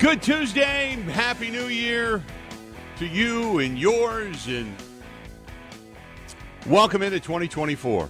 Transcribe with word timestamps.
Good 0.00 0.22
Tuesday. 0.22 0.92
Happy 1.12 1.50
New 1.50 1.66
Year 1.66 2.24
to 2.96 3.06
you 3.06 3.58
and 3.58 3.78
yours. 3.78 4.46
And 4.46 4.74
welcome 6.66 7.02
into 7.02 7.20
2024. 7.20 8.08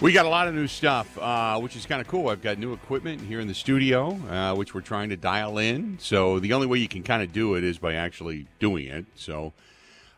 We 0.00 0.12
got 0.12 0.26
a 0.26 0.28
lot 0.28 0.48
of 0.48 0.56
new 0.56 0.66
stuff, 0.66 1.16
uh, 1.18 1.60
which 1.60 1.76
is 1.76 1.86
kind 1.86 2.00
of 2.00 2.08
cool. 2.08 2.30
I've 2.30 2.42
got 2.42 2.58
new 2.58 2.72
equipment 2.72 3.20
here 3.20 3.38
in 3.38 3.46
the 3.46 3.54
studio, 3.54 4.18
uh, 4.28 4.56
which 4.56 4.74
we're 4.74 4.80
trying 4.80 5.10
to 5.10 5.16
dial 5.16 5.56
in. 5.56 5.98
So 6.00 6.40
the 6.40 6.52
only 6.52 6.66
way 6.66 6.78
you 6.78 6.88
can 6.88 7.04
kind 7.04 7.22
of 7.22 7.32
do 7.32 7.54
it 7.54 7.62
is 7.62 7.78
by 7.78 7.94
actually 7.94 8.48
doing 8.58 8.86
it. 8.86 9.06
So 9.14 9.52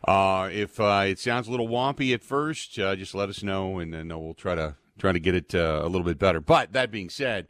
uh, 0.07 0.49
if 0.51 0.79
uh, 0.79 1.03
it 1.05 1.19
sounds 1.19 1.47
a 1.47 1.51
little 1.51 1.67
wompy 1.67 2.11
at 2.15 2.23
first, 2.23 2.79
uh, 2.79 2.95
just 2.95 3.13
let 3.13 3.29
us 3.29 3.43
know, 3.43 3.77
and 3.77 3.93
then 3.93 4.07
we'll 4.07 4.33
try 4.33 4.55
to 4.55 4.77
try 4.97 5.11
to 5.11 5.19
get 5.19 5.35
it 5.35 5.53
uh, 5.53 5.81
a 5.83 5.87
little 5.87 6.05
bit 6.05 6.17
better. 6.17 6.41
But 6.41 6.73
that 6.73 6.89
being 6.89 7.11
said. 7.11 7.49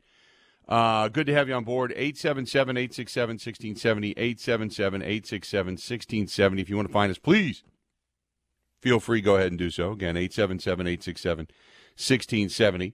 Uh, 0.72 1.10
good 1.10 1.28
to 1.28 1.34
have 1.34 1.50
you 1.50 1.54
on 1.54 1.66
board. 1.66 1.92
877 1.92 2.78
867 2.78 3.34
1670. 3.34 4.12
877 4.12 5.02
867 5.02 5.72
1670. 5.74 6.62
If 6.62 6.70
you 6.70 6.78
want 6.78 6.88
to 6.88 6.94
find 6.94 7.12
us, 7.12 7.18
please 7.18 7.64
feel 8.82 9.02
free. 9.02 9.20
Go 9.20 9.36
ahead 9.36 9.52
and 9.52 9.60
do 9.60 9.70
so. 9.70 9.92
Again, 9.92 10.16
877 10.16 10.88
867 10.88 11.48
1670. 11.98 12.94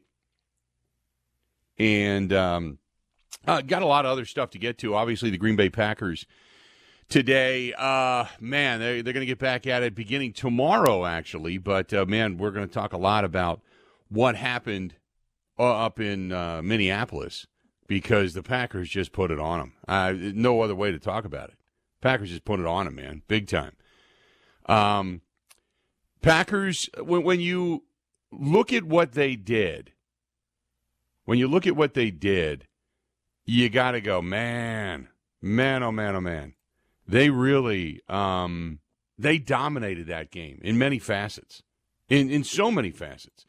And 1.77 2.33
um, 2.33 2.79
uh, 3.45 3.61
got 3.61 3.83
a 3.83 3.85
lot 3.85 4.05
of 4.05 4.11
other 4.11 4.25
stuff 4.25 4.49
to 4.51 4.57
get 4.57 4.79
to. 4.79 4.95
Obviously, 4.95 5.29
the 5.29 5.37
Green 5.37 5.55
Bay 5.55 5.69
Packers 5.69 6.25
today. 7.09 7.75
Uh, 7.77 8.25
man, 8.39 8.79
they're, 8.79 9.03
they're 9.03 9.13
going 9.13 9.21
to 9.21 9.27
get 9.27 9.37
back 9.37 9.67
at 9.67 9.83
it 9.83 9.93
beginning 9.93 10.33
tomorrow, 10.33 11.05
actually. 11.05 11.59
But, 11.59 11.93
uh, 11.93 12.07
man, 12.07 12.39
we're 12.39 12.49
going 12.49 12.67
to 12.67 12.73
talk 12.73 12.93
a 12.93 12.97
lot 12.97 13.23
about 13.23 13.61
what 14.09 14.35
happened 14.35 14.95
uh, 15.59 15.85
up 15.85 15.99
in 15.99 16.31
uh, 16.31 16.63
Minneapolis 16.63 17.45
because 17.87 18.33
the 18.33 18.43
Packers 18.43 18.89
just 18.89 19.11
put 19.11 19.31
it 19.31 19.39
on 19.39 19.59
them. 19.59 19.73
Uh, 19.87 20.13
no 20.15 20.61
other 20.61 20.75
way 20.75 20.91
to 20.91 20.99
talk 20.99 21.25
about 21.25 21.49
it. 21.49 21.55
Packers 22.01 22.29
just 22.29 22.45
put 22.45 22.59
it 22.59 22.65
on 22.65 22.85
them, 22.85 22.95
man, 22.95 23.23
big 23.27 23.47
time. 23.47 23.73
Um, 24.67 25.21
Packers, 26.21 26.89
when, 27.01 27.23
when 27.23 27.39
you 27.39 27.83
look 28.31 28.73
at 28.73 28.83
what 28.83 29.13
they 29.13 29.35
did, 29.35 29.93
when 31.25 31.39
you 31.39 31.47
look 31.47 31.65
at 31.65 31.75
what 31.75 31.93
they 31.93 32.11
did, 32.11 32.67
you 33.45 33.69
got 33.69 33.91
to 33.91 34.01
go, 34.01 34.21
man, 34.21 35.07
man, 35.41 35.83
oh 35.83 35.91
man, 35.91 36.15
oh 36.15 36.21
man. 36.21 36.53
They 37.07 37.29
really, 37.29 38.01
um, 38.09 38.79
they 39.17 39.37
dominated 39.37 40.07
that 40.07 40.31
game 40.31 40.59
in 40.61 40.77
many 40.77 40.99
facets, 40.99 41.63
in 42.09 42.29
in 42.29 42.43
so 42.43 42.69
many 42.69 42.91
facets. 42.91 43.45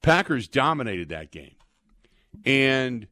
Packers 0.00 0.46
dominated 0.46 1.08
that 1.08 1.32
game, 1.32 1.56
and 2.44 3.08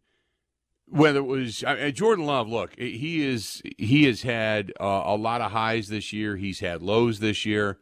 whether 0.93 1.21
it 1.21 1.27
was 1.27 1.65
I 1.65 1.77
mean, 1.77 1.95
Jordan 1.95 2.27
Love, 2.27 2.49
look, 2.49 2.79
he 2.79 3.27
is 3.27 3.63
he 3.79 4.05
has 4.05 4.23
had 4.23 4.73
uh, 4.79 5.03
a 5.07 5.17
lot 5.17 5.41
of 5.41 5.51
highs 5.51 5.89
this 5.89 6.13
year. 6.13 6.37
He's 6.37 6.61
had 6.61 6.83
lows 6.83 7.19
this 7.19 7.47
year. 7.47 7.79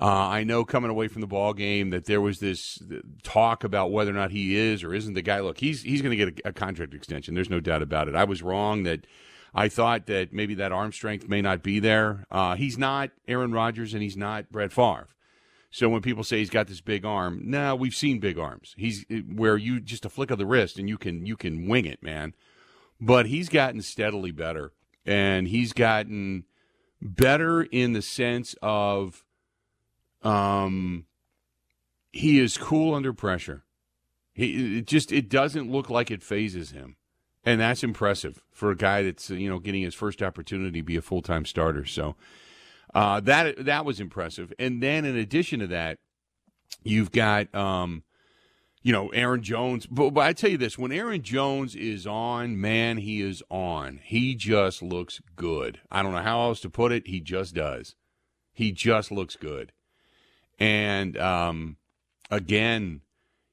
Uh, 0.00 0.06
I 0.06 0.44
know 0.44 0.64
coming 0.64 0.90
away 0.90 1.08
from 1.08 1.20
the 1.20 1.26
ball 1.26 1.52
game 1.52 1.90
that 1.90 2.06
there 2.06 2.20
was 2.20 2.40
this 2.40 2.82
talk 3.22 3.62
about 3.62 3.92
whether 3.92 4.10
or 4.10 4.14
not 4.14 4.30
he 4.30 4.56
is 4.56 4.82
or 4.82 4.94
isn't 4.94 5.14
the 5.14 5.22
guy. 5.22 5.40
Look, 5.40 5.58
he's 5.58 5.82
he's 5.82 6.00
going 6.00 6.16
to 6.16 6.24
get 6.24 6.40
a, 6.44 6.48
a, 6.48 6.52
contract 6.52 6.94
extension. 6.94 7.34
There's 7.34 7.50
no 7.50 7.60
doubt 7.60 7.82
about 7.82 8.08
it. 8.08 8.14
I 8.14 8.24
was 8.24 8.42
wrong 8.42 8.84
that 8.84 9.06
I 9.54 9.68
thought 9.68 10.06
that 10.06 10.32
maybe 10.32 10.54
that 10.54 10.72
arm 10.72 10.92
strength 10.92 11.28
may 11.28 11.42
not 11.42 11.62
be 11.62 11.80
there. 11.80 12.26
Uh, 12.30 12.54
he's 12.56 12.78
not 12.78 13.10
Aaron 13.28 13.52
Rodgers 13.52 13.94
and 13.94 14.02
he's 14.02 14.16
not 14.16 14.50
Brett 14.50 14.72
Favre. 14.72 15.08
So 15.74 15.88
when 15.88 16.02
people 16.02 16.22
say 16.22 16.38
he's 16.38 16.50
got 16.50 16.68
this 16.68 16.80
big 16.80 17.04
arm, 17.04 17.40
now 17.42 17.70
nah, 17.70 17.74
we've 17.74 17.96
seen 17.96 18.20
big 18.20 18.38
arms. 18.38 18.76
He's 18.78 19.04
where 19.28 19.56
you 19.56 19.80
just 19.80 20.04
a 20.04 20.08
flick 20.08 20.30
of 20.30 20.38
the 20.38 20.46
wrist 20.46 20.78
and 20.78 20.88
you 20.88 20.96
can 20.96 21.26
you 21.26 21.36
can 21.36 21.66
wing 21.66 21.84
it, 21.84 22.00
man. 22.00 22.32
But 23.00 23.26
he's 23.26 23.48
gotten 23.48 23.82
steadily 23.82 24.30
better, 24.30 24.72
and 25.04 25.48
he's 25.48 25.72
gotten 25.72 26.44
better 27.02 27.64
in 27.64 27.92
the 27.92 28.02
sense 28.02 28.54
of, 28.62 29.24
um, 30.22 31.06
he 32.12 32.38
is 32.38 32.56
cool 32.56 32.94
under 32.94 33.12
pressure. 33.12 33.64
He 34.32 34.78
it 34.78 34.86
just 34.86 35.10
it 35.10 35.28
doesn't 35.28 35.72
look 35.72 35.90
like 35.90 36.08
it 36.08 36.22
phases 36.22 36.70
him, 36.70 36.94
and 37.44 37.60
that's 37.60 37.82
impressive 37.82 38.44
for 38.52 38.70
a 38.70 38.76
guy 38.76 39.02
that's 39.02 39.28
you 39.28 39.50
know 39.50 39.58
getting 39.58 39.82
his 39.82 39.96
first 39.96 40.22
opportunity 40.22 40.78
to 40.78 40.84
be 40.84 40.94
a 40.94 41.02
full 41.02 41.20
time 41.20 41.44
starter. 41.44 41.84
So. 41.84 42.14
Uh, 42.94 43.20
that 43.20 43.64
that 43.64 43.84
was 43.84 44.00
impressive. 44.00 44.52
And 44.58 44.82
then 44.82 45.04
in 45.04 45.16
addition 45.16 45.60
to 45.60 45.66
that, 45.68 45.98
you've 46.82 47.10
got 47.10 47.52
um, 47.54 48.04
you 48.82 48.92
know 48.92 49.08
Aaron 49.08 49.42
Jones. 49.42 49.86
But, 49.86 50.10
but 50.10 50.20
I 50.20 50.32
tell 50.32 50.50
you 50.50 50.58
this: 50.58 50.78
when 50.78 50.92
Aaron 50.92 51.22
Jones 51.22 51.74
is 51.74 52.06
on, 52.06 52.60
man, 52.60 52.98
he 52.98 53.20
is 53.20 53.42
on. 53.50 54.00
He 54.02 54.34
just 54.34 54.82
looks 54.82 55.20
good. 55.34 55.80
I 55.90 56.02
don't 56.02 56.12
know 56.12 56.22
how 56.22 56.42
else 56.42 56.60
to 56.60 56.70
put 56.70 56.92
it. 56.92 57.06
He 57.06 57.20
just 57.20 57.54
does. 57.54 57.96
He 58.52 58.70
just 58.70 59.10
looks 59.10 59.34
good. 59.34 59.72
And 60.60 61.16
um, 61.16 61.76
again, 62.30 63.00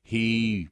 he 0.03 0.69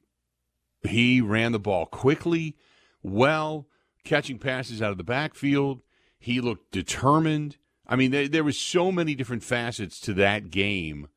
he 0.82 1.20
ran 1.20 1.52
the 1.52 1.58
ball 1.58 1.86
quickly, 1.86 2.56
well, 3.02 3.66
catching 4.04 4.38
passes 4.38 4.80
out 4.80 4.92
of 4.92 4.98
the 4.98 5.04
backfield. 5.04 5.82
He 6.18 6.40
looked 6.40 6.72
determined. 6.72 7.56
I 7.90 7.96
mean, 7.96 8.12
there, 8.12 8.28
there 8.28 8.44
was 8.44 8.56
so 8.56 8.92
many 8.92 9.16
different 9.16 9.42
facets 9.42 10.00
to 10.02 10.14
that 10.14 10.50
game 10.50 11.08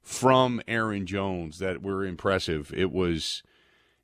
from 0.00 0.62
Aaron 0.68 1.04
Jones 1.04 1.58
that 1.58 1.82
were 1.82 2.06
impressive. 2.06 2.72
It 2.74 2.92
was 2.92 3.42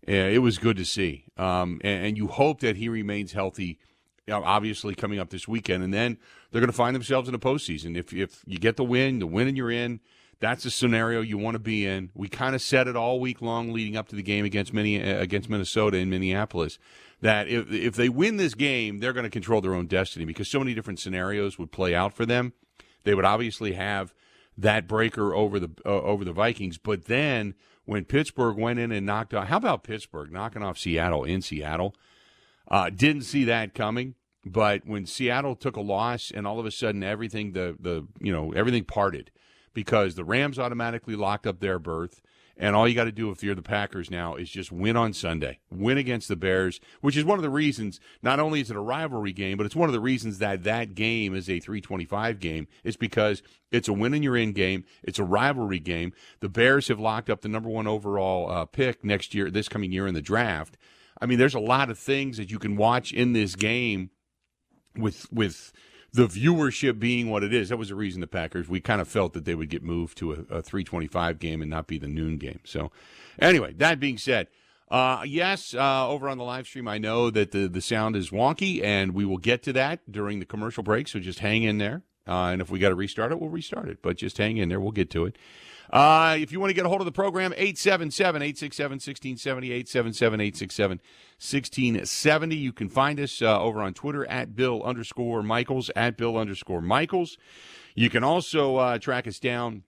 it 0.03 0.43
was 0.43 0.59
good 0.59 0.77
to 0.77 0.85
see, 0.85 1.25
um, 1.37 1.81
and, 1.83 2.07
and, 2.07 2.17
you 2.17 2.29
hope 2.29 2.61
that 2.61 2.77
he 2.77 2.89
remains 2.89 3.33
healthy. 3.33 3.79
Obviously, 4.31 4.95
coming 4.95 5.19
up 5.19 5.31
this 5.31 5.49
weekend, 5.49 5.83
and 5.83 5.93
then 5.95 6.19
they're 6.51 6.61
going 6.61 6.71
to 6.71 6.77
find 6.77 6.95
themselves 6.95 7.29
in 7.29 7.35
a 7.35 7.39
postseason. 7.39 7.97
If 7.97 8.13
if 8.13 8.43
you 8.47 8.59
get 8.59 8.77
the 8.77 8.85
win, 8.85 9.21
the 9.21 9.27
win, 9.27 9.49
and 9.49 9.57
you're 9.57 9.71
in. 9.71 10.01
That's 10.39 10.65
the 10.65 10.71
scenario 10.71 11.23
you 11.23 11.39
want 11.39 11.55
to 11.55 11.59
be 11.59 11.87
in. 11.87 12.11
We 12.15 12.29
kind 12.29 12.55
of 12.55 12.61
said 12.61 12.89
it 12.89 12.97
all 12.97 13.21
week 13.21 13.41
long 13.41 13.73
leading 13.73 13.97
up 13.97 14.09
to 14.09 14.17
the 14.17 14.23
game 14.23 14.45
against 14.45 14.75
Mini, 14.75 14.97
against 14.97 15.49
Minnesota 15.49 15.97
in 15.97 16.11
Minneapolis 16.11 16.79
that 17.21 17.49
if 17.49 17.71
if 17.73 17.97
they 17.97 18.09
win 18.09 18.37
this 18.37 18.55
game, 18.55 18.99
they're 18.99 19.13
going 19.13 19.25
to 19.25 19.31
control 19.31 19.61
their 19.61 19.75
own 19.75 19.87
destiny 19.87 20.25
because 20.25 20.49
so 20.49 20.59
many 20.59 20.75
different 20.75 21.01
scenarios 21.01 21.59
would 21.59 21.73
play 21.73 21.95
out 21.95 22.13
for 22.13 22.27
them. 22.27 22.53
They 23.05 23.15
would 23.15 23.25
obviously 23.25 23.73
have 23.73 24.15
that 24.59 24.87
breaker 24.87 25.35
over 25.35 25.59
the 25.59 25.71
uh, 25.85 26.03
over 26.03 26.25
the 26.25 26.33
Vikings, 26.33 26.79
but 26.79 27.07
then 27.07 27.55
when 27.85 28.05
Pittsburgh 28.05 28.57
went 28.57 28.79
in 28.79 28.91
and 28.91 29.07
knocked 29.07 29.33
off, 29.33 29.47
how 29.49 29.59
about 29.59 29.85
Pittsburgh 29.85 30.33
knocking 30.33 30.63
off 30.63 30.77
Seattle 30.77 31.25
in 31.25 31.41
Seattle? 31.41 31.95
Uh, 32.69 32.91
didn't 32.91 33.23
see 33.23 33.45
that 33.45 33.75
coming. 33.75 34.17
But 34.45 34.87
when 34.87 35.07
Seattle 35.07 35.57
took 35.57 35.77
a 35.77 35.81
loss 35.81 36.31
and 36.31 36.47
all 36.47 36.61
of 36.61 36.67
a 36.67 36.71
sudden 36.71 37.03
everything 37.03 37.53
the 37.53 37.77
the 37.81 38.07
you 38.21 38.33
know 38.33 38.53
everything 38.53 38.85
parted 38.85 39.31
because 39.77 40.15
the 40.15 40.25
Rams 40.25 40.59
automatically 40.59 41.15
locked 41.15 41.47
up 41.47 41.61
their 41.61 41.79
berth 41.79 42.23
and 42.57 42.75
all 42.75 42.89
you 42.89 42.95
got 42.95 43.05
to 43.05 43.13
do 43.13 43.31
if 43.31 43.43
you're 43.43 43.55
the 43.55 43.61
Packers 43.61 44.11
now 44.11 44.35
is 44.35 44.49
just 44.49 44.73
win 44.73 44.97
on 44.97 45.13
Sunday, 45.13 45.59
win 45.71 45.99
against 45.99 46.29
the 46.29 46.37
Bears, 46.37 46.81
which 47.03 47.15
is 47.15 47.27
one 47.27 47.39
of 47.39 47.43
the 47.43 47.51
reasons. 47.51 48.01
Not 48.23 48.41
only 48.41 48.63
is 48.63 48.71
it 48.71 48.77
a 48.77 48.81
rivalry 48.81 49.35
game, 49.35 49.59
but 49.59 49.67
it's 49.67 49.77
one 49.77 49.91
of 49.91 49.93
the 49.93 50.01
reasons 50.01 50.39
that 50.39 50.65
that 50.65 50.95
game 50.95 51.35
is 51.35 51.51
a 51.51 51.61
325 51.61 52.41
game. 52.41 52.67
It's 52.83 52.97
because 52.97 53.43
it's 53.71 53.89
a 53.89 53.93
win 53.93 54.15
and 54.15 54.25
you're 54.25 54.39
in 54.39 54.53
game. 54.53 54.85
It's 55.03 55.19
a 55.19 55.25
rivalry 55.25 55.79
game. 55.79 56.15
The 56.41 56.49
Bears 56.49 56.89
have 56.89 56.99
locked 56.99 57.29
up 57.29 57.43
the 57.43 57.49
number 57.51 57.69
one 57.69 57.87
overall 57.87 58.51
uh, 58.51 58.65
pick 58.65 59.05
next 59.05 59.35
year, 59.35 59.51
this 59.51 59.69
coming 59.69 59.93
year 59.93 60.07
in 60.07 60.15
the 60.15 60.23
draft. 60.23 60.79
I 61.21 61.27
mean, 61.27 61.39
there's 61.39 61.55
a 61.55 61.61
lot 61.61 61.91
of 61.91 61.99
things 61.99 62.39
that 62.39 62.51
you 62.51 62.59
can 62.59 62.77
watch 62.77 63.13
in 63.13 63.35
this 63.35 63.55
game 63.55 64.09
with 64.97 65.31
with 65.31 65.73
the 66.13 66.27
viewership 66.27 66.99
being 66.99 67.31
what 67.31 67.43
it 67.45 67.53
is, 67.53 67.69
that 67.69 67.77
was 67.77 67.89
the 67.89 67.95
reason 67.95 68.21
the 68.21 68.27
Packers, 68.27 68.69
we 68.69 68.81
kind 68.81 69.01
of 69.01 69.09
felt 69.09 69.33
that 69.35 69.45
they 69.45 69.55
would 69.55 69.71
get 69.71 69.83
moved 69.83 70.17
to 70.19 70.33
a, 70.33 70.37
a 70.57 70.63
325 70.63 71.39
game 71.39 71.61
and 71.61 71.71
not 71.71 71.87
be 71.87 71.99
the 71.99 72.09
noon 72.09 72.39
game. 72.39 72.61
So, 72.65 72.91
anyway, 73.39 73.75
that 73.75 74.01
being 74.01 74.19
said, 74.19 74.49
uh, 74.89 75.23
yes, 75.27 75.75
uh, 75.75 76.09
over 76.09 76.29
on 76.29 76.39
the 76.39 76.45
live 76.45 76.67
stream, 76.67 76.87
I 76.87 76.99
know 76.99 77.31
that 77.31 77.51
the, 77.51 77.67
the 77.67 77.81
sound 77.81 78.15
is 78.15 78.31
wonky, 78.31 78.83
and 78.83 79.13
we 79.15 79.25
will 79.25 79.39
get 79.39 79.63
to 79.65 79.73
that 79.73 80.11
during 80.11 80.39
the 80.39 80.47
commercial 80.47 80.83
break. 80.83 81.09
So 81.09 81.19
just 81.19 81.41
hang 81.41 81.65
in 81.65 81.79
there. 81.79 82.03
Uh, 82.27 82.51
and 82.53 82.61
if 82.61 82.71
we 82.71 82.79
got 82.79 82.89
to 82.89 82.95
restart 82.95 83.33
it, 83.33 83.41
we'll 83.41 83.51
restart 83.51 83.89
it. 83.89 83.99
But 84.03 84.17
just 84.17 84.39
hang 84.39 84.57
in 84.57 84.69
there. 84.69 84.81
We'll 84.81 84.93
get 84.93 85.11
to 85.11 85.27
it. 85.27 85.37
Uh, 85.91 86.37
if 86.39 86.51
you 86.51 86.59
want 86.59 86.71
to 86.71 86.75
get 86.75 86.85
a 86.85 86.89
hold 86.89 87.01
of 87.01 87.05
the 87.05 87.13
program, 87.13 87.53
877 87.53 88.43
867 88.43 88.95
1670, 88.95 89.73
877 89.73 90.41
867 90.41 90.99
1670. 91.39 92.57
You 92.57 92.73
can 92.73 92.89
find 92.89 93.21
us 93.21 93.41
uh, 93.41 93.61
over 93.61 93.81
on 93.81 93.95
Twitter 93.95 94.27
at 94.27 94.57
Bill 94.57 94.83
underscore 94.83 95.43
Michaels, 95.43 95.91
at 95.95 96.17
Bill 96.17 96.37
underscore 96.37 96.83
Michaels. 96.83 97.39
You 97.95 98.11
can 98.11 98.25
also 98.25 98.77
uh, 98.77 98.99
track 98.99 99.27
us 99.29 99.39
down. 99.39 99.85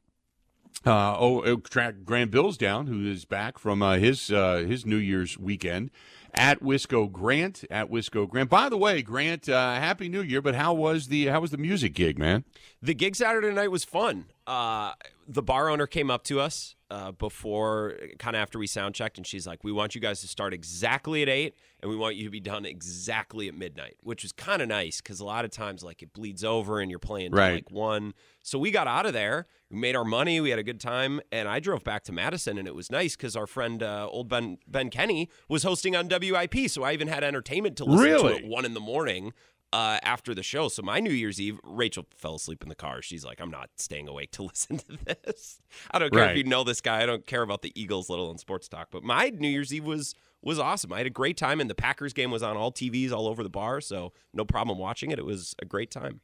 Uh, 0.87 1.17
oh, 1.19 1.43
oh, 1.45 1.57
track 1.57 1.97
Grant 2.05 2.31
Bills 2.31 2.57
down, 2.57 2.87
who 2.87 3.11
is 3.11 3.25
back 3.25 3.59
from 3.59 3.83
uh, 3.83 3.97
his 3.97 4.31
uh, 4.31 4.59
his 4.59 4.87
New 4.87 4.97
Year's 4.97 5.37
weekend 5.37 5.91
at 6.35 6.63
Wisco 6.63 7.11
Grant 7.11 7.65
at 7.71 7.91
Wisco 7.91 8.29
Grant. 8.29 8.51
By 8.51 8.69
the 8.69 8.77
way, 8.77 9.03
Grant, 9.03 9.49
uh, 9.49 9.75
happy 9.75 10.09
New 10.09 10.23
Year! 10.23 10.43
But 10.43 10.55
how 10.55 10.75
was 10.75 11.09
the 11.09 11.27
how 11.27 11.41
was 11.41 11.51
the 11.51 11.59
music 11.59 11.95
gig, 11.95 12.19
man? 12.19 12.45
The 12.83 12.95
gig 12.95 13.17
Saturday 13.17 13.53
night 13.53 13.71
was 13.71 13.85
fun. 13.85 14.27
Uh, 14.49 14.95
the 15.29 15.43
bar 15.43 15.69
owner 15.69 15.87
came 15.87 16.11
up 16.11 16.25
to 16.25 16.41
us 16.41 16.75
uh, 16.91 17.13
before, 17.13 17.99
kind 18.19 18.35
of 18.35 18.41
after 18.41 18.59
we 18.59 18.67
sound 18.67 18.95
checked, 18.95 19.19
and 19.19 19.27
she's 19.27 19.47
like, 19.47 19.63
"We 19.63 19.73
want 19.73 19.95
you 19.95 20.01
guys 20.01 20.23
to 20.23 20.27
start 20.29 20.55
exactly 20.55 21.21
at 21.21 21.29
eight, 21.29 21.55
and 21.83 21.91
we 21.91 21.97
want 21.97 22.17
you 22.17 22.25
to 22.25 22.31
be 22.31 22.41
done 22.41 22.65
exactly 22.65 23.47
at 23.47 23.55
midnight," 23.55 23.97
which 24.01 24.23
was 24.23 24.33
kind 24.33 24.63
of 24.63 24.69
nice 24.69 25.03
because 25.03 25.21
a 25.21 25.25
lot 25.27 25.45
of 25.45 25.51
times, 25.51 25.85
like, 25.85 26.03
it 26.03 26.15
bleeds 26.15 26.43
over 26.45 26.81
and 26.81 26.91
you're 26.91 26.99
playing 26.99 27.33
till, 27.33 27.39
Right. 27.41 27.55
like 27.57 27.71
one. 27.71 28.15
So 28.43 28.59
we 28.59 28.71
got 28.71 28.87
out 28.87 29.05
of 29.05 29.13
there, 29.13 29.47
we 29.71 29.77
made 29.77 29.95
our 29.95 30.05
money, 30.05 30.41
we 30.41 30.49
had 30.49 30.59
a 30.59 30.63
good 30.63 30.81
time, 30.81 31.21
and 31.31 31.47
I 31.47 31.61
drove 31.61 31.85
back 31.85 32.03
to 32.05 32.13
Madison, 32.13 32.57
and 32.57 32.67
it 32.67 32.75
was 32.75 32.91
nice 32.91 33.17
because 33.17 33.37
our 33.37 33.47
friend 33.47 33.83
uh, 33.83 34.09
old 34.11 34.31
Ben 34.31 34.57
Ben 34.67 34.89
Kenny 34.89 35.29
was 35.51 35.63
hosting 35.63 35.95
on 35.95 36.09
WIP, 36.09 36.71
so 36.71 36.85
I 36.85 36.95
even 36.95 37.09
had 37.09 37.23
entertainment 37.23 37.77
to 37.77 37.85
listen 37.85 38.07
to 38.07 38.13
Really? 38.29 38.37
at 38.39 38.45
one 38.47 38.65
in 38.65 38.73
the 38.73 38.81
morning 38.81 39.35
uh, 39.73 39.99
after 40.03 40.35
the 40.35 40.43
show. 40.43 40.69
So 40.69 40.83
my 40.83 41.01
New 41.01 41.11
Year's 41.13 41.41
Eve, 41.41 41.61
Rachel 41.63 42.07
fell 42.17 42.37
asleep 42.37 42.63
in 42.63 42.69
the 42.69 42.75
car. 42.75 43.03
She's 43.03 43.25
like, 43.25 43.41
I'm 43.41 43.51
not 43.51 43.71
staying 43.77 44.09
awake 44.09 44.31
to 44.33 44.43
listen 44.45 44.79
to 44.79 44.99
this. 45.05 45.61
I 45.91 45.99
don't 45.99 46.11
care 46.13 46.23
Right. 46.23 46.31
if 46.33 46.37
you 46.39 46.45
know 46.45 46.65
this 46.65 46.81
guy. 46.81 47.03
I 47.03 47.07
don't 47.07 47.27
care 47.27 47.43
about 47.43 47.63
the 47.63 47.73
Eagles 47.81 48.09
little 48.09 48.31
in 48.31 48.39
sports 48.39 48.69
talk. 48.69 48.89
But 48.91 49.03
my 49.05 49.31
New 49.31 49.49
Year's 49.49 49.73
Eve 49.75 49.85
was 49.85 50.15
was 50.41 50.59
awesome. 50.61 50.93
I 50.93 50.99
had 50.99 51.07
a 51.07 51.11
great 51.11 51.37
time, 51.37 51.61
and 51.61 51.69
the 51.69 51.75
Packers 51.75 52.13
game 52.13 52.31
was 52.31 52.45
on 52.45 52.57
all 52.57 52.71
TVs 52.71 53.11
all 53.11 53.27
over 53.27 53.43
the 53.43 53.51
bar, 53.51 53.81
so 53.81 54.13
no 54.33 54.45
problem 54.45 54.79
watching 54.79 55.11
it. 55.11 55.19
It 55.19 55.27
was 55.27 55.55
a 55.61 55.65
great 55.65 55.91
time. 55.91 56.21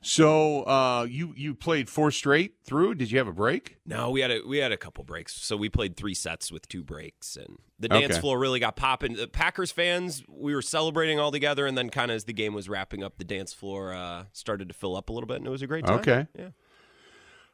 So 0.00 0.62
uh, 0.62 1.06
you 1.10 1.34
you 1.36 1.54
played 1.54 1.88
four 1.88 2.10
straight 2.12 2.54
through. 2.64 2.94
Did 2.94 3.10
you 3.10 3.18
have 3.18 3.26
a 3.26 3.32
break? 3.32 3.78
No, 3.84 4.10
we 4.10 4.20
had 4.20 4.30
a 4.30 4.40
we 4.46 4.58
had 4.58 4.70
a 4.70 4.76
couple 4.76 5.02
breaks. 5.02 5.34
So 5.34 5.56
we 5.56 5.68
played 5.68 5.96
three 5.96 6.14
sets 6.14 6.52
with 6.52 6.68
two 6.68 6.84
breaks, 6.84 7.36
and 7.36 7.58
the 7.80 7.88
dance 7.88 8.12
Okay. 8.12 8.20
floor 8.20 8.38
really 8.38 8.60
got 8.60 8.76
popping. 8.76 9.14
The 9.14 9.26
Packers 9.26 9.72
fans, 9.72 10.22
we 10.28 10.54
were 10.54 10.62
celebrating 10.62 11.18
all 11.18 11.32
together, 11.32 11.66
and 11.66 11.76
then 11.76 11.90
kind 11.90 12.10
of 12.12 12.14
as 12.14 12.24
the 12.24 12.32
game 12.32 12.54
was 12.54 12.68
wrapping 12.68 13.02
up, 13.02 13.18
the 13.18 13.24
dance 13.24 13.52
floor 13.52 13.92
uh, 13.92 14.26
started 14.32 14.68
to 14.68 14.74
fill 14.74 14.96
up 14.96 15.08
a 15.08 15.12
little 15.12 15.26
bit, 15.26 15.38
and 15.38 15.46
it 15.46 15.50
was 15.50 15.62
a 15.62 15.66
great 15.66 15.84
time. 15.84 15.98
Okay. 15.98 16.26
yeah. 16.38 16.50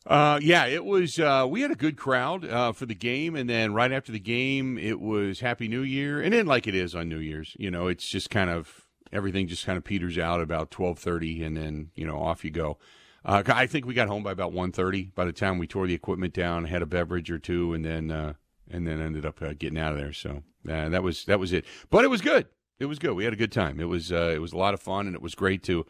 Uh, 0.07 0.39
yeah, 0.43 0.67
it 0.67 0.85
was. 0.85 1.19
Uh, 1.19 1.47
we 1.49 1.63
had 1.63 1.71
a 1.71 1.75
good 1.75 1.97
crowd 1.97 2.45
uh, 2.45 2.73
for 2.73 2.85
the 2.85 2.95
game, 2.95 3.35
and 3.35 3.49
then 3.49 3.73
right 3.73 3.91
after 3.91 4.13
the 4.13 4.21
game, 4.21 4.77
it 4.77 5.01
was 5.01 5.41
Happy 5.41 5.67
New 5.67 5.81
Year, 5.81 6.21
and 6.21 6.35
then 6.35 6.45
like 6.45 6.67
it 6.67 6.75
is 6.75 6.95
on 6.95 7.09
New 7.09 7.21
Year's, 7.21 7.57
you 7.59 7.71
know, 7.71 7.87
it's 7.87 8.07
just 8.07 8.29
kind 8.29 8.51
of 8.51 8.84
everything 9.13 9.47
just 9.49 9.67
kind 9.67 9.77
of 9.79 9.85
peters 9.85 10.19
out 10.19 10.41
about 10.41 10.71
twelve 10.71 10.99
thirty, 10.99 11.43
and 11.43 11.57
then 11.57 11.91
you 11.95 12.07
know 12.07 12.19
off 12.19 12.45
you 12.45 12.51
go. 12.51 12.79
Uh, 13.25 13.43
I 13.47 13.67
think 13.67 13.87
we 13.87 13.95
got 13.95 14.09
home 14.09 14.23
by 14.23 14.33
about 14.33 14.53
1.30 14.53 15.15
by 15.15 15.25
the 15.25 15.33
time 15.33 15.57
we 15.57 15.67
tore 15.67 15.87
the 15.87 15.95
equipment 15.95 16.35
down, 16.35 16.67
had 16.67 16.83
a 16.83 16.87
beverage 16.87 17.31
or 17.31 17.39
two, 17.39 17.73
and 17.73 17.83
then 17.83 18.11
uh, 18.11 18.35
and 18.71 18.87
then 18.87 19.01
ended 19.01 19.25
up 19.25 19.41
uh, 19.41 19.55
getting 19.59 19.79
out 19.79 19.93
of 19.93 19.99
there. 19.99 20.13
So 20.13 20.43
uh, 20.69 20.91
that 20.91 21.03
was 21.03 21.25
that 21.25 21.41
was 21.41 21.53
it. 21.53 21.65
But 21.91 22.05
it 22.05 22.09
was 22.09 22.21
good. 22.21 22.49
It 22.79 22.87
was 22.87 22.99
good. 22.99 23.15
We 23.15 23.25
had 23.25 23.33
a 23.33 23.37
good 23.37 23.53
time. 23.53 23.81
It 23.81 23.89
was 23.89 24.13
uh, 24.13 24.33
it 24.35 24.41
was 24.41 24.53
a 24.53 24.59
lot 24.59 24.75
of 24.75 24.81
fun, 24.81 25.07
and 25.07 25.15
it 25.15 25.23
was 25.23 25.35
great 25.35 25.63
to 25.65 25.87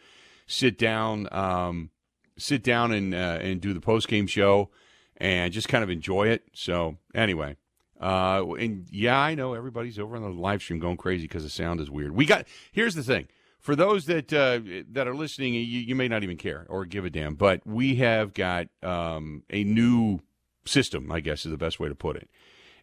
sit 0.46 0.78
down. 0.78 1.28
Um, 1.32 1.90
sit 2.36 2.62
down 2.62 2.92
and 2.92 3.14
uh, 3.14 3.38
and 3.40 3.60
do 3.60 3.72
the 3.72 3.80
post 3.80 4.08
game 4.08 4.26
show 4.26 4.70
and 5.16 5.52
just 5.52 5.68
kind 5.68 5.84
of 5.84 5.90
enjoy 5.90 6.28
it. 6.28 6.44
So 6.52 6.98
anyway, 7.14 7.56
uh, 8.00 8.44
and 8.58 8.86
yeah, 8.90 9.18
I 9.18 9.34
know 9.34 9.54
everybody's 9.54 9.98
over 9.98 10.16
on 10.16 10.22
the 10.22 10.28
live 10.28 10.62
stream 10.62 10.78
going 10.78 10.96
crazy 10.96 11.24
because 11.24 11.42
the 11.42 11.50
sound 11.50 11.80
is 11.80 11.90
weird. 11.90 12.14
We 12.14 12.26
got 12.26 12.46
here's 12.72 12.94
the 12.94 13.02
thing 13.02 13.28
for 13.64 13.74
those 13.74 14.04
that 14.04 14.30
uh, 14.30 14.60
that 14.92 15.08
are 15.08 15.14
listening, 15.14 15.54
you, 15.54 15.62
you 15.62 15.94
may 15.94 16.06
not 16.06 16.22
even 16.22 16.36
care 16.36 16.66
or 16.68 16.84
give 16.84 17.06
a 17.06 17.10
damn, 17.10 17.34
but 17.34 17.66
we 17.66 17.94
have 17.94 18.34
got 18.34 18.68
um, 18.82 19.42
a 19.48 19.64
new 19.64 20.20
system. 20.66 21.10
I 21.10 21.20
guess 21.20 21.46
is 21.46 21.50
the 21.50 21.56
best 21.56 21.80
way 21.80 21.88
to 21.88 21.94
put 21.94 22.16
it. 22.16 22.28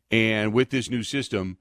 And 0.09 0.53
with 0.53 0.71
this 0.71 0.89
new 0.89 1.03
system 1.03 1.59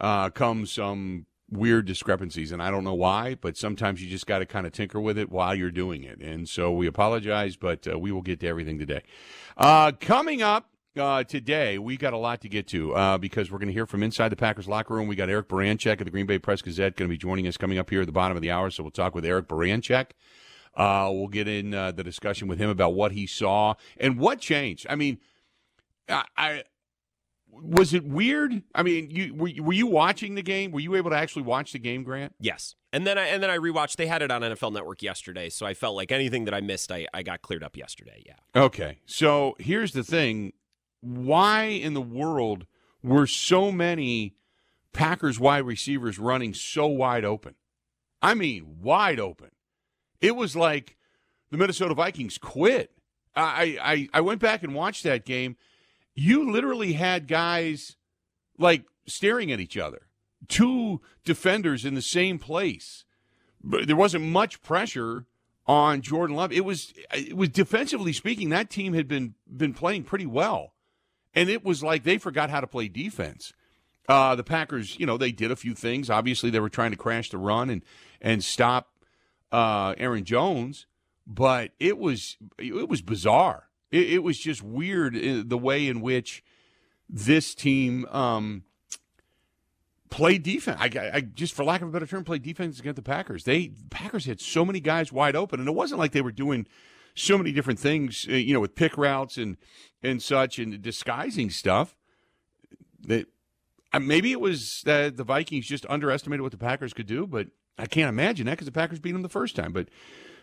uh, 0.00 0.30
comes 0.30 0.70
some 0.70 1.26
weird 1.50 1.84
discrepancies, 1.86 2.52
and 2.52 2.62
I 2.62 2.70
don't 2.70 2.84
know 2.84 2.94
why, 2.94 3.34
but 3.34 3.56
sometimes 3.56 4.00
you 4.00 4.08
just 4.08 4.28
got 4.28 4.38
to 4.38 4.46
kind 4.46 4.68
of 4.68 4.72
tinker 4.72 5.00
with 5.00 5.18
it 5.18 5.32
while 5.32 5.52
you're 5.52 5.72
doing 5.72 6.04
it. 6.04 6.20
And 6.20 6.48
so 6.48 6.70
we 6.70 6.86
apologize, 6.86 7.56
but 7.56 7.88
uh, 7.92 7.98
we 7.98 8.12
will 8.12 8.22
get 8.22 8.38
to 8.38 8.46
everything 8.46 8.78
today. 8.78 9.02
Uh, 9.56 9.90
coming 9.98 10.42
up. 10.42 10.68
Uh, 11.00 11.24
today 11.24 11.78
we 11.78 11.96
got 11.96 12.12
a 12.12 12.16
lot 12.18 12.40
to 12.42 12.48
get 12.48 12.68
to 12.68 12.94
uh, 12.94 13.18
because 13.18 13.50
we're 13.50 13.58
going 13.58 13.68
to 13.68 13.72
hear 13.72 13.86
from 13.86 14.02
inside 14.02 14.28
the 14.28 14.36
Packers 14.36 14.68
locker 14.68 14.94
room. 14.94 15.08
We 15.08 15.16
got 15.16 15.28
Eric 15.30 15.48
Baranczyk 15.48 15.98
of 16.00 16.04
the 16.04 16.10
Green 16.10 16.26
Bay 16.26 16.38
Press 16.38 16.60
Gazette 16.62 16.96
going 16.96 17.08
to 17.08 17.12
be 17.12 17.18
joining 17.18 17.46
us 17.48 17.56
coming 17.56 17.78
up 17.78 17.88
here 17.90 18.00
at 18.02 18.06
the 18.06 18.12
bottom 18.12 18.36
of 18.36 18.42
the 18.42 18.50
hour. 18.50 18.70
So 18.70 18.82
we'll 18.82 18.90
talk 18.92 19.14
with 19.14 19.24
Eric 19.24 19.48
Baranczyk. 19.48 20.10
Uh, 20.76 21.08
we'll 21.12 21.26
get 21.28 21.48
in 21.48 21.74
uh, 21.74 21.90
the 21.90 22.04
discussion 22.04 22.46
with 22.46 22.58
him 22.58 22.70
about 22.70 22.94
what 22.94 23.12
he 23.12 23.26
saw 23.26 23.74
and 23.98 24.18
what 24.18 24.40
changed. 24.40 24.86
I 24.88 24.94
mean, 24.94 25.18
I, 26.08 26.24
I 26.36 26.64
was 27.52 27.92
it 27.92 28.04
weird? 28.04 28.62
I 28.74 28.82
mean, 28.84 29.10
you 29.10 29.34
were, 29.34 29.48
you- 29.48 29.62
were 29.64 29.72
you 29.72 29.86
watching 29.88 30.36
the 30.36 30.42
game? 30.42 30.70
Were 30.70 30.80
you 30.80 30.94
able 30.94 31.10
to 31.10 31.16
actually 31.16 31.42
watch 31.42 31.72
the 31.72 31.78
game, 31.80 32.04
Grant? 32.04 32.34
Yes. 32.38 32.76
And 32.92 33.06
then 33.06 33.18
I 33.18 33.26
and 33.26 33.42
then 33.42 33.50
I 33.50 33.56
rewatched. 33.58 33.96
They 33.96 34.06
had 34.06 34.20
it 34.22 34.30
on 34.30 34.42
NFL 34.42 34.72
Network 34.72 35.02
yesterday, 35.02 35.48
so 35.48 35.64
I 35.66 35.74
felt 35.74 35.96
like 35.96 36.10
anything 36.12 36.44
that 36.44 36.54
I 36.54 36.60
missed, 36.60 36.90
I, 36.92 37.06
I 37.14 37.22
got 37.22 37.40
cleared 37.42 37.62
up 37.64 37.76
yesterday. 37.76 38.22
Yeah. 38.26 38.34
Okay. 38.62 38.98
So 39.06 39.56
here's 39.58 39.92
the 39.92 40.02
thing. 40.04 40.52
Why 41.00 41.64
in 41.64 41.94
the 41.94 42.00
world 42.00 42.66
were 43.02 43.26
so 43.26 43.72
many 43.72 44.34
Packers 44.92 45.38
wide 45.38 45.64
receivers 45.64 46.18
running 46.18 46.54
so 46.54 46.86
wide 46.86 47.24
open? 47.24 47.54
I 48.22 48.34
mean, 48.34 48.78
wide 48.82 49.18
open. 49.18 49.50
It 50.20 50.36
was 50.36 50.54
like 50.54 50.96
the 51.50 51.56
Minnesota 51.56 51.94
Vikings 51.94 52.38
quit. 52.38 52.92
I, 53.34 53.78
I, 53.80 54.08
I 54.12 54.20
went 54.20 54.40
back 54.40 54.62
and 54.62 54.74
watched 54.74 55.04
that 55.04 55.24
game. 55.24 55.56
You 56.14 56.50
literally 56.50 56.94
had 56.94 57.28
guys 57.28 57.96
like 58.58 58.84
staring 59.06 59.50
at 59.50 59.60
each 59.60 59.78
other, 59.78 60.02
two 60.48 61.00
defenders 61.24 61.84
in 61.84 61.94
the 61.94 62.02
same 62.02 62.38
place. 62.38 63.04
But 63.62 63.86
there 63.86 63.96
wasn't 63.96 64.24
much 64.24 64.62
pressure 64.62 65.26
on 65.66 66.02
Jordan 66.02 66.36
Love. 66.36 66.52
It 66.52 66.64
was 66.64 66.92
it 67.14 67.36
was 67.36 67.50
defensively 67.50 68.12
speaking, 68.12 68.48
that 68.48 68.70
team 68.70 68.92
had 68.92 69.06
been 69.06 69.34
been 69.46 69.74
playing 69.74 70.04
pretty 70.04 70.26
well, 70.26 70.74
and 71.34 71.48
it 71.48 71.64
was 71.64 71.82
like 71.82 72.04
they 72.04 72.18
forgot 72.18 72.50
how 72.50 72.60
to 72.60 72.66
play 72.66 72.88
defense. 72.88 73.52
Uh, 74.08 74.34
the 74.34 74.42
Packers, 74.42 74.98
you 74.98 75.06
know, 75.06 75.16
they 75.16 75.30
did 75.32 75.50
a 75.52 75.56
few 75.56 75.74
things. 75.74 76.10
Obviously, 76.10 76.50
they 76.50 76.58
were 76.60 76.68
trying 76.70 76.90
to 76.90 76.96
crash 76.96 77.30
the 77.30 77.38
run 77.38 77.70
and 77.70 77.82
and 78.20 78.42
stop 78.42 78.90
uh, 79.52 79.94
Aaron 79.98 80.24
Jones, 80.24 80.86
but 81.26 81.70
it 81.78 81.96
was 81.98 82.36
it 82.58 82.88
was 82.88 83.02
bizarre. 83.02 83.68
It, 83.92 84.10
it 84.14 84.22
was 84.22 84.38
just 84.38 84.62
weird 84.62 85.16
uh, 85.16 85.42
the 85.46 85.58
way 85.58 85.86
in 85.86 86.00
which 86.00 86.42
this 87.08 87.54
team 87.54 88.06
um, 88.06 88.62
played 90.10 90.42
defense. 90.42 90.78
I, 90.80 90.86
I- 90.86 91.10
I 91.16 91.20
just, 91.20 91.54
for 91.54 91.64
lack 91.64 91.82
of 91.82 91.88
a 91.88 91.92
better 91.92 92.06
term, 92.06 92.24
played 92.24 92.42
defense 92.42 92.78
against 92.80 92.96
the 92.96 93.02
Packers. 93.02 93.44
They 93.44 93.72
Packers 93.90 94.24
had 94.26 94.40
so 94.40 94.64
many 94.64 94.80
guys 94.80 95.12
wide 95.12 95.36
open, 95.36 95.60
and 95.60 95.68
it 95.68 95.74
wasn't 95.74 95.98
like 95.98 96.12
they 96.12 96.20
were 96.22 96.32
doing 96.32 96.66
so 97.20 97.38
many 97.38 97.52
different 97.52 97.78
things, 97.78 98.26
uh, 98.28 98.34
you 98.34 98.52
know, 98.54 98.60
with 98.60 98.74
pick 98.74 98.96
routes 98.96 99.36
and 99.36 99.56
and 100.02 100.22
such 100.22 100.58
and 100.58 100.80
disguising 100.82 101.50
stuff. 101.50 101.96
That 103.02 103.26
uh, 103.92 104.00
maybe 104.00 104.32
it 104.32 104.40
was 104.40 104.82
that 104.84 105.16
the 105.16 105.24
Vikings 105.24 105.66
just 105.66 105.86
underestimated 105.88 106.42
what 106.42 106.52
the 106.52 106.58
Packers 106.58 106.92
could 106.92 107.06
do, 107.06 107.26
but 107.26 107.48
I 107.78 107.86
can't 107.86 108.08
imagine 108.08 108.46
that 108.46 108.52
because 108.52 108.66
the 108.66 108.72
Packers 108.72 109.00
beat 109.00 109.12
them 109.12 109.22
the 109.22 109.28
first 109.28 109.56
time. 109.56 109.72
But 109.72 109.88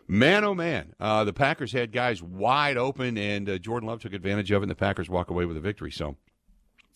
man, 0.08 0.44
oh 0.44 0.56
man, 0.56 0.94
uh, 1.00 1.24
the 1.24 1.34
Packers 1.34 1.72
had 1.72 1.92
guys 1.92 2.22
wide 2.22 2.78
open, 2.78 3.18
and 3.18 3.50
uh, 3.50 3.58
Jordan 3.58 3.88
Love 3.88 4.02
took 4.02 4.14
advantage 4.14 4.52
of 4.52 4.62
it, 4.62 4.66
and 4.66 4.72
the 4.72 4.76
Packers 4.76 5.10
walk 5.10 5.30
away 5.30 5.46
with 5.46 5.58
a 5.58 5.62
victory. 5.62 5.92
So 5.92 6.18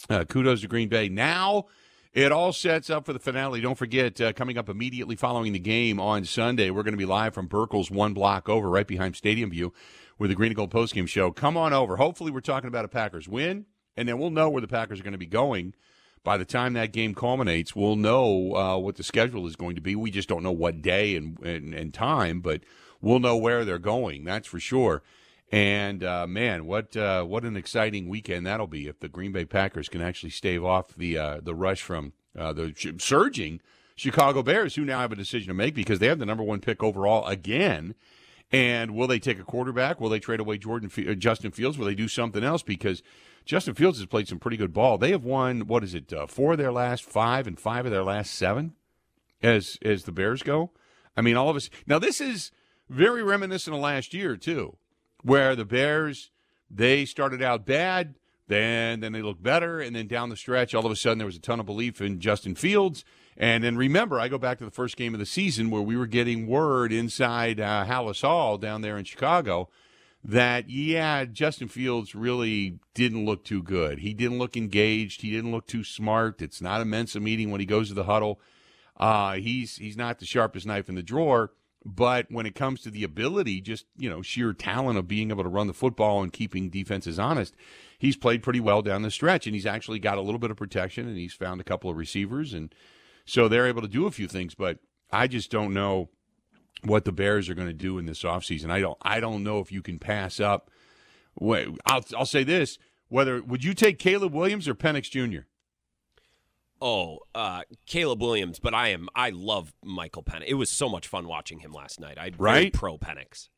uh, 0.10 0.26
kudos 0.26 0.62
to 0.62 0.68
Green 0.68 0.90
Bay. 0.90 1.10
Now 1.10 1.66
it 2.14 2.32
all 2.32 2.52
sets 2.52 2.90
up 2.90 3.06
for 3.06 3.14
the 3.14 3.20
finale. 3.20 3.62
Don't 3.62 3.78
forget, 3.78 4.20
uh, 4.20 4.34
coming 4.34 4.58
up 4.58 4.68
immediately 4.68 5.16
following 5.16 5.54
the 5.54 5.60
game 5.60 6.00
on 6.00 6.26
Sunday, 6.26 6.70
we're 6.70 6.84
going 6.84 6.94
to 6.94 6.98
be 6.98 7.06
live 7.06 7.34
from 7.34 7.48
Burkle's 7.48 7.90
one 7.90 8.14
block 8.14 8.50
over, 8.50 8.70
right 8.70 8.88
behind 8.88 9.16
Stadium 9.16 9.50
View, 9.50 9.74
with 10.18 10.30
the 10.30 10.36
Green 10.36 10.50
and 10.50 10.58
Gold 10.58 10.72
postgame 10.72 11.08
show. 11.08 11.32
Come 11.32 11.56
on 11.56 11.72
over. 11.72 11.96
Hopefully, 11.96 12.32
we're 12.32 12.42
talking 12.42 12.68
about 12.68 12.84
a 12.84 12.90
Packers 12.90 13.30
win, 13.30 13.66
and 13.96 14.10
then 14.10 14.20
we'll 14.20 14.30
know 14.30 14.50
where 14.50 14.62
the 14.62 14.68
Packers 14.68 15.00
are 15.00 15.04
going 15.04 15.14
to 15.14 15.18
be 15.18 15.26
going. 15.26 15.74
By 16.24 16.38
the 16.38 16.46
time 16.46 16.74
that 16.74 16.92
game 16.92 17.16
culminates, 17.16 17.76
we'll 17.76 17.96
know 17.96 18.56
uh, 18.56 18.78
what 18.78 18.96
the 18.96 19.04
schedule 19.04 19.48
is 19.48 19.56
going 19.56 19.76
to 19.76 19.82
be. 19.82 19.96
We 19.96 20.12
just 20.12 20.30
don't 20.30 20.44
know 20.44 20.52
what 20.52 20.82
day 20.82 21.16
and, 21.16 21.40
and, 21.40 21.74
and 21.74 21.94
time, 21.94 22.42
but 22.42 22.62
we'll 23.02 23.20
know 23.20 23.38
where 23.38 23.66
they're 23.66 23.80
going. 23.80 24.26
That's 24.26 24.48
for 24.48 24.60
sure. 24.60 25.02
And 25.52 26.04
uh, 26.04 26.28
man, 26.28 26.66
what 26.66 26.96
uh, 26.96 27.24
what 27.26 27.44
an 27.44 27.58
exciting 27.58 28.08
weekend 28.08 28.48
that'll 28.48 28.68
be 28.68 28.88
if 28.88 29.00
the 29.00 29.10
Green 29.10 29.34
Bay 29.34 29.44
Packers 29.44 29.90
can 29.90 30.02
actually 30.02 30.30
stave 30.30 30.64
off 30.64 30.96
the 30.96 31.18
uh, 31.18 31.42
the 31.44 31.54
rush 31.54 31.82
from 31.82 32.14
uh, 32.38 32.54
the 32.54 32.74
surging 33.00 33.60
Chicago 33.96 34.42
Bears, 34.44 34.76
who 34.76 34.86
now 34.86 35.00
have 35.00 35.12
a 35.12 35.16
decision 35.16 35.50
to 35.50 35.54
make 35.54 35.76
because 35.76 36.00
they 36.00 36.08
have 36.08 36.20
the 36.20 36.26
number 36.26 36.44
one 36.44 36.62
pick 36.62 36.82
overall 36.82 37.26
again. 37.28 37.96
And 38.54 38.96
will 38.96 39.08
they 39.08 39.20
take 39.20 39.40
a 39.40 39.44
quarterback? 39.44 40.02
Will 40.02 40.10
they 40.10 40.20
trade 40.20 40.40
away 40.40 40.58
Jordan 40.58 40.90
uh, 41.08 41.14
Justin 41.14 41.52
Fields? 41.52 41.78
Will 41.78 41.86
they 41.86 41.96
do 41.96 42.08
something 42.08 42.44
else? 42.44 42.64
Because 42.64 43.04
Justin 43.46 43.74
Fields 43.74 43.98
has 43.98 44.06
played 44.06 44.28
some 44.28 44.40
pretty 44.40 44.58
good 44.58 44.74
ball. 44.74 44.98
They 44.98 45.12
have 45.12 45.24
won 45.24 45.68
what 45.68 45.84
is 45.84 45.94
it? 45.94 46.14
Uh, 46.14 46.28
four 46.28 46.54
of 46.54 46.58
their 46.58 46.72
last 46.72 47.04
five 47.04 47.46
and 47.46 47.60
five 47.60 47.86
of 47.86 47.92
their 47.92 48.04
last 48.04 48.34
seven, 48.34 48.74
as 49.44 49.78
as 49.82 50.04
the 50.04 50.12
Bears 50.14 50.44
go. 50.44 50.72
I 51.18 51.22
mean, 51.22 51.36
all 51.36 51.50
of 51.50 51.58
us. 51.58 51.70
Now 51.86 52.00
this 52.00 52.22
is 52.22 52.52
very 52.90 53.24
reminiscent 53.24 53.76
of 53.76 53.82
last 53.82 54.14
year 54.14 54.36
too, 54.38 54.78
where 55.24 55.56
the 55.56 55.66
Bears 55.66 56.32
they 56.70 57.06
started 57.06 57.42
out 57.42 57.66
bad, 57.66 58.16
then 58.48 59.00
then 59.02 59.12
they 59.12 59.22
looked 59.22 59.44
better, 59.44 59.80
and 59.80 59.96
then 59.96 60.08
down 60.08 60.30
the 60.30 60.38
stretch, 60.38 60.74
all 60.74 60.86
of 60.86 60.92
a 60.92 60.96
sudden 60.96 61.18
there 61.18 61.26
was 61.26 61.36
a 61.36 61.42
ton 61.42 61.60
of 61.60 61.66
belief 61.66 62.02
in 62.02 62.20
Justin 62.20 62.56
Fields. 62.56 63.04
And 63.38 63.64
then 63.64 63.78
remember, 63.78 64.20
I 64.20 64.28
go 64.28 64.38
back 64.38 64.58
to 64.60 64.66
the 64.66 64.72
first 64.72 64.98
game 64.98 65.14
of 65.14 65.20
the 65.20 65.26
season 65.26 65.72
where 65.72 65.82
we 65.82 65.96
were 65.96 66.06
getting 66.06 66.48
word 66.48 66.92
inside 66.92 67.60
uh, 67.60 67.86
Halas 67.86 68.22
Hall 68.22 68.58
down 68.58 68.82
there 68.82 68.98
in 68.98 69.06
Chicago 69.06 69.70
that 70.24 70.70
yeah, 70.70 71.26
Justin 71.26 71.68
Fields 71.68 72.14
really 72.14 72.80
didn't 72.94 73.26
look 73.26 73.44
too 73.44 73.64
good. 73.64 74.00
He 74.00 74.14
didn't 74.14 74.38
look 74.38 74.56
engaged. 74.56 75.22
He 75.22 75.32
didn't 75.32 75.52
look 75.52 75.66
too 75.66 75.84
smart. 75.84 76.42
It's 76.42 76.62
not 76.62 76.82
a 76.82 76.86
Mensa 76.86 77.20
meeting 77.20 77.52
when 77.52 77.60
he 77.60 77.66
goes 77.66 77.88
to 77.90 77.94
the 77.94 78.04
huddle. 78.04 78.40
Uh, 78.98 79.34
he's 79.34 79.78
he's 79.78 79.98
not 79.98 80.20
the 80.20 80.26
sharpest 80.26 80.68
knife 80.68 80.90
in 80.90 80.96
the 80.96 81.04
drawer. 81.04 81.52
But 81.84 82.28
when 82.30 82.46
it 82.46 82.54
comes 82.54 82.82
to 82.82 82.92
the 82.92 83.04
ability, 83.04 83.60
just 83.62 83.86
you 83.98 84.10
know, 84.10 84.22
sheer 84.22 84.54
talent 84.54 85.00
of 85.00 85.08
being 85.08 85.32
able 85.32 85.44
to 85.44 85.50
run 85.50 85.68
the 85.68 85.74
football 85.74 86.22
and 86.22 86.32
keeping 86.32 86.70
defenses 86.70 87.18
honest, 87.18 87.56
he's 87.98 88.16
played 88.16 88.44
pretty 88.44 88.60
well 88.60 88.82
down 88.82 89.02
the 89.02 89.12
stretch, 89.12 89.48
and 89.48 89.56
he's 89.56 89.66
actually 89.66 90.00
got 90.00 90.18
a 90.18 90.22
little 90.22 90.40
bit 90.40 90.52
of 90.52 90.58
protection, 90.58 91.08
and 91.08 91.18
he's 91.18 91.34
found 91.34 91.60
a 91.60 91.66
couple 91.66 91.90
of 91.90 91.98
receivers, 91.98 92.54
and 92.54 92.74
so 93.26 93.48
they're 93.48 93.68
able 93.68 93.82
to 93.82 93.88
do 93.88 94.06
a 94.06 94.12
few 94.12 94.28
things. 94.28 94.54
But 94.54 94.80
I 95.12 95.28
just 95.28 95.50
don't 95.50 95.74
know 95.74 96.10
what 96.84 97.06
the 97.06 97.12
Bears 97.12 97.50
are 97.50 97.56
going 97.56 97.68
to 97.68 97.74
do 97.74 97.98
in 97.98 98.06
this 98.06 98.24
offseason. 98.24 98.70
I 98.70 98.80
don't 98.80 98.98
I 99.02 99.20
don't 99.20 99.44
know 99.44 99.60
if 99.60 99.72
you 99.72 99.82
can 99.82 100.00
pass 100.00 100.40
up. 100.40 100.70
Wait, 101.40 101.68
I'll 101.86 102.04
I'll 102.16 102.26
say 102.26 102.44
this: 102.44 102.78
whether 103.10 103.42
would 103.42 103.64
you 103.64 103.74
take 103.74 104.00
Caleb 104.00 104.34
Williams 104.34 104.68
or 104.68 104.76
Penix 104.76 105.10
Jr. 105.10 105.42
Oh, 106.82 107.20
uh, 107.36 107.62
Caleb 107.86 108.22
Williams, 108.22 108.60
but 108.60 108.74
I 108.74 108.90
am 108.90 109.08
I 109.16 109.30
love 109.30 109.74
Michael 109.84 110.24
Penix. 110.24 110.46
It 110.48 110.56
was 110.56 110.70
so 110.70 110.90
much 110.90 111.08
fun 111.08 111.28
watching 111.28 111.60
him 111.60 111.72
last 111.72 112.00
night. 112.00 112.18
I 112.18 112.32
right 112.38 112.74
pro 112.74 112.98
Penix. 112.98 113.50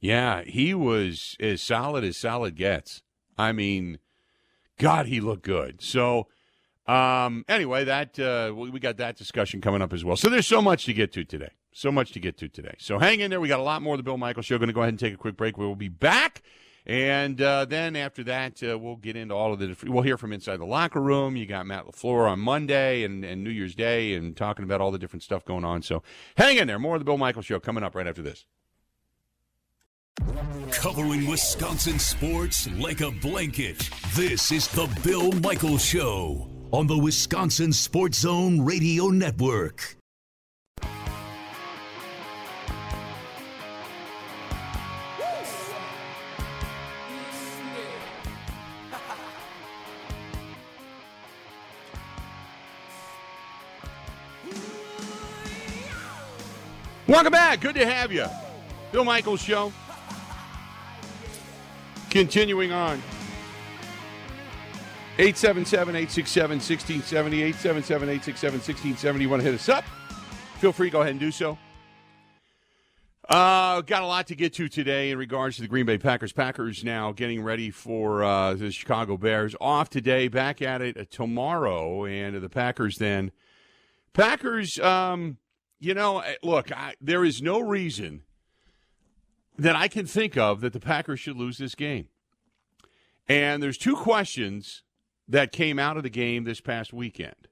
Yeah, 0.00 0.42
he 0.42 0.74
was 0.74 1.36
as 1.38 1.62
solid 1.62 2.02
as 2.02 2.16
solid 2.16 2.56
gets. 2.56 3.02
I 3.38 3.52
mean, 3.52 3.98
God, 4.78 5.06
he 5.06 5.20
looked 5.20 5.44
good. 5.44 5.80
So, 5.80 6.26
um, 6.88 7.44
anyway, 7.48 7.84
that 7.84 8.18
uh, 8.18 8.52
we 8.52 8.80
got 8.80 8.96
that 8.96 9.16
discussion 9.16 9.60
coming 9.60 9.80
up 9.80 9.92
as 9.92 10.04
well. 10.04 10.16
So 10.16 10.28
there's 10.28 10.46
so 10.46 10.60
much 10.60 10.84
to 10.86 10.92
get 10.92 11.12
to 11.12 11.24
today. 11.24 11.50
So 11.72 11.92
much 11.92 12.12
to 12.12 12.20
get 12.20 12.36
to 12.38 12.48
today. 12.48 12.74
So 12.78 12.98
hang 12.98 13.20
in 13.20 13.30
there. 13.30 13.40
We 13.40 13.48
got 13.48 13.60
a 13.60 13.62
lot 13.62 13.80
more 13.80 13.94
of 13.94 13.98
the 13.98 14.02
Bill 14.02 14.18
Michael 14.18 14.42
Show. 14.42 14.58
Going 14.58 14.66
to 14.66 14.74
go 14.74 14.80
ahead 14.80 14.90
and 14.92 14.98
take 14.98 15.14
a 15.14 15.16
quick 15.16 15.36
break. 15.36 15.56
We 15.56 15.64
will 15.64 15.76
be 15.76 15.88
back. 15.88 16.42
And 16.84 17.40
uh, 17.40 17.64
then 17.64 17.94
after 17.94 18.24
that, 18.24 18.60
uh, 18.62 18.76
we'll 18.76 18.96
get 18.96 19.16
into 19.16 19.34
all 19.34 19.52
of 19.52 19.60
the. 19.60 19.76
We'll 19.84 20.02
hear 20.02 20.18
from 20.18 20.32
inside 20.32 20.56
the 20.56 20.66
locker 20.66 21.00
room. 21.00 21.36
You 21.36 21.46
got 21.46 21.64
Matt 21.64 21.86
LaFleur 21.86 22.28
on 22.28 22.40
Monday 22.40 23.04
and, 23.04 23.24
and 23.24 23.44
New 23.44 23.50
Year's 23.50 23.76
Day, 23.76 24.14
and 24.14 24.36
talking 24.36 24.64
about 24.64 24.80
all 24.80 24.90
the 24.90 24.98
different 24.98 25.22
stuff 25.22 25.44
going 25.44 25.64
on. 25.64 25.82
So 25.82 26.02
hang 26.36 26.56
in 26.56 26.66
there. 26.66 26.80
More 26.80 26.96
of 26.96 27.00
the 27.00 27.04
Bill 27.04 27.18
Michael 27.18 27.42
Show 27.42 27.60
coming 27.60 27.84
up 27.84 27.94
right 27.94 28.06
after 28.06 28.22
this. 28.22 28.46
Covering 30.72 31.26
Wisconsin 31.28 31.98
sports 31.98 32.68
like 32.72 33.00
a 33.00 33.10
blanket. 33.10 33.88
This 34.14 34.50
is 34.50 34.66
the 34.68 34.88
Bill 35.04 35.32
Michael 35.32 35.78
Show 35.78 36.50
on 36.72 36.86
the 36.86 36.98
Wisconsin 36.98 37.72
Sports 37.72 38.18
Zone 38.18 38.60
Radio 38.60 39.08
Network. 39.08 39.96
Welcome 57.12 57.32
back. 57.32 57.60
Good 57.60 57.74
to 57.74 57.84
have 57.84 58.10
you. 58.10 58.24
Bill 58.90 59.04
Michaels 59.04 59.42
Show. 59.42 59.70
Continuing 62.08 62.72
on. 62.72 63.02
877 65.18 65.94
867 65.94 66.56
1670. 66.56 67.42
877 67.42 68.08
867 68.08 68.58
1670. 68.60 69.22
You 69.22 69.28
want 69.28 69.42
to 69.42 69.44
hit 69.44 69.54
us 69.54 69.68
up? 69.68 69.84
Feel 70.56 70.72
free, 70.72 70.88
go 70.88 71.02
ahead 71.02 71.10
and 71.10 71.20
do 71.20 71.30
so. 71.30 71.58
Uh, 73.28 73.82
got 73.82 74.02
a 74.02 74.06
lot 74.06 74.26
to 74.28 74.34
get 74.34 74.54
to 74.54 74.66
today 74.66 75.10
in 75.10 75.18
regards 75.18 75.56
to 75.56 75.62
the 75.62 75.68
Green 75.68 75.84
Bay 75.84 75.98
Packers. 75.98 76.32
Packers 76.32 76.82
now 76.82 77.12
getting 77.12 77.42
ready 77.42 77.70
for 77.70 78.24
uh, 78.24 78.54
the 78.54 78.72
Chicago 78.72 79.18
Bears. 79.18 79.54
Off 79.60 79.90
today, 79.90 80.28
back 80.28 80.62
at 80.62 80.80
it 80.80 81.10
tomorrow. 81.10 82.06
And 82.06 82.42
the 82.42 82.48
Packers 82.48 82.96
then. 82.96 83.32
Packers, 84.14 84.78
um, 84.78 85.36
you 85.82 85.94
know, 85.94 86.22
look, 86.44 86.70
I, 86.70 86.94
there 87.00 87.24
is 87.24 87.42
no 87.42 87.58
reason 87.58 88.22
that 89.58 89.74
I 89.74 89.88
can 89.88 90.06
think 90.06 90.38
of 90.38 90.60
that 90.60 90.72
the 90.72 90.80
Packers 90.80 91.18
should 91.18 91.36
lose 91.36 91.58
this 91.58 91.74
game. 91.74 92.06
And 93.28 93.60
there's 93.60 93.78
two 93.78 93.96
questions 93.96 94.84
that 95.28 95.50
came 95.50 95.80
out 95.80 95.96
of 95.96 96.04
the 96.04 96.10
game 96.10 96.44
this 96.44 96.60
past 96.60 96.92
weekend. 96.92 97.48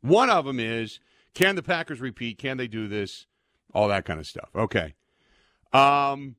One 0.00 0.30
of 0.30 0.46
them 0.46 0.58
is 0.58 1.00
can 1.34 1.54
the 1.54 1.62
Packers 1.62 2.00
repeat? 2.00 2.38
Can 2.38 2.56
they 2.56 2.66
do 2.66 2.88
this? 2.88 3.26
All 3.74 3.88
that 3.88 4.06
kind 4.06 4.18
of 4.18 4.26
stuff. 4.26 4.48
Okay. 4.54 4.94
Um, 5.72 6.36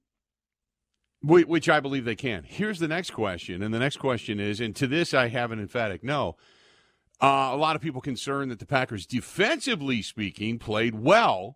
which 1.22 1.70
I 1.70 1.80
believe 1.80 2.04
they 2.04 2.16
can. 2.16 2.44
Here's 2.46 2.80
the 2.80 2.88
next 2.88 3.12
question. 3.12 3.62
And 3.62 3.74
the 3.74 3.80
next 3.80 3.98
question 3.98 4.40
is, 4.40 4.60
and 4.60 4.76
to 4.76 4.88
this 4.88 5.14
I 5.14 5.28
have 5.28 5.52
an 5.52 5.60
emphatic 5.60 6.04
no. 6.04 6.36
Uh, 7.24 7.52
a 7.54 7.56
lot 7.56 7.74
of 7.74 7.82
people 7.82 8.02
concerned 8.02 8.52
that 8.52 8.60
the 8.60 8.66
Packers, 8.66 9.06
defensively 9.06 10.02
speaking, 10.02 10.60
played 10.60 10.94
well. 10.94 11.56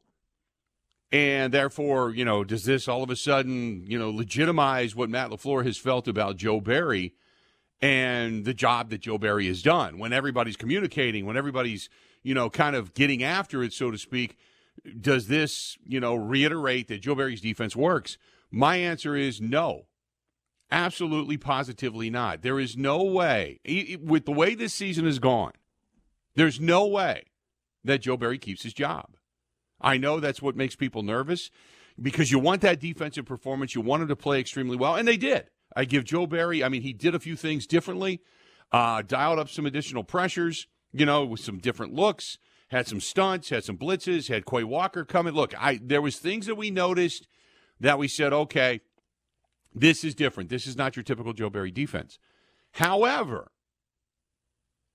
And 1.12 1.54
therefore, 1.54 2.12
you 2.12 2.24
know, 2.24 2.46
does 2.46 2.64
this 2.64 2.88
all 2.88 3.04
of 3.04 3.10
a 3.10 3.18
sudden, 3.18 3.84
you 3.86 4.00
know, 4.00 4.10
legitimize 4.10 4.96
what 4.96 5.10
Matt 5.10 5.30
LaFleur 5.30 5.66
has 5.66 5.78
felt 5.78 6.08
about 6.08 6.38
Joe 6.38 6.62
Barry 6.62 7.16
and 7.82 8.46
the 8.46 8.54
job 8.54 8.90
that 8.92 9.02
Joe 9.02 9.18
Barry 9.18 9.48
has 9.48 9.62
done? 9.62 10.00
When 10.00 10.14
everybody's 10.14 10.56
communicating, 10.56 11.26
when 11.26 11.36
everybody's, 11.36 11.90
you 12.24 12.34
know, 12.34 12.50
kind 12.50 12.74
of 12.74 12.94
getting 12.94 13.22
after 13.22 13.62
it, 13.62 13.74
so 13.74 13.92
to 13.92 13.98
speak, 13.98 14.38
does 15.02 15.28
this, 15.28 15.78
you 15.86 16.00
know, 16.00 16.16
reiterate 16.16 16.88
that 16.88 17.02
Joe 17.02 17.16
Barry's 17.16 17.42
defense 17.42 17.76
works? 17.76 18.18
My 18.50 18.78
answer 18.78 19.18
is 19.18 19.42
no. 19.42 19.88
Absolutely, 20.70 21.38
positively 21.38 22.10
not. 22.10 22.42
There 22.42 22.60
is 22.60 22.76
no 22.76 23.04
way, 23.04 23.60
with 24.02 24.26
the 24.26 24.32
way 24.32 24.54
this 24.54 24.74
season 24.74 25.06
has 25.06 25.20
gone, 25.20 25.54
there's 26.36 26.60
no 26.60 26.86
way 26.86 27.24
that 27.84 28.02
Joe 28.02 28.18
Barry 28.18 28.38
keeps 28.38 28.64
his 28.64 28.74
job. 28.74 29.16
I 29.80 29.98
know 29.98 30.20
that's 30.20 30.42
what 30.42 30.56
makes 30.56 30.76
people 30.76 31.04
nervous 31.04 31.50
because 32.02 32.32
you 32.32 32.40
want 32.40 32.62
that 32.62 32.80
defensive 32.80 33.26
performance. 33.26 33.76
You 33.76 33.82
want 33.82 34.04
him 34.04 34.10
to 34.10 34.16
play 34.16 34.40
extremely 34.40 34.76
well, 34.76 34.96
and 34.96 35.08
they 35.08 35.18
did. 35.18 35.46
I 35.76 35.86
give 35.86 36.04
Joe 36.04 36.28
Barry, 36.28 36.64
I 36.64 36.70
mean, 36.70 36.82
he 36.82 36.94
did 36.94 37.16
a 37.16 37.20
few 37.20 37.36
things 37.36 37.68
differently, 37.68 38.22
uh, 38.72 39.04
dialed 39.04 39.40
up 39.40 39.50
some 39.50 39.66
additional 39.66 40.04
pressures, 40.04 40.68
you 40.92 41.06
know, 41.06 41.26
with 41.26 41.40
some 41.40 41.60
different 41.60 41.94
looks, 41.94 42.40
had 42.70 42.88
some 42.88 43.00
stunts, 43.00 43.50
had 43.50 43.64
some 43.64 43.78
blitzes, 43.78 44.28
had 44.28 44.46
Quay 44.46 44.64
Walker 44.64 45.06
coming. 45.06 45.34
Look, 45.34 45.54
I 45.58 45.80
there 45.82 46.02
was 46.02 46.18
things 46.18 46.46
that 46.48 46.56
we 46.56 46.72
noticed 46.72 47.28
that 47.80 48.00
we 48.00 48.08
said, 48.08 48.34
okay, 48.34 48.82
this 49.80 50.04
is 50.04 50.16
different. 50.16 50.50
This 50.50 50.68
is 50.68 50.76
not 50.76 50.96
your 50.96 51.04
typical 51.04 51.34
Joe 51.34 51.50
Barry 51.50 51.72
defense. 51.72 52.20
However, 52.74 53.52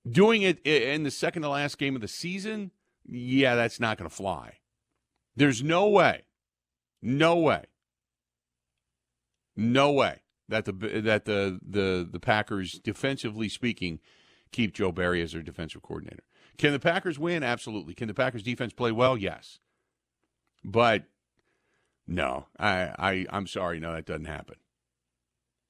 doing 0.08 0.42
it 0.42 0.64
in 0.66 1.02
the 1.02 1.10
second 1.10 1.42
to 1.42 1.48
last 1.48 1.78
game 1.78 1.94
of 1.94 2.02
the 2.02 2.08
season, 2.08 2.70
yeah, 3.04 3.54
that's 3.54 3.80
not 3.80 3.98
going 3.98 4.08
to 4.08 4.14
fly. 4.14 4.58
There's 5.34 5.62
no 5.62 5.88
way, 5.88 6.22
no 7.00 7.36
way, 7.36 7.64
no 9.56 9.92
way 9.92 10.20
that 10.48 10.64
the 10.64 10.72
that 10.72 11.24
the 11.24 11.58
the 11.66 12.08
the 12.10 12.20
Packers, 12.20 12.78
defensively 12.78 13.48
speaking, 13.48 14.00
keep 14.52 14.74
Joe 14.74 14.92
Barry 14.92 15.22
as 15.22 15.32
their 15.32 15.42
defensive 15.42 15.82
coordinator. 15.82 16.24
Can 16.58 16.72
the 16.72 16.78
Packers 16.78 17.18
win? 17.18 17.42
Absolutely. 17.42 17.94
Can 17.94 18.08
the 18.08 18.14
Packers 18.14 18.42
defense 18.42 18.72
play 18.72 18.92
well? 18.92 19.16
Yes. 19.16 19.58
But 20.64 21.04
no, 22.06 22.46
I, 22.58 22.94
I 22.98 23.26
I'm 23.30 23.46
sorry, 23.46 23.80
no, 23.80 23.92
that 23.94 24.06
doesn't 24.06 24.26
happen. 24.26 24.56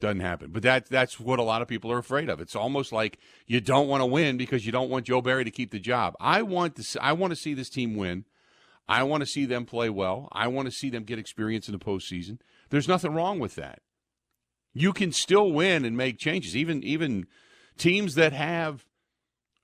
Doesn't 0.03 0.19
happen. 0.19 0.51
But 0.51 0.65
that 0.65 0.87
that's 0.87 1.21
what 1.21 1.39
a 1.39 1.45
lot 1.45 1.63
of 1.63 1.69
people 1.69 1.93
are 1.93 1.99
afraid 1.99 2.29
of. 2.29 2.41
It's 2.41 2.57
almost 2.57 2.91
like 2.91 3.21
you 3.47 3.61
don't 3.61 3.87
want 3.87 4.01
to 4.01 4.07
win 4.07 4.37
because 4.37 4.67
you 4.67 4.73
don't 4.73 4.91
want 4.91 5.07
Joe 5.07 5.23
Barry 5.23 5.45
to 5.45 5.51
keep 5.53 5.71
the 5.71 5.79
job. 5.79 6.17
I 6.19 6.43
want 6.43 6.75
to 6.75 6.99
I 7.01 7.13
want 7.13 7.31
to 7.31 7.37
see 7.37 7.55
this 7.55 7.71
team 7.71 7.95
win. 7.95 8.25
I 8.89 9.05
want 9.05 9.21
to 9.21 9.29
see 9.29 9.45
them 9.47 9.65
play 9.65 9.89
well. 9.91 10.29
I 10.33 10.49
want 10.49 10.67
to 10.67 10.73
see 10.73 10.91
them 10.91 11.05
get 11.05 11.21
experience 11.21 11.69
in 11.69 11.73
the 11.73 11.79
postseason. 11.79 12.41
There's 12.71 12.89
nothing 12.89 13.15
wrong 13.15 13.39
with 13.39 13.55
that. 13.55 13.79
You 14.75 14.93
can 14.93 15.13
still 15.13 15.53
win 15.53 15.85
and 15.85 15.97
make 15.97 16.19
changes. 16.19 16.57
Even 16.57 16.83
even 16.83 17.29
teams 17.79 18.17
that 18.17 18.33
have 18.33 18.85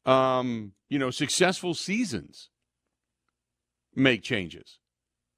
um, 0.07 0.71
you 0.89 1.01
know, 1.01 1.11
successful 1.11 1.75
seasons 1.75 2.51
make 3.93 4.23
changes. 4.23 4.79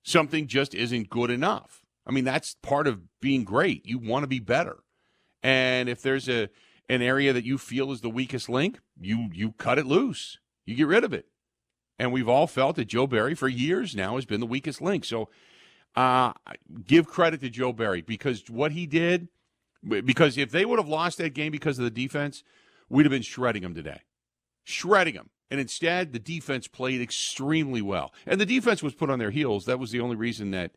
Something 0.02 0.46
just 0.46 0.74
isn't 0.74 1.08
good 1.08 1.30
enough. 1.30 1.86
I 2.06 2.10
mean, 2.10 2.24
that's 2.24 2.54
part 2.62 2.86
of 2.86 3.00
being 3.22 3.44
great. 3.44 3.86
You 3.86 3.98
want 3.98 4.24
to 4.24 4.28
be 4.28 4.40
better. 4.40 4.80
And 5.42 5.88
if 5.88 6.02
there's 6.02 6.28
a 6.28 6.48
an 6.88 7.02
area 7.02 7.32
that 7.32 7.44
you 7.44 7.56
feel 7.56 7.92
is 7.92 8.00
the 8.00 8.10
weakest 8.10 8.48
link, 8.48 8.80
you 9.00 9.28
you 9.32 9.52
cut 9.52 9.78
it 9.78 9.86
loose. 9.86 10.38
You 10.66 10.74
get 10.74 10.86
rid 10.86 11.04
of 11.04 11.12
it. 11.12 11.26
And 11.98 12.12
we've 12.12 12.28
all 12.28 12.46
felt 12.46 12.76
that 12.76 12.86
Joe 12.86 13.06
Barry 13.06 13.34
for 13.34 13.48
years 13.48 13.94
now 13.94 14.16
has 14.16 14.24
been 14.24 14.40
the 14.40 14.46
weakest 14.46 14.80
link. 14.80 15.04
So 15.04 15.28
uh, 15.94 16.32
give 16.86 17.06
credit 17.06 17.40
to 17.42 17.50
Joe 17.50 17.72
Barry 17.72 18.00
because 18.00 18.48
what 18.48 18.72
he 18.72 18.86
did, 18.86 19.28
because 19.86 20.38
if 20.38 20.50
they 20.50 20.64
would 20.64 20.78
have 20.78 20.88
lost 20.88 21.18
that 21.18 21.34
game 21.34 21.52
because 21.52 21.78
of 21.78 21.84
the 21.84 21.90
defense, 21.90 22.42
we'd 22.88 23.04
have 23.04 23.10
been 23.10 23.22
shredding 23.22 23.62
them 23.62 23.74
today. 23.74 24.00
Shredding 24.64 25.14
them. 25.14 25.30
And 25.50 25.60
instead, 25.60 26.12
the 26.12 26.18
defense 26.18 26.68
played 26.68 27.00
extremely 27.00 27.82
well. 27.82 28.14
And 28.24 28.40
the 28.40 28.46
defense 28.46 28.82
was 28.82 28.94
put 28.94 29.10
on 29.10 29.18
their 29.18 29.30
heels. 29.32 29.66
That 29.66 29.80
was 29.80 29.90
the 29.90 30.00
only 30.00 30.16
reason 30.16 30.52
that 30.52 30.72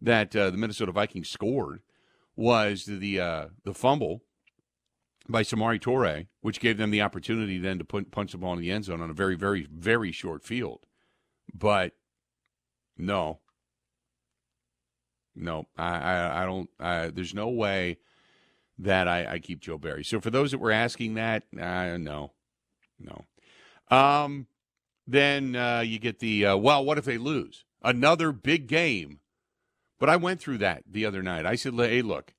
that 0.00 0.34
uh, 0.36 0.50
the 0.50 0.56
Minnesota 0.56 0.92
Vikings 0.92 1.28
scored 1.28 1.80
was 2.36 2.84
the 2.86 3.20
uh, 3.20 3.46
the 3.64 3.74
fumble 3.74 4.22
by 5.28 5.42
Samori 5.42 5.80
Toure, 5.80 6.26
which 6.40 6.60
gave 6.60 6.76
them 6.76 6.90
the 6.90 7.02
opportunity 7.02 7.58
then 7.58 7.78
to 7.78 7.84
put, 7.84 8.10
punch 8.10 8.32
the 8.32 8.38
ball 8.38 8.52
in 8.52 8.60
the 8.60 8.70
end 8.70 8.84
zone 8.84 9.00
on 9.00 9.10
a 9.10 9.14
very, 9.14 9.36
very, 9.36 9.66
very 9.72 10.12
short 10.12 10.44
field. 10.44 10.86
But 11.52 11.92
no, 12.96 13.40
no, 15.34 15.66
I, 15.76 15.96
I, 15.96 16.42
I 16.42 16.46
don't. 16.46 16.70
I, 16.78 17.08
there's 17.08 17.34
no 17.34 17.48
way 17.48 17.98
that 18.78 19.08
I, 19.08 19.34
I, 19.34 19.38
keep 19.38 19.60
Joe 19.60 19.78
Barry. 19.78 20.04
So 20.04 20.20
for 20.20 20.30
those 20.30 20.50
that 20.50 20.58
were 20.58 20.72
asking 20.72 21.14
that, 21.14 21.44
uh, 21.58 21.96
no, 21.96 22.32
no. 22.98 23.24
Um, 23.96 24.46
then 25.06 25.54
uh, 25.54 25.80
you 25.80 25.98
get 25.98 26.18
the 26.18 26.46
uh, 26.46 26.56
well. 26.56 26.84
What 26.84 26.98
if 26.98 27.04
they 27.04 27.18
lose 27.18 27.64
another 27.82 28.32
big 28.32 28.66
game? 28.66 29.20
But 29.98 30.10
I 30.10 30.16
went 30.16 30.40
through 30.40 30.58
that 30.58 30.82
the 30.90 31.06
other 31.06 31.22
night. 31.22 31.46
I 31.46 31.54
said, 31.54 31.74
"Hey, 31.74 32.02
look, 32.02 32.34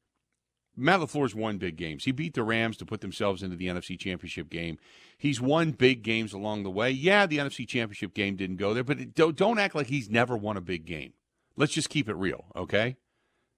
Matt 0.78 1.00
LaFleur's 1.00 1.34
won 1.34 1.58
big 1.58 1.78
games. 1.78 2.04
He 2.04 2.12
beat 2.12 2.34
the 2.34 2.44
Rams 2.44 2.78
to 2.78 2.86
put 2.86 3.02
themselves 3.02 3.42
into 3.42 3.56
the 3.56 3.68
NFC 3.68 3.98
Championship 3.98 4.50
game. 4.50 4.78
He's 5.18 5.40
won 5.40 5.72
big 5.72 6.04
games 6.04 6.34
along 6.34 6.64
the 6.64 6.70
way. 6.70 6.92
Yeah, 6.92 7.26
the 7.26 7.38
NFC 7.38 7.68
Championship 7.68 8.14
game 8.14 8.36
didn't 8.36 8.58
go 8.58 8.74
there, 8.74 8.84
but 8.84 9.00
it, 9.00 9.16
don't, 9.16 9.36
don't 9.36 9.60
act 9.60 9.76
like 9.76 9.88
he's 9.88 10.10
never 10.10 10.36
won 10.36 10.58
a 10.58 10.62
big 10.62 10.86
game. 10.86 11.14
Let's 11.56 11.74
just 11.74 11.90
keep 11.90 12.10
it 12.10 12.16
real, 12.16 12.46
okay? 12.56 12.98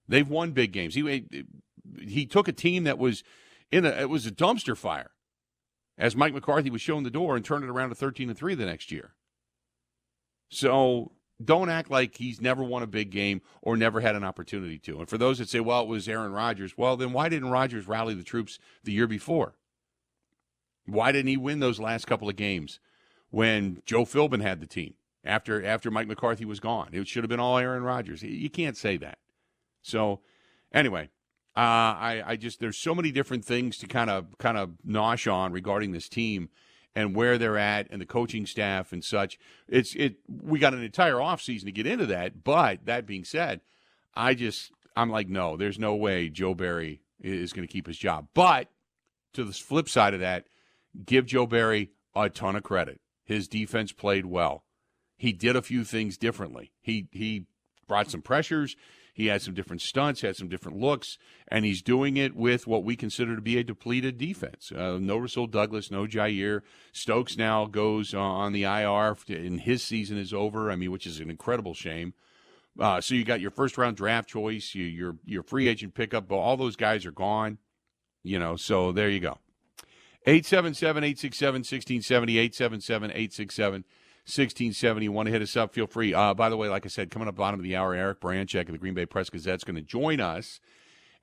They've 0.08 0.28
won 0.28 0.52
big 0.52 0.72
games. 0.72 0.96
He 0.96 1.26
he 2.00 2.26
took 2.26 2.48
a 2.48 2.54
team 2.54 2.84
that 2.84 2.98
was 2.98 3.24
in 3.72 3.86
a 3.86 3.90
it 3.90 4.10
was 4.10 4.26
a 4.26 4.32
dumpster 4.32 4.78
fire 4.78 5.12
as 5.98 6.16
Mike 6.16 6.34
McCarthy 6.34 6.70
was 6.70 6.82
showing 6.82 7.04
the 7.04 7.10
door 7.10 7.36
and 7.36 7.44
turned 7.44 7.64
it 7.64 7.70
around 7.70 7.90
to 7.90 7.96
13 7.96 8.30
and 8.30 8.38
3 8.38 8.56
the 8.56 8.66
next 8.66 8.92
year. 8.92 9.16
So 10.50 11.12
don't 11.44 11.70
act 11.70 11.92
like 11.92 12.18
he's 12.18 12.42
never 12.42 12.64
won 12.64 12.84
a 12.84 12.88
big 12.88 13.12
game 13.12 13.42
or 13.62 13.78
never 13.78 14.00
had 14.00 14.16
an 14.16 14.24
opportunity 14.24 14.80
to. 14.80 15.00
And 15.00 15.10
for 15.10 15.18
those 15.18 15.38
that 15.38 15.50
say, 15.50 15.60
well, 15.60 15.84
it 15.84 15.88
was 15.88 16.08
Aaron 16.08 16.32
Rodgers, 16.32 16.78
well, 16.78 16.98
then 16.98 17.14
why 17.14 17.30
didn't 17.30 17.52
Rodgers 17.52 17.88
rally 17.88 18.16
the 18.16 18.24
troops 18.24 18.60
the 18.84 18.92
year 18.92 19.08
before? 19.08 19.56
Why 20.86 21.12
didn't 21.12 21.28
he 21.28 21.38
win 21.38 21.60
those 21.60 21.80
last 21.80 22.08
couple 22.08 22.30
of 22.30 22.36
games 22.36 22.80
when 23.30 23.82
Joe 23.86 24.06
Philbin 24.06 24.42
had 24.42 24.62
the 24.62 24.68
team 24.68 24.96
after 25.24 25.64
after 25.64 25.92
Mike 25.92 26.08
McCarthy 26.08 26.46
was 26.46 26.60
gone? 26.60 26.90
It 26.94 27.08
should 27.08 27.24
have 27.24 27.30
been 27.30 27.40
all 27.40 27.58
Aaron 27.58 27.84
Rodgers. 27.84 28.24
You 28.24 28.50
can't 28.50 28.78
say 28.78 28.98
that. 28.98 29.20
So, 29.82 30.22
anyway, 30.74 31.10
uh, 31.58 31.60
I 31.60 32.24
I 32.26 32.36
just 32.38 32.62
there's 32.62 32.78
so 32.78 32.96
many 32.96 33.12
different 33.12 33.44
things 33.44 33.78
to 33.80 33.88
kind 33.88 34.10
of 34.10 34.38
kind 34.38 34.58
of 34.58 34.72
nosh 34.88 35.32
on 35.32 35.52
regarding 35.52 35.92
this 35.92 36.08
team 36.08 36.50
and 36.98 37.16
where 37.16 37.38
they're 37.38 37.60
at 37.60 37.88
and 37.92 38.02
the 38.02 38.08
coaching 38.08 38.48
staff 38.48 38.92
and 38.92 39.06
such. 39.06 39.38
It's 39.68 39.94
it 39.94 40.16
we 40.28 40.58
got 40.58 40.74
an 40.74 40.82
entire 40.82 41.14
offseason 41.14 41.66
to 41.66 41.72
get 41.72 41.86
into 41.86 42.08
that, 42.08 42.44
but 42.44 42.88
that 42.88 43.06
being 43.06 43.24
said, 43.24 43.62
I 44.16 44.34
just 44.34 44.72
I'm 44.96 45.12
like 45.12 45.30
no, 45.30 45.56
there's 45.58 45.78
no 45.78 45.96
way 45.96 46.30
Joe 46.30 46.56
Barry 46.56 47.04
is 47.22 47.54
going 47.54 47.68
to 47.68 47.72
keep 47.72 47.86
his 47.86 48.00
job. 48.00 48.30
But 48.34 48.70
to 49.34 49.44
the 49.44 49.54
flip 49.54 49.88
side 49.88 50.16
of 50.16 50.22
that, 50.22 50.48
give 51.06 51.28
Joe 51.28 51.46
Barry 51.46 51.92
a 52.16 52.32
ton 52.32 52.56
of 52.56 52.64
credit. 52.64 53.00
His 53.24 53.48
defense 53.48 53.92
played 53.92 54.26
well. 54.26 54.64
He 55.18 55.34
did 55.34 55.56
a 55.56 55.62
few 55.62 55.84
things 55.84 56.18
differently. 56.18 56.72
He 56.82 57.10
he 57.12 57.46
brought 57.88 58.10
some 58.10 58.24
pressures. 58.24 58.76
He 59.18 59.26
had 59.26 59.42
some 59.42 59.56
different 59.56 59.82
stunts, 59.82 60.22
had 60.22 60.36
some 60.36 60.48
different 60.48 60.78
looks, 60.78 61.18
and 61.48 61.66
he's 61.66 61.82
doing 61.82 62.18
it 62.18 62.36
with 62.36 62.68
what 62.68 62.84
we 62.84 62.96
consider 62.96 63.36
to 63.36 63.42
be 63.42 63.58
a 63.58 63.64
depleted 63.64 64.20
defense. 64.20 64.72
Uh, 64.72 65.00
no 65.02 65.18
Rasul 65.18 65.48
Douglas, 65.48 65.90
no 65.90 66.06
Jaire. 66.06 66.62
Stokes 66.92 67.36
now 67.36 67.66
goes 67.66 68.14
on 68.14 68.54
the 68.54 68.62
IR, 68.62 69.18
and 69.30 69.62
his 69.62 69.82
season 69.82 70.20
is 70.20 70.34
over. 70.34 70.70
I 70.70 70.76
mean, 70.76 70.92
which 70.92 71.08
is 71.08 71.20
an 71.20 71.32
incredible 71.32 71.74
shame. 71.74 72.14
Uh, 72.80 73.02
so 73.02 73.16
you 73.16 73.24
got 73.24 73.42
your 73.42 73.50
first 73.50 73.76
round 73.76 73.98
draft 73.98 74.30
choice, 74.30 74.76
you, 74.76 74.86
your 74.86 75.16
your 75.26 75.42
free 75.42 75.68
agent 75.68 75.96
pickup, 75.96 76.28
but 76.28 76.36
all 76.36 76.56
those 76.56 76.76
guys 76.76 77.04
are 77.04 77.12
gone. 77.12 77.58
You 78.24 78.38
know, 78.38 78.56
so 78.56 78.92
there 78.92 79.10
you 79.10 79.20
go. 79.20 79.40
877 80.28 81.04
867 81.04 81.54
1670, 81.62 82.38
877 82.38 83.10
867 83.10 83.84
1670. 84.28 85.08
Want 85.08 85.28
to 85.28 85.32
hit 85.32 85.42
us 85.42 85.56
up? 85.56 85.74
Feel 85.74 85.88
free. 85.88 86.14
Uh, 86.14 86.34
by 86.34 86.50
the 86.50 86.58
way, 86.58 86.68
like 86.68 86.86
I 86.86 86.90
said, 86.90 87.12
coming 87.12 87.30
up 87.30 87.36
bottom 87.36 87.60
of 87.60 87.64
the 87.64 87.78
hour, 87.78 87.94
Eric 87.94 88.20
Baranczyk 88.20 88.68
of 88.68 88.74
the 88.74 88.78
Green 88.78 88.94
Bay 88.94 89.06
Press 89.06 89.30
Gazette 89.30 89.56
is 89.56 89.64
going 89.64 89.78
to 89.78 89.82
join 89.82 90.20
us. 90.20 90.60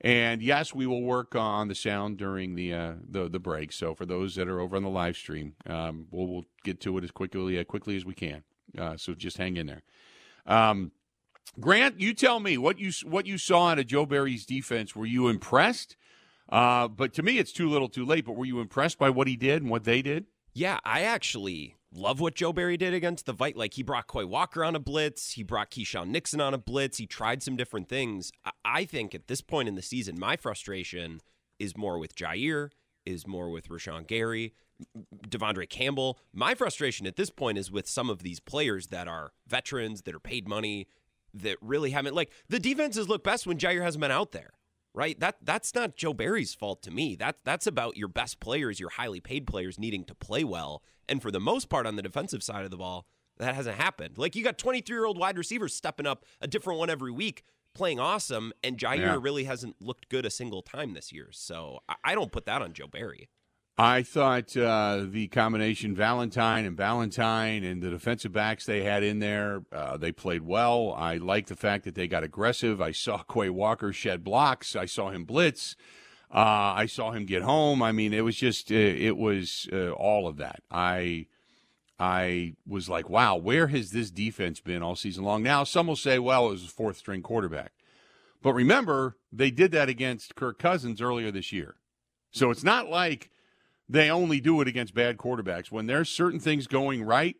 And 0.01 0.41
yes, 0.41 0.73
we 0.73 0.87
will 0.87 1.03
work 1.03 1.35
on 1.35 1.67
the 1.67 1.75
sound 1.75 2.17
during 2.17 2.55
the 2.55 2.73
uh, 2.73 2.93
the 3.07 3.29
the 3.29 3.39
break. 3.39 3.71
So 3.71 3.93
for 3.95 4.05
those 4.05 4.35
that 4.35 4.47
are 4.47 4.59
over 4.59 4.75
on 4.75 4.83
the 4.83 4.89
live 4.89 5.15
stream, 5.15 5.53
um, 5.67 6.07
we'll, 6.11 6.27
we'll 6.27 6.45
get 6.63 6.81
to 6.81 6.97
it 6.97 7.03
as 7.03 7.11
quickly 7.11 7.57
as 7.57 7.65
quickly 7.65 7.95
as 7.95 8.05
we 8.05 8.13
can. 8.13 8.43
Uh, 8.77 8.97
so 8.97 9.13
just 9.13 9.37
hang 9.37 9.55
in 9.55 9.67
there. 9.67 9.83
Um, 10.45 10.91
Grant, 11.59 11.99
you 11.99 12.13
tell 12.13 12.39
me 12.39 12.57
what 12.57 12.79
you 12.79 12.91
what 13.03 13.25
you 13.25 13.37
saw 13.37 13.69
out 13.69 13.79
of 13.79 13.87
Joe 13.87 14.05
Barry's 14.05 14.45
defense. 14.45 14.95
Were 14.95 15.05
you 15.05 15.27
impressed? 15.27 15.95
Uh, 16.49 16.87
but 16.87 17.13
to 17.13 17.23
me, 17.23 17.37
it's 17.37 17.51
too 17.51 17.69
little, 17.69 17.89
too 17.89 18.05
late. 18.05 18.25
But 18.25 18.35
were 18.35 18.45
you 18.45 18.59
impressed 18.59 18.97
by 18.97 19.09
what 19.09 19.27
he 19.27 19.35
did 19.35 19.61
and 19.61 19.71
what 19.71 19.83
they 19.83 20.01
did? 20.01 20.25
Yeah, 20.53 20.79
I 20.83 21.01
actually 21.01 21.75
love 21.95 22.19
what 22.19 22.35
Joe 22.35 22.53
Barry 22.53 22.77
did 22.77 22.93
against 22.93 23.25
the 23.25 23.33
Vikes. 23.33 23.55
Like 23.55 23.73
he 23.73 23.83
brought 23.83 24.07
Quay 24.11 24.25
Walker 24.25 24.63
on 24.63 24.75
a 24.75 24.79
blitz, 24.79 25.33
he 25.33 25.43
brought 25.43 25.71
Keisean 25.71 26.07
Nixon 26.07 26.41
on 26.41 26.53
a 26.53 26.57
blitz, 26.57 26.97
he 26.97 27.07
tried 27.07 27.41
some 27.41 27.55
different 27.55 27.87
things. 27.87 28.31
I 28.63 28.85
think 28.85 29.15
at 29.15 29.27
this 29.27 29.41
point 29.41 29.67
in 29.67 29.75
the 29.75 29.81
season, 29.81 30.19
my 30.19 30.35
frustration 30.35 31.21
is 31.59 31.77
more 31.77 31.97
with 31.97 32.15
Jaire, 32.15 32.69
is 33.05 33.25
more 33.25 33.49
with 33.49 33.69
Rashan 33.69 34.07
Gary, 34.07 34.53
De'Vondre 35.27 35.69
Campbell. 35.69 36.19
My 36.33 36.53
frustration 36.53 37.07
at 37.07 37.15
this 37.15 37.29
point 37.29 37.57
is 37.57 37.71
with 37.71 37.87
some 37.87 38.09
of 38.09 38.23
these 38.23 38.39
players 38.39 38.87
that 38.87 39.07
are 39.07 39.31
veterans, 39.47 40.01
that 40.03 40.15
are 40.15 40.19
paid 40.19 40.47
money, 40.47 40.87
that 41.33 41.57
really 41.61 41.91
haven't 41.91 42.15
like 42.15 42.31
the 42.49 42.59
defenses 42.59 43.09
look 43.09 43.23
best 43.23 43.45
when 43.45 43.57
Jaire 43.57 43.83
hasn't 43.83 44.01
been 44.01 44.11
out 44.11 44.31
there 44.31 44.51
right? 44.95 45.19
That 45.19 45.35
that's 45.41 45.75
not 45.75 45.95
Joe 45.95 46.13
Barry's 46.13 46.55
fault 46.55 46.81
to 46.83 46.91
me. 46.91 47.15
That 47.15 47.37
that's 47.43 47.67
about 47.67 47.97
your 47.97 48.07
best 48.07 48.39
players, 48.39 48.79
your 48.79 48.91
highly 48.91 49.19
paid 49.19 49.45
players 49.45 49.77
needing 49.77 50.05
to 50.05 50.15
play 50.15 50.43
well. 50.43 50.81
And 51.07 51.21
for 51.21 51.31
the 51.31 51.39
most 51.39 51.69
part 51.69 51.85
on 51.85 51.95
the 51.95 52.01
defensive 52.01 52.43
side 52.43 52.65
of 52.65 52.71
the 52.71 52.77
ball, 52.77 53.05
that 53.37 53.55
hasn't 53.55 53.77
happened. 53.77 54.17
Like 54.17 54.35
you 54.35 54.43
got 54.43 54.57
23-year-old 54.57 55.17
wide 55.17 55.37
receivers 55.37 55.73
stepping 55.73 56.07
up 56.07 56.25
a 56.41 56.47
different 56.47 56.79
one 56.79 56.89
every 56.89 57.11
week, 57.11 57.43
playing 57.73 57.99
awesome, 57.99 58.53
and 58.63 58.77
Jaire 58.77 58.97
yeah. 58.99 59.17
really 59.19 59.43
hasn't 59.43 59.81
looked 59.81 60.09
good 60.09 60.25
a 60.25 60.29
single 60.29 60.61
time 60.61 60.93
this 60.93 61.11
year. 61.11 61.27
So 61.31 61.79
I, 61.89 61.95
I 62.03 62.15
don't 62.15 62.31
put 62.31 62.45
that 62.45 62.61
on 62.61 62.73
Joe 62.73 62.87
Barry. 62.87 63.29
I 63.77 64.03
thought 64.03 64.55
uh, 64.55 65.03
the 65.05 65.27
combination 65.27 65.95
Valentine 65.95 66.63
and 66.63 66.77
Valentine 66.77 67.65
and 67.65 67.83
the 67.83 67.89
defensive 67.89 68.31
backs 68.31 68.65
they 68.65 68.83
had 68.83 69.03
in 69.03 69.19
there, 69.19 69.63
uh, 69.73 69.97
they 69.97 70.13
played 70.13 70.43
well. 70.43 70.93
I 70.97 71.17
like 71.17 71.47
the 71.47 71.57
fact 71.57 71.83
that 71.83 71.93
they 71.93 72.07
got 72.07 72.23
aggressive. 72.23 72.79
I 72.79 72.91
saw 72.91 73.17
Quay 73.23 73.49
Walker 73.49 73.91
shed 73.91 74.23
blocks. 74.23 74.77
I 74.77 74.85
saw 74.85 75.09
him 75.09 75.25
blitz. 75.25 75.75
Uh, 76.33 76.73
I 76.75 76.85
saw 76.87 77.11
him 77.11 77.25
get 77.25 77.43
home. 77.43 77.81
I 77.81 77.91
mean, 77.91 78.13
it 78.13 78.21
was 78.21 78.35
just 78.35 78.71
uh, 78.71 78.75
it 78.75 79.17
was 79.17 79.67
uh, 79.71 79.91
all 79.91 80.27
of 80.27 80.37
that. 80.37 80.61
I 80.69 81.27
I 81.99 82.55
was 82.67 82.89
like, 82.89 83.09
wow, 83.09 83.35
where 83.35 83.67
has 83.67 83.91
this 83.91 84.11
defense 84.11 84.59
been 84.59 84.83
all 84.83 84.95
season 84.95 85.23
long? 85.23 85.43
Now 85.43 85.63
some 85.63 85.87
will 85.87 85.95
say, 85.95 86.19
well, 86.19 86.47
it 86.47 86.51
was 86.51 86.65
a 86.65 86.69
fourth 86.69 86.97
string 86.97 87.21
quarterback, 87.21 87.71
but 88.41 88.53
remember 88.53 89.17
they 89.31 89.51
did 89.51 89.71
that 89.71 89.89
against 89.89 90.35
Kirk 90.35 90.59
Cousins 90.59 91.01
earlier 91.01 91.31
this 91.31 91.53
year. 91.53 91.75
So 92.31 92.51
it's 92.51 92.63
not 92.63 92.89
like 92.89 93.29
they 93.87 94.09
only 94.09 94.41
do 94.41 94.59
it 94.61 94.67
against 94.67 94.93
bad 94.93 95.17
quarterbacks. 95.17 95.71
When 95.71 95.85
there's 95.85 96.09
certain 96.09 96.39
things 96.39 96.67
going 96.67 97.03
right, 97.03 97.37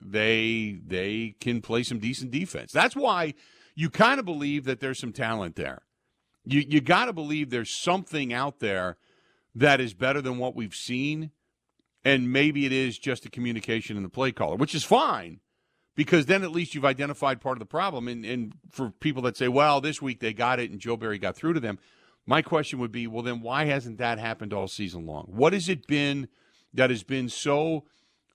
they 0.00 0.78
they 0.84 1.36
can 1.40 1.62
play 1.62 1.82
some 1.82 1.98
decent 1.98 2.30
defense. 2.30 2.72
That's 2.72 2.96
why 2.96 3.34
you 3.74 3.90
kind 3.90 4.18
of 4.18 4.24
believe 4.26 4.64
that 4.64 4.80
there's 4.80 4.98
some 4.98 5.12
talent 5.12 5.56
there. 5.56 5.82
You 6.46 6.64
you 6.66 6.80
got 6.80 7.06
to 7.06 7.12
believe 7.12 7.50
there's 7.50 7.70
something 7.70 8.32
out 8.32 8.60
there 8.60 8.96
that 9.54 9.80
is 9.80 9.94
better 9.94 10.22
than 10.22 10.38
what 10.38 10.54
we've 10.54 10.74
seen, 10.74 11.30
and 12.04 12.32
maybe 12.32 12.64
it 12.66 12.72
is 12.72 12.98
just 12.98 13.26
a 13.26 13.30
communication 13.30 13.96
in 13.96 14.02
the 14.02 14.08
play 14.08 14.32
caller, 14.32 14.56
which 14.56 14.74
is 14.74 14.84
fine 14.84 15.40
because 15.96 16.26
then 16.26 16.44
at 16.44 16.52
least 16.52 16.74
you've 16.74 16.84
identified 16.84 17.40
part 17.40 17.56
of 17.56 17.58
the 17.58 17.66
problem. 17.66 18.06
And, 18.06 18.24
and 18.24 18.52
for 18.70 18.90
people 18.90 19.22
that 19.22 19.36
say, 19.36 19.48
well, 19.48 19.80
this 19.80 20.00
week 20.00 20.20
they 20.20 20.32
got 20.32 20.60
it 20.60 20.70
and 20.70 20.78
Joe 20.78 20.96
Barry 20.96 21.18
got 21.18 21.34
through 21.34 21.54
to 21.54 21.60
them, 21.60 21.78
my 22.26 22.42
question 22.42 22.78
would 22.78 22.92
be, 22.92 23.06
well, 23.06 23.22
then 23.22 23.40
why 23.40 23.64
hasn't 23.64 23.98
that 23.98 24.18
happened 24.18 24.52
all 24.52 24.68
season 24.68 25.06
long? 25.06 25.24
What 25.28 25.52
has 25.54 25.68
it 25.68 25.86
been 25.86 26.28
that 26.74 26.90
has 26.90 27.02
been 27.02 27.28
so 27.28 27.84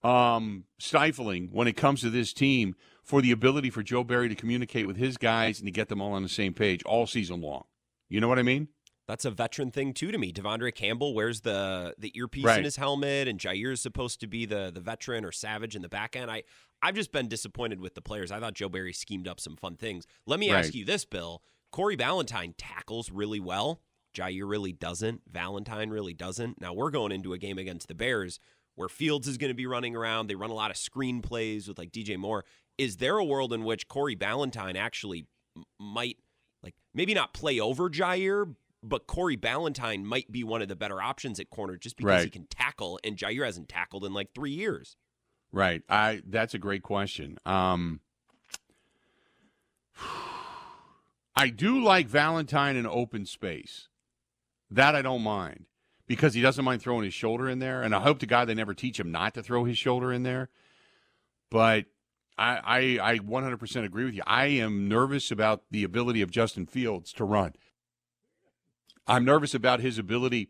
um, 0.04 0.66
stifling 0.80 1.50
when 1.52 1.68
it 1.68 1.78
comes 1.78 2.02
to 2.02 2.10
this 2.10 2.34
team 2.34 2.76
for 3.04 3.22
the 3.22 3.32
ability 3.32 3.70
for 3.70 3.84
Joe 3.84 4.04
Barry 4.04 4.30
to 4.30 4.36
communicate 4.36 4.88
with 4.88 4.98
his 4.98 5.18
guys 5.18 5.60
and 5.60 5.68
to 5.68 5.72
get 5.72 5.90
them 5.90 6.02
all 6.02 6.14
on 6.14 6.24
the 6.24 6.30
same 6.30 6.54
page 6.54 6.84
all 6.84 7.06
season 7.06 7.42
long? 7.42 7.66
You 8.12 8.20
know 8.20 8.28
what 8.28 8.40
I 8.40 8.44
mean? 8.44 8.68
That's 9.08 9.24
a 9.24 9.32
veteran 9.32 9.72
thing 9.72 9.94
too 9.94 10.12
to 10.12 10.18
me. 10.18 10.34
De'Vondre 10.34 10.76
Campbell 10.76 11.14
wears 11.14 11.42
the 11.42 11.96
the 11.98 12.12
earpiece 12.18 12.44
right. 12.44 12.60
in 12.60 12.66
his 12.66 12.76
helmet, 12.76 13.28
and 13.30 13.40
Jaire 13.40 13.72
is 13.72 13.82
supposed 13.82 14.20
to 14.20 14.28
be 14.28 14.46
the 14.46 14.70
the 14.74 14.82
veteran 14.82 15.24
or 15.24 15.32
savage 15.32 15.78
in 15.78 15.82
the 15.82 15.90
back 15.90 16.18
end. 16.18 16.30
I 16.30 16.44
I've 16.82 16.96
just 16.96 17.14
been 17.14 17.30
disappointed 17.30 17.80
with 17.80 17.96
the 17.96 18.02
players. 18.02 18.30
I 18.30 18.40
thought 18.42 18.54
Joe 18.54 18.68
Barry 18.68 18.92
schemed 18.92 19.30
up 19.30 19.40
some 19.40 19.56
fun 19.56 19.78
things. 19.78 20.06
Let 20.28 20.42
me 20.42 20.52
right. 20.52 20.60
ask 20.60 20.76
you 20.76 20.84
this, 20.84 21.06
Bill. 21.06 21.42
Corey 21.72 21.96
Ballentine 21.96 22.54
tackles 22.58 23.10
really 23.12 23.40
well. 23.40 23.82
Jaire 24.14 24.48
really 24.48 24.74
doesn't. 24.74 25.22
Valentine 25.32 25.90
really 25.90 26.14
doesn't. 26.14 26.60
Now 26.60 26.74
we're 26.74 26.92
going 26.92 27.14
into 27.14 27.32
a 27.32 27.38
game 27.38 27.58
against 27.58 27.88
the 27.88 27.96
Bears 27.96 28.42
where 28.76 28.90
Fields 28.90 29.28
is 29.28 29.38
going 29.38 29.52
to 29.52 29.56
be 29.56 29.68
running 29.68 29.96
around. 29.96 30.28
They 30.28 30.36
run 30.36 30.50
a 30.50 30.56
lot 30.56 30.70
of 30.70 30.76
screen 30.76 31.22
plays 31.22 31.66
with 31.68 31.78
like 31.78 31.92
DJ 31.92 32.18
Moore. 32.18 32.44
Is 32.78 32.98
there 32.98 33.18
a 33.18 33.24
world 33.24 33.54
in 33.54 33.64
which 33.64 33.88
Corey 33.88 34.18
Ballentine 34.18 34.76
actually 34.76 35.28
might 35.80 36.18
like 36.64 36.76
maybe 36.94 37.14
not 37.14 37.34
play 37.34 37.60
over 37.60 37.90
Jaire, 37.90 38.56
but 38.84 39.08
Corey 39.08 39.38
Ballentine 39.38 40.04
might 40.04 40.32
be 40.32 40.44
one 40.44 40.62
of 40.62 40.68
the 40.68 40.76
better 40.76 41.02
options 41.02 41.40
at 41.40 41.50
corner 41.50 41.78
just 41.78 41.98
because 41.98 42.24
he 42.24 42.30
can 42.30 42.46
tackle, 42.48 43.00
and 43.04 43.18
Jaire 43.18 43.46
hasn't 43.46 43.70
tackled 43.70 44.06
in 44.06 44.14
like 44.14 44.34
three 44.34 44.52
years. 44.52 44.96
Right. 45.52 45.84
I 45.90 46.22
that's 46.26 46.54
a 46.54 46.60
great 46.60 46.84
question. 46.84 47.38
Um 47.46 48.00
I 51.36 51.50
do 51.50 51.84
like 51.84 52.08
Valentine 52.08 52.76
in 52.76 52.86
open 52.86 53.26
space. 53.26 53.88
That 54.70 54.96
I 54.96 55.02
don't 55.02 55.22
mind 55.22 55.66
because 56.08 56.34
he 56.34 56.42
doesn't 56.42 56.64
mind 56.64 56.82
throwing 56.82 57.04
his 57.04 57.14
shoulder 57.14 57.50
in 57.50 57.60
there, 57.60 57.82
and 57.82 57.96
I 57.96 58.02
hope 58.02 58.20
to 58.20 58.26
God 58.26 58.48
they 58.48 58.54
never 58.54 58.74
teach 58.74 59.00
him 59.00 59.12
not 59.12 59.34
to 59.34 59.44
throw 59.44 59.66
his 59.66 59.78
shoulder 59.78 60.12
in 60.12 60.24
there. 60.24 60.50
But 61.50 61.86
I 62.38 63.00
I, 63.02 63.12
I 63.14 63.20
100% 63.20 63.86
agree 63.86 64.06
with 64.06 64.14
you. 64.14 64.24
I 64.26 64.48
am 64.48 64.88
nervous 64.88 65.32
about 65.32 65.64
the 65.72 65.84
ability 65.84 66.22
of 66.22 66.32
Justin 66.32 66.66
Fields 66.66 67.14
to 67.14 67.24
run. 67.24 67.54
I'm 69.08 69.26
nervous 69.26 69.54
about 69.54 69.80
his 69.80 69.98
ability 69.98 70.50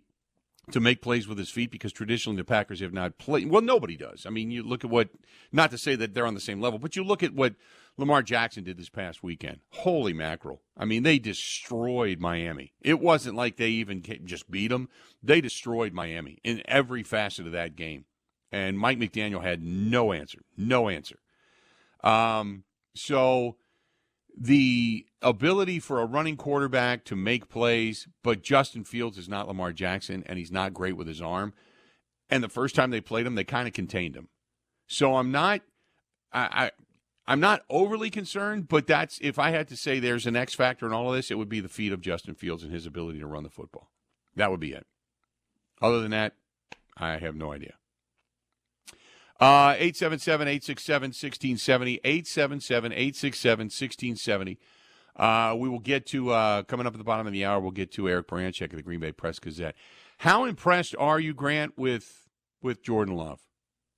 to 0.71 0.79
make 0.79 1.01
plays 1.01 1.27
with 1.27 1.37
his 1.37 1.49
feet 1.49 1.71
because 1.71 1.91
traditionally 1.91 2.37
the 2.37 2.43
Packers 2.43 2.79
have 2.81 2.93
not 2.93 3.17
played. 3.17 3.49
Well, 3.49 3.61
nobody 3.61 3.97
does. 3.97 4.25
I 4.25 4.29
mean, 4.29 4.51
you 4.51 4.63
look 4.63 4.83
at 4.83 4.91
what, 4.91 5.09
not 5.51 5.71
to 5.71 5.77
say 5.77 5.95
that 5.95 6.13
they're 6.13 6.27
on 6.27 6.35
the 6.35 6.39
same 6.39 6.61
level, 6.61 6.79
but 6.79 6.95
you 6.95 7.03
look 7.03 7.23
at 7.23 7.33
what 7.33 7.55
Lamar 7.97 8.21
Jackson 8.21 8.63
did 8.63 8.77
this 8.77 8.89
past 8.89 9.23
weekend. 9.23 9.59
Holy 9.69 10.13
mackerel. 10.13 10.61
I 10.77 10.85
mean, 10.85 11.03
they 11.03 11.19
destroyed 11.19 12.19
Miami. 12.19 12.73
It 12.81 12.99
wasn't 12.99 13.35
like 13.35 13.57
they 13.57 13.69
even 13.69 14.03
just 14.23 14.49
beat 14.49 14.69
them, 14.69 14.89
they 15.21 15.41
destroyed 15.41 15.93
Miami 15.93 16.39
in 16.43 16.61
every 16.65 17.03
facet 17.03 17.45
of 17.45 17.51
that 17.53 17.75
game. 17.75 18.05
And 18.51 18.77
Mike 18.77 18.99
McDaniel 18.99 19.43
had 19.43 19.63
no 19.63 20.11
answer. 20.11 20.43
No 20.57 20.89
answer. 20.89 21.19
Um, 22.03 22.63
so 22.95 23.57
the 24.37 25.05
ability 25.21 25.79
for 25.79 26.01
a 26.01 26.05
running 26.05 26.37
quarterback 26.37 27.05
to 27.05 27.15
make 27.15 27.49
plays, 27.49 28.07
but 28.23 28.41
Justin 28.41 28.83
Fields 28.83 29.17
is 29.17 29.29
not 29.29 29.47
Lamar 29.47 29.71
Jackson, 29.71 30.23
and 30.25 30.39
he's 30.39 30.51
not 30.51 30.73
great 30.73 30.97
with 30.97 31.07
his 31.07 31.21
arm. 31.21 31.53
And 32.29 32.43
the 32.43 32.49
first 32.49 32.75
time 32.75 32.91
they 32.91 33.01
played 33.01 33.25
him, 33.25 33.35
they 33.35 33.43
kind 33.43 33.67
of 33.67 33.73
contained 33.73 34.15
him. 34.15 34.29
So 34.87 35.15
I'm 35.15 35.31
not, 35.31 35.61
I, 36.31 36.41
I, 36.65 36.71
I'm 37.27 37.39
not 37.39 37.61
overly 37.69 38.09
concerned. 38.09 38.67
But 38.67 38.87
that's 38.87 39.19
if 39.21 39.37
I 39.37 39.51
had 39.51 39.67
to 39.67 39.77
say 39.77 39.99
there's 39.99 40.25
an 40.25 40.35
X 40.35 40.53
factor 40.53 40.85
in 40.85 40.93
all 40.93 41.09
of 41.09 41.15
this, 41.15 41.29
it 41.29 41.37
would 41.37 41.49
be 41.49 41.59
the 41.59 41.69
feet 41.69 41.91
of 41.91 42.01
Justin 42.01 42.35
Fields 42.35 42.63
and 42.63 42.71
his 42.71 42.85
ability 42.85 43.19
to 43.19 43.27
run 43.27 43.43
the 43.43 43.49
football. 43.49 43.91
That 44.35 44.49
would 44.49 44.59
be 44.59 44.71
it. 44.71 44.85
Other 45.81 46.01
than 46.01 46.11
that, 46.11 46.33
I 46.97 47.17
have 47.17 47.35
no 47.35 47.51
idea. 47.51 47.73
Uh, 49.41 49.73
877 49.79 50.47
867 50.47 51.07
1670. 51.07 51.99
877 52.03 52.91
867 52.91 53.65
1670. 53.65 54.59
Uh, 55.15 55.55
we 55.57 55.67
will 55.67 55.79
get 55.79 56.05
to, 56.05 56.29
uh, 56.29 56.61
coming 56.63 56.85
up 56.85 56.93
at 56.93 56.99
the 56.99 57.03
bottom 57.03 57.25
of 57.25 57.33
the 57.33 57.43
hour, 57.43 57.59
we'll 57.59 57.71
get 57.71 57.91
to 57.91 58.07
Eric 58.07 58.27
Branchek 58.27 58.69
of 58.69 58.75
the 58.77 58.83
Green 58.83 58.99
Bay 58.99 59.11
Press 59.11 59.39
Gazette. 59.39 59.75
How 60.19 60.45
impressed 60.45 60.95
are 60.97 61.19
you, 61.19 61.33
Grant, 61.33 61.75
with, 61.75 62.29
with 62.61 62.83
Jordan 62.83 63.15
Love? 63.15 63.39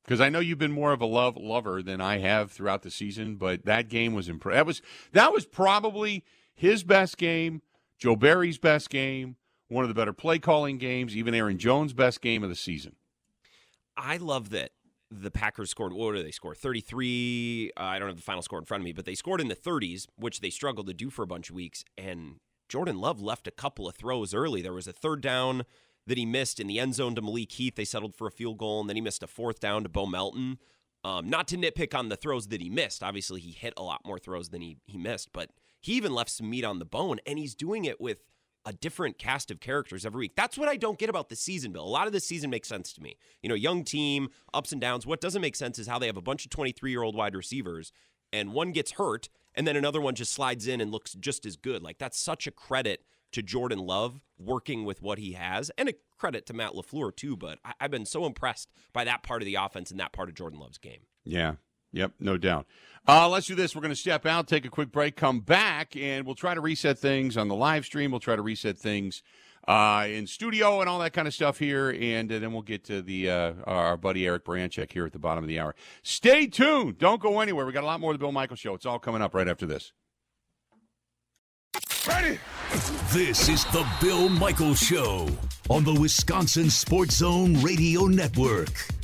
Because 0.04 0.22
I 0.22 0.30
know 0.30 0.40
you've 0.40 0.58
been 0.58 0.72
more 0.72 0.94
of 0.94 1.02
a 1.02 1.06
love 1.06 1.36
lover 1.36 1.84
than 1.84 2.00
I 2.02 2.20
have 2.20 2.52
throughout 2.52 2.82
the 2.82 2.90
season, 2.90 3.36
but 3.36 3.66
that 3.66 3.90
game 3.90 4.14
was 4.14 4.30
impressive. 4.30 4.58
That 4.58 4.66
was, 4.66 4.82
that 5.12 5.34
was 5.34 5.46
probably 5.46 6.24
his 6.56 6.84
best 6.84 7.18
game, 7.18 7.62
Joe 7.98 8.16
Barry's 8.16 8.58
best 8.58 8.90
game, 8.90 9.36
one 9.68 9.84
of 9.84 9.90
the 9.90 9.94
better 9.94 10.14
play 10.14 10.40
calling 10.40 10.78
games, 10.78 11.16
even 11.16 11.34
Aaron 11.34 11.58
Jones' 11.58 11.94
best 11.94 12.22
game 12.22 12.44
of 12.44 12.50
the 12.50 12.56
season. 12.56 12.96
I 13.96 14.18
love 14.18 14.50
that 14.50 14.72
the 15.22 15.32
Packers 15.32 15.70
scored. 15.70 15.94
What 15.94 16.16
did 16.16 16.26
they 16.26 16.32
score? 16.32 16.56
33. 16.56 17.72
Uh, 17.78 17.84
I 17.84 18.00
don't 18.00 18.08
have 18.08 18.18
the 18.18 18.24
final 18.24 18.42
score 18.42 18.60
in 18.60 18.66
front 18.66 18.82
of 18.82 18.86
me, 18.86 18.94
but 18.94 19.06
they 19.06 19.16
scored 19.16 19.42
in 19.42 19.48
the 19.48 19.56
30s, 19.56 20.08
which 20.16 20.42
they 20.42 20.50
struggled 20.50 20.88
to 20.88 20.94
do 20.94 21.10
for 21.10 21.24
a 21.24 21.28
bunch 21.28 21.50
of 21.50 21.56
weeks. 21.56 21.84
And 21.98 22.38
Jordan 22.70 23.00
Love 23.00 23.22
left 23.22 23.48
a 23.48 23.52
couple 23.52 23.88
of 23.88 23.96
throws 23.96 24.34
early. 24.34 24.62
There 24.62 24.74
was 24.74 24.88
a 24.88 24.94
third 24.94 25.22
down 25.22 25.64
that 26.08 26.18
he 26.18 26.26
missed 26.26 26.60
in 26.60 26.68
the 26.68 26.80
end 26.80 26.96
zone 26.96 27.16
to 27.16 27.22
Malik 27.22 27.52
Heath. 27.52 27.76
They 27.76 27.86
settled 27.86 28.16
for 28.16 28.28
a 28.28 28.32
field 28.32 28.58
goal, 28.58 28.82
and 28.82 28.90
then 28.90 28.96
he 28.96 29.02
missed 29.02 29.24
a 29.24 29.28
fourth 29.28 29.60
down 29.60 29.84
to 29.84 29.90
Bo 29.90 30.06
Melton. 30.06 30.58
Um, 31.06 31.30
not 31.30 31.48
to 31.50 31.58
nitpick 31.58 31.98
on 31.98 32.10
the 32.10 32.16
throws 32.16 32.48
that 32.48 32.62
he 32.62 32.70
missed. 32.70 33.04
Obviously, 33.04 33.42
he 33.42 33.52
hit 33.52 33.74
a 33.76 33.84
lot 33.84 34.02
more 34.06 34.18
throws 34.18 34.50
than 34.50 34.62
he, 34.62 34.78
he 34.86 34.98
missed, 34.98 35.30
but 35.34 35.50
he 35.82 35.94
even 35.94 36.14
left 36.14 36.30
some 36.30 36.50
meat 36.50 36.64
on 36.64 36.80
the 36.80 36.86
bone, 36.86 37.20
and 37.26 37.38
he's 37.38 37.56
doing 37.56 37.86
it 37.86 38.00
with 38.00 38.20
a 38.66 38.74
different 38.74 39.18
cast 39.18 39.52
of 39.52 39.60
characters 39.60 40.06
every 40.06 40.20
week. 40.20 40.36
That's 40.36 40.58
what 40.58 40.70
I 40.70 40.78
don't 40.78 40.98
get 40.98 41.10
about 41.10 41.30
the 41.30 41.36
season, 41.36 41.72
Bill. 41.74 41.84
A 41.84 41.86
lot 41.86 42.08
of 42.08 42.14
this 42.14 42.26
season 42.26 42.50
makes 42.50 42.68
sense 42.70 42.94
to 42.94 43.02
me. 43.02 43.18
You 43.42 43.50
know, 43.50 43.56
young 43.56 43.84
team, 43.84 44.30
ups 44.54 44.72
and 44.72 44.80
downs. 44.80 45.06
What 45.06 45.20
doesn't 45.22 45.42
make 45.42 45.56
sense 45.56 45.78
is 45.80 45.88
how 45.88 46.00
they 46.00 46.08
have 46.08 46.18
a 46.18 46.22
bunch 46.22 46.46
of 46.46 46.52
23 46.52 46.90
year 46.92 47.04
old 47.04 47.16
wide 47.16 47.36
receivers, 47.36 47.92
and 48.32 48.54
one 48.54 48.72
gets 48.72 48.92
hurt, 48.94 49.30
and 49.54 49.68
then 49.68 49.76
another 49.76 50.00
one 50.02 50.16
just 50.16 50.32
slides 50.32 50.68
in 50.68 50.80
and 50.82 50.92
looks 50.92 51.14
just 51.14 51.46
as 51.46 51.56
good. 51.58 51.84
Like, 51.84 51.98
that's 51.98 52.18
such 52.20 52.48
a 52.48 52.52
credit 52.52 53.04
to 53.34 53.42
Jordan 53.42 53.80
Love 53.80 54.22
working 54.38 54.86
with 54.86 55.02
what 55.02 55.18
he 55.18 55.34
has, 55.34 55.70
and 55.78 55.90
a 55.90 55.94
credit 56.18 56.46
to 56.46 56.54
Matt 56.54 56.74
LaFleur, 56.74 57.16
too. 57.16 57.36
But 57.36 57.60
I- 57.66 57.74
I've 57.82 57.92
been 57.92 58.06
so 58.06 58.26
impressed 58.26 58.72
by 58.94 59.04
that 59.04 59.24
part 59.24 59.42
of 59.42 59.46
the 59.46 59.56
offense 59.56 59.92
and 59.92 60.00
that 60.00 60.14
part 60.14 60.30
of 60.30 60.36
Jordan 60.36 60.60
Love's 60.60 60.78
game. 60.78 61.02
Yeah. 61.26 61.56
Yep, 61.94 62.14
no 62.20 62.38
doubt. 62.38 62.66
Uh, 63.08 63.28
let's 63.30 63.48
do 63.48 63.56
this. 63.56 63.76
We're 63.76 63.82
going 63.82 63.92
to 63.92 63.96
step 63.96 64.26
out, 64.26 64.48
take 64.48 64.66
a 64.66 64.70
quick 64.70 64.92
break, 64.92 65.16
come 65.16 65.40
back, 65.42 65.96
and 65.96 66.26
we'll 66.26 66.36
try 66.36 66.54
to 66.54 66.62
reset 66.62 66.98
things 66.98 67.38
on 67.38 67.48
the 67.48 67.56
live 67.56 67.86
stream. 67.86 68.12
We'll 68.12 68.20
try 68.20 68.36
to 68.36 68.42
reset 68.42 68.78
things 68.78 69.22
uh, 69.68 70.08
in 70.10 70.26
studio 70.26 70.80
and 70.82 70.90
all 70.90 71.00
that 71.00 71.14
kind 71.14 71.28
of 71.28 71.34
stuff 71.34 71.60
here, 71.60 71.96
and 72.00 72.32
uh, 72.32 72.40
then 72.40 72.54
we'll 72.54 72.62
get 72.62 72.86
to 72.86 73.02
the 73.02 73.30
uh, 73.30 73.54
our 73.66 73.98
buddy 73.98 74.26
Eric 74.26 74.46
Branchek 74.46 74.92
here 74.92 75.06
at 75.06 75.14
the 75.14 75.20
bottom 75.20 75.44
of 75.44 75.48
the 75.48 75.60
hour. 75.60 75.76
Stay 76.02 76.48
tuned. 76.48 76.98
Don't 76.98 77.22
go 77.22 77.40
anywhere. 77.40 77.66
We 77.66 77.72
got 77.72 77.84
a 77.84 77.88
lot 77.88 78.00
more 78.00 78.12
of 78.12 78.20
the 78.20 78.24
Bill 78.24 78.32
Michael 78.32 78.56
Show. 78.56 78.74
It's 78.74 78.86
all 78.86 79.00
coming 79.00 79.22
up 79.22 79.34
right 79.34 79.48
after 79.48 79.66
this. 79.66 79.92
Ready? 82.08 82.40
This 83.12 83.48
is 83.50 83.64
the 83.66 83.88
Bill 84.02 84.28
Michael 84.28 84.76
Show 84.76 85.28
on 85.70 85.84
the 85.84 85.94
Wisconsin 85.94 86.70
Sports 86.70 87.16
Zone 87.16 87.62
Radio 87.62 88.06
Network. 88.06 89.03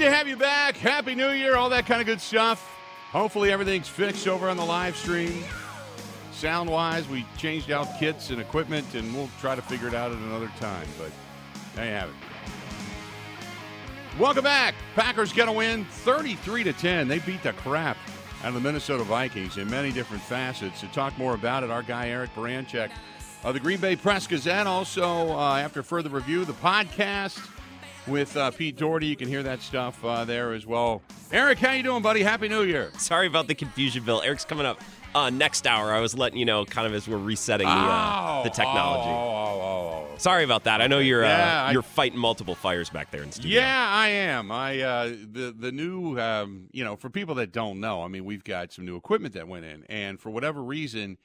To 0.00 0.10
have 0.10 0.26
you 0.26 0.36
back. 0.36 0.78
Happy 0.78 1.14
New 1.14 1.28
Year, 1.28 1.56
all 1.56 1.68
that 1.68 1.84
kind 1.84 2.00
of 2.00 2.06
good 2.06 2.22
stuff. 2.22 2.66
Hopefully, 3.10 3.52
everything's 3.52 3.86
fixed 3.86 4.26
over 4.26 4.48
on 4.48 4.56
the 4.56 4.64
live 4.64 4.96
stream. 4.96 5.44
Sound 6.32 6.70
wise, 6.70 7.06
we 7.06 7.26
changed 7.36 7.70
out 7.70 7.86
kits 7.98 8.30
and 8.30 8.40
equipment, 8.40 8.94
and 8.94 9.14
we'll 9.14 9.28
try 9.42 9.54
to 9.54 9.60
figure 9.60 9.88
it 9.88 9.94
out 9.94 10.10
at 10.10 10.16
another 10.16 10.50
time. 10.58 10.88
But 10.98 11.10
there 11.74 11.84
you 11.84 11.90
have 11.90 12.08
it. 12.08 12.14
Welcome 14.18 14.42
back. 14.42 14.74
Packers 14.94 15.34
get 15.34 15.48
a 15.48 15.52
win 15.52 15.84
33 15.84 16.64
to 16.64 16.72
10. 16.72 17.06
They 17.06 17.18
beat 17.18 17.42
the 17.42 17.52
crap 17.52 17.98
out 18.42 18.48
of 18.48 18.54
the 18.54 18.60
Minnesota 18.60 19.04
Vikings 19.04 19.58
in 19.58 19.68
many 19.68 19.92
different 19.92 20.22
facets. 20.22 20.80
To 20.80 20.86
talk 20.86 21.18
more 21.18 21.34
about 21.34 21.62
it, 21.62 21.70
our 21.70 21.82
guy 21.82 22.08
Eric 22.08 22.34
Baranczyk 22.34 22.90
of 23.44 23.52
the 23.52 23.60
Green 23.60 23.78
Bay 23.78 23.96
Press 23.96 24.26
Gazette. 24.26 24.66
Also, 24.66 25.28
uh, 25.36 25.58
after 25.58 25.82
further 25.82 26.08
review, 26.08 26.46
the 26.46 26.54
podcast 26.54 27.38
with 28.10 28.36
uh, 28.36 28.50
Pete 28.50 28.76
Dougherty. 28.76 29.06
You 29.06 29.16
can 29.16 29.28
hear 29.28 29.42
that 29.44 29.62
stuff 29.62 30.04
uh, 30.04 30.24
there 30.24 30.52
as 30.52 30.66
well. 30.66 31.02
Eric, 31.32 31.58
how 31.58 31.72
you 31.72 31.82
doing, 31.82 32.02
buddy? 32.02 32.22
Happy 32.22 32.48
New 32.48 32.62
Year. 32.64 32.90
Sorry 32.98 33.26
about 33.26 33.46
the 33.46 33.54
confusion, 33.54 34.04
Bill. 34.04 34.20
Eric's 34.20 34.44
coming 34.44 34.66
up 34.66 34.80
uh, 35.14 35.30
next 35.30 35.66
hour. 35.66 35.92
I 35.92 36.00
was 36.00 36.14
letting 36.14 36.38
you 36.38 36.44
know, 36.44 36.64
kind 36.64 36.86
of 36.86 36.94
as 36.94 37.08
we're 37.08 37.18
resetting 37.18 37.66
the 37.66 37.72
uh, 37.72 38.40
Oh, 38.40 38.42
the 38.42 38.50
technology. 38.50 39.08
Oh, 39.08 39.12
oh, 39.12 39.60
oh, 39.62 40.06
oh. 40.12 40.18
Sorry 40.18 40.44
about 40.44 40.64
that. 40.64 40.82
I 40.82 40.86
know 40.86 40.98
you're 40.98 41.22
Yeah, 41.22 41.66
uh, 41.66 41.72
you're 41.72 41.82
fighting 41.82 42.18
multiple 42.18 42.54
fires 42.54 42.90
back 42.90 43.10
there 43.10 43.22
in 43.22 43.32
studio. 43.32 43.60
Yeah, 43.60 43.88
I 43.88 44.08
am. 44.08 44.52
I 44.52 44.80
uh, 44.80 45.08
the 45.08 45.54
the 45.56 45.72
new 45.72 46.18
um, 46.20 46.68
you 46.72 46.84
know 46.84 46.96
for 46.96 47.08
people 47.08 47.36
that 47.36 47.52
don't 47.52 47.80
know, 47.80 48.02
I 48.02 48.08
mean 48.08 48.24
we've 48.24 48.44
got 48.44 48.72
some 48.72 48.84
new 48.84 48.96
equipment 48.96 49.34
that 49.34 49.48
went 49.48 49.64
in, 49.64 49.84
and 49.88 50.20
for 50.20 50.30
whatever 50.30 50.62
reason, 50.62 51.16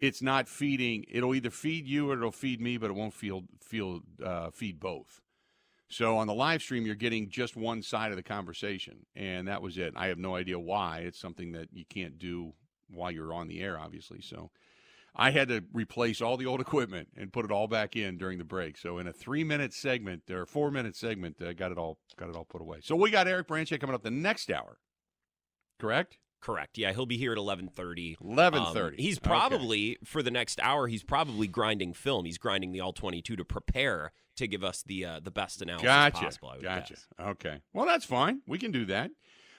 it's 0.00 0.20
not 0.20 0.48
feeding. 0.48 1.04
It'll 1.10 1.34
either 1.34 1.50
feed 1.50 1.86
you 1.86 2.10
or 2.10 2.14
it'll 2.14 2.32
feed 2.32 2.60
me, 2.60 2.76
but 2.76 2.90
it 2.90 2.94
won't 2.94 3.14
feel 3.14 3.44
feel 3.60 4.00
uh, 4.24 4.50
feed 4.50 4.80
both. 4.80 5.20
So 5.90 6.18
on 6.18 6.28
the 6.28 6.34
live 6.34 6.62
stream, 6.62 6.86
you're 6.86 6.94
getting 6.94 7.28
just 7.28 7.56
one 7.56 7.82
side 7.82 8.12
of 8.12 8.16
the 8.16 8.22
conversation, 8.22 9.06
and 9.16 9.48
that 9.48 9.60
was 9.60 9.76
it. 9.76 9.92
I 9.96 10.06
have 10.06 10.18
no 10.18 10.36
idea 10.36 10.58
why. 10.58 11.00
It's 11.00 11.18
something 11.18 11.50
that 11.52 11.68
you 11.72 11.84
can't 11.84 12.16
do 12.16 12.52
while 12.88 13.10
you're 13.10 13.34
on 13.34 13.48
the 13.48 13.60
air, 13.60 13.76
obviously. 13.76 14.20
So 14.20 14.50
I 15.16 15.32
had 15.32 15.48
to 15.48 15.64
replace 15.72 16.20
all 16.20 16.36
the 16.36 16.46
old 16.46 16.60
equipment 16.60 17.08
and 17.16 17.32
put 17.32 17.44
it 17.44 17.50
all 17.50 17.66
back 17.66 17.96
in 17.96 18.18
during 18.18 18.38
the 18.38 18.44
break. 18.44 18.78
So 18.78 18.98
in 18.98 19.08
a 19.08 19.12
three 19.12 19.42
minute 19.42 19.74
segment 19.74 20.30
or 20.30 20.46
four 20.46 20.70
minute 20.70 20.94
segment, 20.94 21.42
uh, 21.42 21.52
got 21.54 21.72
it 21.72 21.78
all 21.78 21.98
got 22.16 22.28
it 22.28 22.36
all 22.36 22.44
put 22.44 22.62
away. 22.62 22.78
So 22.82 22.94
we 22.94 23.10
got 23.10 23.26
Eric 23.26 23.48
Branchek 23.48 23.80
coming 23.80 23.94
up 23.94 24.04
the 24.04 24.12
next 24.12 24.48
hour. 24.48 24.78
Correct? 25.80 26.18
Correct. 26.40 26.78
Yeah, 26.78 26.92
he'll 26.92 27.04
be 27.04 27.18
here 27.18 27.32
at 27.32 27.38
eleven 27.38 27.68
thirty. 27.68 28.16
Eleven 28.22 28.64
thirty. 28.72 28.96
Um, 28.96 29.02
he's 29.02 29.18
probably 29.18 29.98
for 30.04 30.22
the 30.22 30.30
next 30.30 30.60
hour. 30.60 30.86
He's 30.86 31.02
probably 31.02 31.48
grinding 31.48 31.94
film. 31.94 32.24
He's 32.24 32.38
grinding 32.38 32.72
the 32.72 32.80
all 32.80 32.92
twenty 32.92 33.20
two 33.20 33.36
to 33.36 33.44
prepare 33.44 34.12
to 34.40 34.48
give 34.48 34.64
us 34.64 34.82
the 34.82 35.04
uh, 35.04 35.20
the 35.20 35.30
best 35.30 35.62
analysis 35.62 35.84
Gotcha. 35.86 36.24
possible. 36.24 36.48
I 36.50 36.54
would 36.56 36.62
Gotcha. 36.62 36.94
guess. 36.94 37.06
Okay. 37.20 37.60
Well, 37.72 37.86
that's 37.86 38.04
fine. 38.04 38.42
We 38.46 38.58
can 38.58 38.70
do 38.72 38.84
that. 38.86 39.10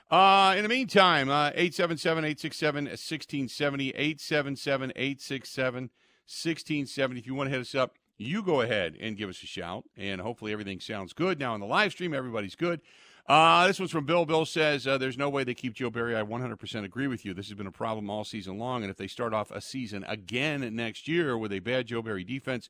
Uh, 0.10 0.56
in 0.58 0.64
the 0.64 0.70
meantime, 0.70 1.30
uh, 1.30 1.52
877 1.56 2.26
867 2.26 2.84
1670, 2.86 3.90
877 3.92 4.92
867 4.96 5.84
1670. 6.28 7.20
If 7.20 7.26
you 7.28 7.34
want 7.34 7.48
to 7.48 7.52
hit 7.52 7.62
us 7.62 7.74
up, 7.76 7.96
you 8.18 8.44
go 8.44 8.62
ahead 8.62 8.98
and 9.00 9.18
give 9.18 9.30
us 9.30 9.42
a 9.42 9.48
shout, 9.48 9.86
and 9.98 10.22
hopefully 10.22 10.52
everything 10.52 10.80
sounds 10.80 11.14
good. 11.14 11.40
Now, 11.40 11.56
in 11.56 11.62
the 11.62 11.68
live 11.68 11.92
stream, 11.94 12.14
everybody's 12.14 12.56
good. 12.56 12.82
Uh, 13.28 13.68
this 13.68 13.80
one's 13.80 13.92
from 13.92 14.06
Bill. 14.06 14.26
Bill 14.26 14.46
says, 14.46 14.86
uh, 14.86 14.98
There's 14.98 15.18
no 15.18 15.30
way 15.30 15.44
they 15.44 15.54
keep 15.54 15.74
Joe 15.74 15.90
Barry. 15.90 16.16
I 16.16 16.24
100% 16.24 16.84
agree 16.84 17.08
with 17.08 17.24
you. 17.24 17.34
This 17.34 17.48
has 17.48 17.56
been 17.58 17.68
a 17.68 17.72
problem 17.72 18.10
all 18.10 18.24
season 18.24 18.58
long. 18.58 18.82
And 18.84 18.92
if 18.92 18.98
they 18.98 19.08
start 19.08 19.34
off 19.34 19.52
a 19.52 19.62
season 19.62 20.04
again 20.08 20.76
next 20.76 21.08
year 21.08 21.38
with 21.38 21.54
a 21.54 21.60
bad 21.60 21.88
Joe 21.88 22.02
Barry 22.02 22.24
defense, 22.24 22.68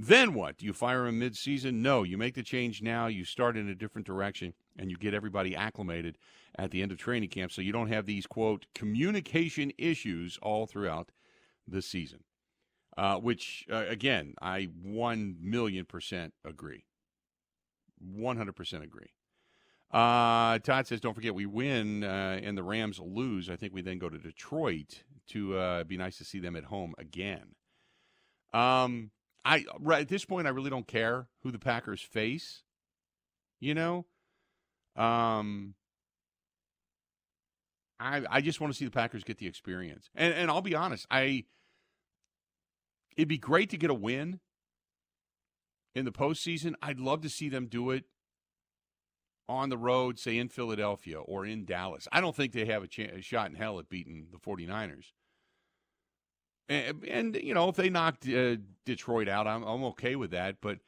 then 0.00 0.32
what? 0.32 0.58
Do 0.58 0.66
you 0.66 0.72
fire 0.72 1.06
him 1.06 1.18
mid-season? 1.18 1.82
No. 1.82 2.04
You 2.04 2.16
make 2.16 2.34
the 2.34 2.44
change 2.44 2.82
now. 2.82 3.08
You 3.08 3.24
start 3.24 3.56
in 3.56 3.68
a 3.68 3.74
different 3.74 4.06
direction, 4.06 4.54
and 4.78 4.92
you 4.92 4.96
get 4.96 5.12
everybody 5.12 5.56
acclimated 5.56 6.18
at 6.56 6.70
the 6.70 6.82
end 6.82 6.92
of 6.92 6.98
training 6.98 7.30
camp 7.30 7.50
so 7.50 7.62
you 7.62 7.72
don't 7.72 7.88
have 7.88 8.06
these, 8.06 8.24
quote, 8.24 8.66
communication 8.76 9.72
issues 9.76 10.38
all 10.40 10.66
throughout 10.66 11.10
the 11.66 11.82
season. 11.82 12.20
Uh, 12.96 13.16
which, 13.16 13.66
uh, 13.72 13.86
again, 13.88 14.34
I 14.40 14.68
1 14.82 15.36
million 15.40 15.84
percent 15.84 16.32
agree. 16.44 16.84
100% 18.16 18.82
agree. 18.84 19.12
Uh, 19.90 20.58
Todd 20.60 20.86
says, 20.86 21.00
don't 21.00 21.14
forget, 21.14 21.34
we 21.34 21.46
win 21.46 22.04
uh, 22.04 22.38
and 22.42 22.56
the 22.56 22.62
Rams 22.62 23.00
lose. 23.00 23.50
I 23.50 23.56
think 23.56 23.72
we 23.72 23.82
then 23.82 23.98
go 23.98 24.08
to 24.08 24.18
Detroit 24.18 25.02
to 25.28 25.56
uh, 25.56 25.84
be 25.84 25.96
nice 25.96 26.18
to 26.18 26.24
see 26.24 26.38
them 26.38 26.56
at 26.56 26.64
home 26.64 26.94
again. 26.98 27.54
Um, 28.52 29.10
I 29.48 29.64
right 29.80 30.02
at 30.02 30.08
this 30.08 30.26
point, 30.26 30.46
I 30.46 30.50
really 30.50 30.68
don't 30.68 30.86
care 30.86 31.26
who 31.42 31.50
the 31.50 31.58
Packers 31.58 32.02
face. 32.02 32.64
You 33.60 33.74
know, 33.74 34.04
um, 34.94 35.74
I 37.98 38.22
I 38.30 38.40
just 38.42 38.60
want 38.60 38.74
to 38.74 38.78
see 38.78 38.84
the 38.84 38.90
Packers 38.90 39.24
get 39.24 39.38
the 39.38 39.46
experience, 39.46 40.10
and 40.14 40.34
and 40.34 40.50
I'll 40.50 40.60
be 40.60 40.74
honest, 40.74 41.06
I 41.10 41.46
it'd 43.16 43.26
be 43.26 43.38
great 43.38 43.70
to 43.70 43.78
get 43.78 43.88
a 43.88 43.94
win 43.94 44.40
in 45.94 46.04
the 46.04 46.12
postseason. 46.12 46.74
I'd 46.82 47.00
love 47.00 47.22
to 47.22 47.30
see 47.30 47.48
them 47.48 47.68
do 47.68 47.90
it 47.90 48.04
on 49.48 49.70
the 49.70 49.78
road, 49.78 50.18
say 50.18 50.36
in 50.36 50.50
Philadelphia 50.50 51.18
or 51.18 51.46
in 51.46 51.64
Dallas. 51.64 52.06
I 52.12 52.20
don't 52.20 52.36
think 52.36 52.52
they 52.52 52.66
have 52.66 52.82
a, 52.82 52.86
ch- 52.86 52.98
a 52.98 53.22
shot 53.22 53.48
in 53.48 53.56
hell 53.56 53.78
at 53.78 53.88
beating 53.88 54.26
the 54.30 54.38
49ers. 54.38 55.12
And, 56.68 57.04
and 57.04 57.36
you 57.36 57.54
know, 57.54 57.68
if 57.68 57.76
they 57.76 57.88
knocked 57.88 58.28
uh, 58.28 58.56
Detroit 58.84 59.28
out, 59.28 59.46
I'm, 59.46 59.62
I'm 59.62 59.84
okay 59.84 60.16
with 60.16 60.32
that. 60.32 60.56
But 60.60 60.78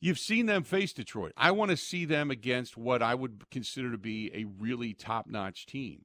you've 0.00 0.18
seen 0.18 0.46
them 0.46 0.62
face 0.62 0.92
Detroit. 0.92 1.32
I 1.36 1.50
want 1.50 1.70
to 1.70 1.76
see 1.76 2.04
them 2.04 2.30
against 2.30 2.76
what 2.76 3.02
I 3.02 3.14
would 3.14 3.50
consider 3.50 3.90
to 3.90 3.98
be 3.98 4.30
a 4.34 4.44
really 4.44 4.94
top 4.94 5.26
notch 5.26 5.66
team 5.66 6.04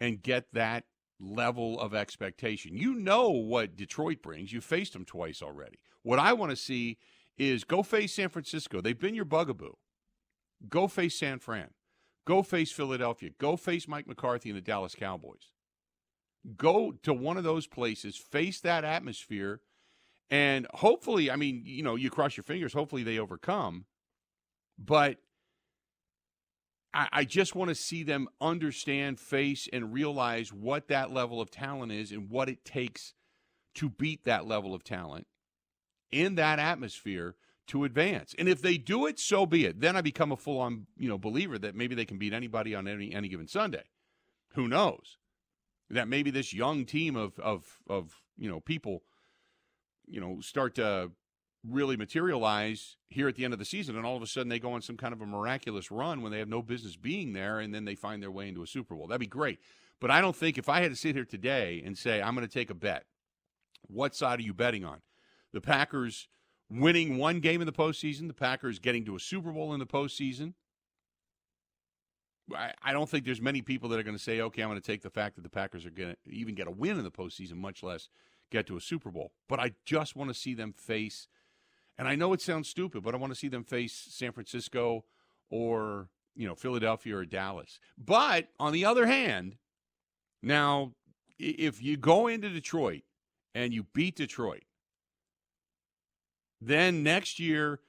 and 0.00 0.22
get 0.22 0.52
that 0.52 0.84
level 1.20 1.80
of 1.80 1.94
expectation. 1.94 2.76
You 2.76 2.94
know 2.94 3.30
what 3.30 3.76
Detroit 3.76 4.22
brings. 4.22 4.52
You 4.52 4.60
faced 4.60 4.92
them 4.92 5.04
twice 5.04 5.42
already. 5.42 5.78
What 6.02 6.18
I 6.18 6.32
want 6.32 6.50
to 6.50 6.56
see 6.56 6.98
is 7.36 7.64
go 7.64 7.82
face 7.82 8.14
San 8.14 8.28
Francisco. 8.28 8.80
They've 8.80 8.98
been 8.98 9.14
your 9.14 9.24
bugaboo. 9.24 9.72
Go 10.68 10.88
face 10.88 11.18
San 11.18 11.38
Fran. 11.38 11.70
Go 12.26 12.42
face 12.42 12.72
Philadelphia. 12.72 13.30
Go 13.38 13.56
face 13.56 13.88
Mike 13.88 14.06
McCarthy 14.06 14.50
and 14.50 14.56
the 14.56 14.62
Dallas 14.62 14.94
Cowboys. 14.94 15.52
Go 16.56 16.92
to 17.02 17.12
one 17.12 17.36
of 17.36 17.44
those 17.44 17.66
places, 17.66 18.16
face 18.16 18.60
that 18.60 18.84
atmosphere, 18.84 19.60
and 20.30 20.66
hopefully, 20.74 21.30
I 21.30 21.36
mean, 21.36 21.62
you 21.64 21.82
know, 21.82 21.96
you 21.96 22.10
cross 22.10 22.36
your 22.36 22.44
fingers, 22.44 22.72
hopefully 22.72 23.02
they 23.02 23.18
overcome. 23.18 23.86
But 24.78 25.18
I, 26.92 27.08
I 27.12 27.24
just 27.24 27.54
want 27.54 27.68
to 27.70 27.74
see 27.74 28.02
them 28.02 28.28
understand, 28.40 29.18
face, 29.18 29.68
and 29.72 29.92
realize 29.92 30.52
what 30.52 30.88
that 30.88 31.12
level 31.12 31.40
of 31.40 31.50
talent 31.50 31.92
is 31.92 32.12
and 32.12 32.30
what 32.30 32.48
it 32.48 32.64
takes 32.64 33.14
to 33.76 33.88
beat 33.88 34.24
that 34.24 34.46
level 34.46 34.74
of 34.74 34.84
talent 34.84 35.26
in 36.10 36.34
that 36.36 36.58
atmosphere 36.58 37.36
to 37.68 37.84
advance. 37.84 38.34
And 38.38 38.48
if 38.48 38.62
they 38.62 38.78
do 38.78 39.06
it, 39.06 39.18
so 39.18 39.46
be 39.46 39.64
it. 39.66 39.80
Then 39.80 39.96
I 39.96 40.00
become 40.00 40.32
a 40.32 40.36
full 40.36 40.58
on, 40.58 40.86
you 40.96 41.08
know, 41.08 41.18
believer 41.18 41.58
that 41.58 41.74
maybe 41.74 41.94
they 41.94 42.04
can 42.04 42.18
beat 42.18 42.32
anybody 42.32 42.74
on 42.74 42.88
any 42.88 43.14
any 43.14 43.28
given 43.28 43.46
Sunday. 43.46 43.84
Who 44.54 44.68
knows? 44.68 45.18
That 45.90 46.08
maybe 46.08 46.30
this 46.30 46.52
young 46.52 46.84
team 46.84 47.16
of 47.16 47.38
of 47.38 47.78
of, 47.88 48.22
you 48.36 48.48
know, 48.48 48.60
people 48.60 49.02
you 50.10 50.20
know, 50.20 50.40
start 50.40 50.74
to 50.76 51.10
really 51.68 51.96
materialize 51.96 52.96
here 53.08 53.28
at 53.28 53.34
the 53.34 53.44
end 53.44 53.52
of 53.52 53.58
the 53.58 53.64
season 53.64 53.96
and 53.96 54.06
all 54.06 54.16
of 54.16 54.22
a 54.22 54.26
sudden 54.26 54.48
they 54.48 54.60
go 54.60 54.72
on 54.72 54.80
some 54.80 54.96
kind 54.96 55.12
of 55.12 55.20
a 55.20 55.26
miraculous 55.26 55.90
run 55.90 56.22
when 56.22 56.32
they 56.32 56.38
have 56.38 56.48
no 56.48 56.62
business 56.62 56.96
being 56.96 57.32
there 57.32 57.58
and 57.58 57.74
then 57.74 57.84
they 57.84 57.94
find 57.94 58.22
their 58.22 58.30
way 58.30 58.48
into 58.48 58.62
a 58.62 58.66
Super 58.66 58.94
Bowl. 58.94 59.06
That'd 59.06 59.20
be 59.20 59.26
great. 59.26 59.58
But 60.00 60.10
I 60.10 60.20
don't 60.20 60.36
think 60.36 60.56
if 60.56 60.68
I 60.68 60.80
had 60.80 60.92
to 60.92 60.96
sit 60.96 61.16
here 61.16 61.24
today 61.24 61.82
and 61.84 61.98
say 61.98 62.22
I'm 62.22 62.34
going 62.34 62.46
to 62.46 62.52
take 62.52 62.70
a 62.70 62.74
bet, 62.74 63.04
what 63.88 64.14
side 64.14 64.38
are 64.38 64.42
you 64.42 64.54
betting 64.54 64.84
on? 64.84 65.00
The 65.52 65.60
Packers 65.60 66.28
winning 66.70 67.18
one 67.18 67.40
game 67.40 67.60
in 67.60 67.66
the 67.66 67.72
postseason, 67.72 68.28
the 68.28 68.34
Packers 68.34 68.78
getting 68.78 69.04
to 69.06 69.16
a 69.16 69.20
Super 69.20 69.50
Bowl 69.50 69.74
in 69.74 69.80
the 69.80 69.86
postseason. 69.86 70.54
I, 72.54 72.72
I 72.82 72.92
don't 72.92 73.08
think 73.08 73.24
there's 73.24 73.40
many 73.40 73.62
people 73.62 73.88
that 73.90 73.98
are 73.98 74.02
going 74.02 74.16
to 74.16 74.22
say, 74.22 74.40
okay, 74.40 74.62
I'm 74.62 74.68
going 74.68 74.80
to 74.80 74.86
take 74.86 75.02
the 75.02 75.10
fact 75.10 75.36
that 75.36 75.42
the 75.42 75.48
Packers 75.48 75.84
are 75.86 75.90
going 75.90 76.10
to 76.10 76.32
even 76.32 76.54
get 76.54 76.66
a 76.66 76.70
win 76.70 76.98
in 76.98 77.04
the 77.04 77.10
postseason, 77.10 77.54
much 77.54 77.82
less 77.82 78.08
get 78.50 78.66
to 78.66 78.76
a 78.76 78.80
Super 78.80 79.10
Bowl. 79.10 79.32
But 79.48 79.60
I 79.60 79.72
just 79.84 80.16
want 80.16 80.30
to 80.30 80.34
see 80.34 80.54
them 80.54 80.72
face, 80.72 81.28
and 81.98 82.08
I 82.08 82.14
know 82.14 82.32
it 82.32 82.40
sounds 82.40 82.68
stupid, 82.68 83.02
but 83.02 83.14
I 83.14 83.18
want 83.18 83.32
to 83.32 83.38
see 83.38 83.48
them 83.48 83.64
face 83.64 83.92
San 84.10 84.32
Francisco 84.32 85.04
or, 85.50 86.08
you 86.34 86.46
know, 86.46 86.54
Philadelphia 86.54 87.16
or 87.16 87.24
Dallas. 87.24 87.78
But 87.98 88.48
on 88.58 88.72
the 88.72 88.84
other 88.84 89.06
hand, 89.06 89.56
now, 90.42 90.92
if 91.38 91.82
you 91.82 91.96
go 91.96 92.26
into 92.26 92.48
Detroit 92.48 93.02
and 93.54 93.72
you 93.72 93.84
beat 93.94 94.16
Detroit, 94.16 94.64
then 96.60 97.02
next 97.02 97.38
year, 97.38 97.80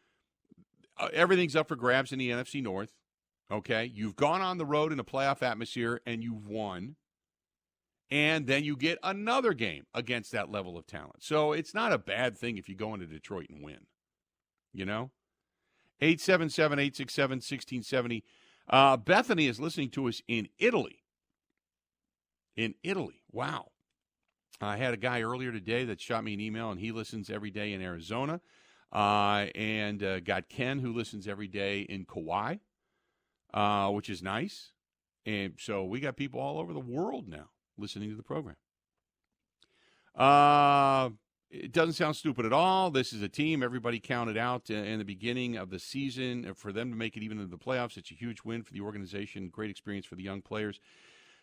uh, 0.97 1.09
everything's 1.13 1.55
up 1.55 1.67
for 1.67 1.75
grabs 1.75 2.11
in 2.11 2.19
the 2.19 2.29
NFC 2.29 2.61
North. 2.61 2.98
Okay. 3.51 3.91
You've 3.93 4.15
gone 4.15 4.41
on 4.41 4.57
the 4.57 4.65
road 4.65 4.91
in 4.91 4.99
a 4.99 5.03
playoff 5.03 5.41
atmosphere 5.41 6.01
and 6.05 6.23
you've 6.23 6.47
won. 6.47 6.95
And 8.11 8.47
then 8.47 8.63
you 8.63 8.75
get 8.75 8.97
another 9.03 9.53
game 9.53 9.85
against 9.93 10.31
that 10.31 10.49
level 10.49 10.77
of 10.77 10.87
talent. 10.87 11.21
So 11.21 11.51
it's 11.53 11.75
not 11.75 11.93
a 11.93 11.99
bad 11.99 12.37
thing 12.37 12.57
if 12.57 12.67
you 12.67 12.75
go 12.75 12.93
into 12.93 13.05
Detroit 13.05 13.47
and 13.49 13.63
win. 13.63 13.85
You 14.73 14.85
know? 14.85 15.11
877 16.01 16.79
867 16.79 17.35
1670. 17.35 18.23
Uh, 18.67 18.97
Bethany 18.97 19.47
is 19.47 19.59
listening 19.59 19.89
to 19.91 20.07
us 20.07 20.21
in 20.27 20.47
Italy. 20.57 21.03
In 22.55 22.75
Italy. 22.83 23.21
Wow. 23.31 23.71
I 24.61 24.77
had 24.77 24.93
a 24.93 24.97
guy 24.97 25.21
earlier 25.21 25.51
today 25.51 25.85
that 25.85 26.01
shot 26.01 26.23
me 26.23 26.33
an 26.33 26.41
email, 26.41 26.71
and 26.71 26.79
he 26.79 26.91
listens 26.91 27.29
every 27.29 27.51
day 27.51 27.73
in 27.73 27.81
Arizona. 27.81 28.41
Uh, 28.91 29.47
and 29.55 30.03
uh, 30.03 30.19
got 30.19 30.49
Ken, 30.49 30.79
who 30.79 30.93
listens 30.93 31.27
every 31.27 31.47
day 31.47 31.81
in 31.81 32.05
Kauai, 32.05 32.55
uh, 33.53 33.89
which 33.89 34.09
is 34.09 34.21
nice. 34.21 34.71
And 35.25 35.53
so 35.59 35.83
we 35.83 35.99
got 35.99 36.15
people 36.15 36.39
all 36.39 36.59
over 36.59 36.73
the 36.73 36.79
world 36.79 37.27
now 37.27 37.49
listening 37.77 38.09
to 38.09 38.15
the 38.15 38.23
program. 38.23 38.55
Uh, 40.15 41.09
it 41.49 41.71
doesn't 41.71 41.93
sound 41.93 42.15
stupid 42.15 42.45
at 42.45 42.53
all. 42.53 42.91
This 42.91 43.11
is 43.13 43.21
a 43.21 43.29
team 43.29 43.63
everybody 43.63 43.99
counted 43.99 44.37
out 44.37 44.69
in 44.69 44.99
the 44.99 45.05
beginning 45.05 45.57
of 45.57 45.69
the 45.69 45.79
season. 45.79 46.53
For 46.53 46.71
them 46.71 46.91
to 46.91 46.97
make 46.97 47.17
it 47.17 47.23
even 47.23 47.39
into 47.39 47.49
the 47.49 47.57
playoffs, 47.57 47.97
it's 47.97 48.11
a 48.11 48.15
huge 48.15 48.43
win 48.43 48.63
for 48.63 48.73
the 48.73 48.81
organization. 48.81 49.49
Great 49.49 49.71
experience 49.71 50.05
for 50.05 50.15
the 50.15 50.23
young 50.23 50.41
players 50.41 50.79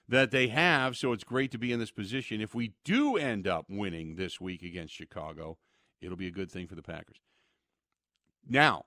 that 0.09 0.31
they 0.31 0.49
have. 0.49 0.97
So 0.97 1.13
it's 1.13 1.25
great 1.25 1.51
to 1.53 1.59
be 1.59 1.73
in 1.73 1.81
this 1.81 1.91
position. 1.91 2.41
If 2.41 2.55
we 2.55 2.75
do 2.85 3.17
end 3.17 3.49
up 3.49 3.67
winning 3.69 4.15
this 4.15 4.41
week 4.41 4.63
against 4.63 4.95
Chicago, 4.95 5.59
it'll 6.01 6.17
be 6.17 6.29
a 6.29 6.33
good 6.33 6.53
thing 6.53 6.69
for 6.69 6.77
the 6.77 6.83
Packers. 6.83 7.17
Now, 8.49 8.85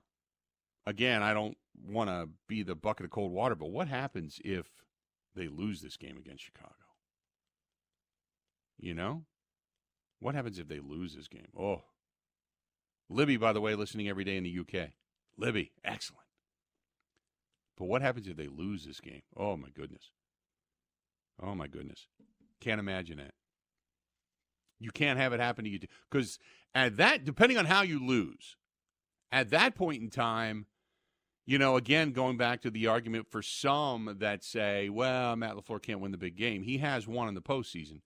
again, 0.90 1.22
I 1.22 1.32
don't 1.32 1.56
want 1.88 2.10
to 2.10 2.28
be 2.46 2.62
the 2.62 2.74
bucket 2.74 3.06
of 3.06 3.10
cold 3.10 3.32
water, 3.32 3.54
but 3.54 3.70
what 3.70 3.88
happens 3.88 4.40
if 4.44 4.66
they 5.34 5.48
lose 5.48 5.80
this 5.80 5.96
game 5.96 6.16
against 6.16 6.44
Chicago? 6.44 6.74
You 8.78 8.94
know? 8.94 9.24
What 10.18 10.34
happens 10.34 10.58
if 10.58 10.68
they 10.68 10.80
lose 10.80 11.14
this 11.14 11.28
game? 11.28 11.48
Oh. 11.58 11.82
Libby, 13.08 13.36
by 13.36 13.52
the 13.52 13.60
way, 13.60 13.74
listening 13.74 14.08
every 14.08 14.24
day 14.24 14.36
in 14.36 14.44
the 14.44 14.58
UK. 14.58 14.90
Libby, 15.36 15.72
excellent. 15.82 16.26
But 17.78 17.88
what 17.88 18.02
happens 18.02 18.28
if 18.28 18.36
they 18.36 18.46
lose 18.46 18.84
this 18.84 19.00
game? 19.00 19.22
Oh, 19.36 19.56
my 19.56 19.68
goodness. 19.74 20.10
Oh, 21.42 21.54
my 21.54 21.66
goodness. 21.66 22.06
Can't 22.60 22.78
imagine 22.78 23.16
that. 23.16 23.34
You 24.78 24.90
can't 24.90 25.18
have 25.18 25.32
it 25.32 25.40
happen 25.40 25.64
to 25.64 25.70
you. 25.70 25.80
Because 26.10 26.38
at 26.74 26.98
that, 26.98 27.24
depending 27.24 27.58
on 27.58 27.64
how 27.64 27.82
you 27.82 28.04
lose, 28.04 28.56
at 29.32 29.50
that 29.50 29.74
point 29.74 30.02
in 30.02 30.10
time, 30.10 30.66
you 31.46 31.58
know, 31.58 31.76
again, 31.76 32.12
going 32.12 32.36
back 32.36 32.62
to 32.62 32.70
the 32.70 32.86
argument 32.86 33.26
for 33.30 33.42
some 33.42 34.16
that 34.20 34.44
say, 34.44 34.88
well, 34.88 35.36
Matt 35.36 35.56
LaFleur 35.56 35.82
can't 35.82 36.00
win 36.00 36.12
the 36.12 36.18
big 36.18 36.36
game. 36.36 36.62
He 36.62 36.78
has 36.78 37.08
won 37.08 37.28
in 37.28 37.34
the 37.34 37.42
postseason. 37.42 38.02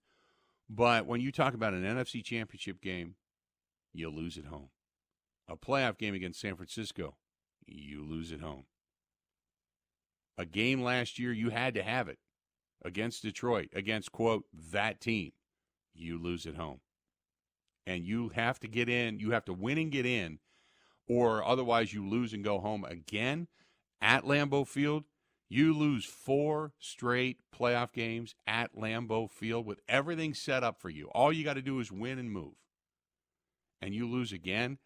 But 0.69 1.05
when 1.05 1.21
you 1.21 1.31
talk 1.31 1.53
about 1.53 1.73
an 1.73 1.83
NFC 1.83 2.23
championship 2.23 2.81
game, 2.81 3.15
you 3.93 4.09
lose 4.09 4.37
at 4.37 4.45
home. 4.45 4.69
A 5.47 5.55
playoff 5.55 5.97
game 5.97 6.15
against 6.15 6.39
San 6.41 6.55
Francisco, 6.55 7.15
you 7.67 8.03
lose 8.03 8.31
at 8.31 8.41
home. 8.41 8.65
A 10.37 10.45
game 10.45 10.81
last 10.81 11.19
year, 11.19 11.31
you 11.31 11.49
had 11.51 11.73
to 11.75 11.83
have 11.83 12.09
it 12.09 12.19
against 12.83 13.21
Detroit, 13.23 13.69
against, 13.73 14.11
quote, 14.11 14.45
that 14.71 15.01
team. 15.01 15.33
You 15.93 16.17
lose 16.21 16.45
at 16.45 16.55
home. 16.55 16.81
and 17.85 18.05
you 18.05 18.29
have 18.29 18.59
to 18.61 18.67
get 18.67 18.89
in. 18.89 19.19
You 19.19 19.31
have 19.31 19.45
to 19.45 19.53
win 19.53 19.77
and 19.77 19.91
get 19.91 20.05
in, 20.05 20.39
or 21.07 21.43
otherwise 21.43 21.93
you 21.93 22.07
lose 22.07 22.33
and 22.33 22.43
go 22.43 22.59
home 22.59 22.83
again 22.85 23.47
at 24.01 24.23
Lambeau 24.23 24.67
Field. 24.67 25.05
You 25.47 25.73
lose 25.77 26.05
four 26.05 26.73
straight 26.79 27.37
playoff 27.55 27.93
games 27.93 28.33
at 28.47 28.75
Lambeau 28.75 29.29
Field 29.29 29.65
with 29.65 29.79
everything 29.87 30.33
set 30.33 30.63
up 30.63 30.81
for 30.81 30.89
you. 30.89 31.07
All 31.13 31.31
you 31.31 31.43
got 31.43 31.53
to 31.53 31.61
do 31.61 31.79
is 31.79 31.91
win 31.91 32.17
and 32.17 32.31
move. 32.31 32.55
And 33.81 33.93
you 33.93 34.09
lose 34.09 34.31
again. 34.31 34.79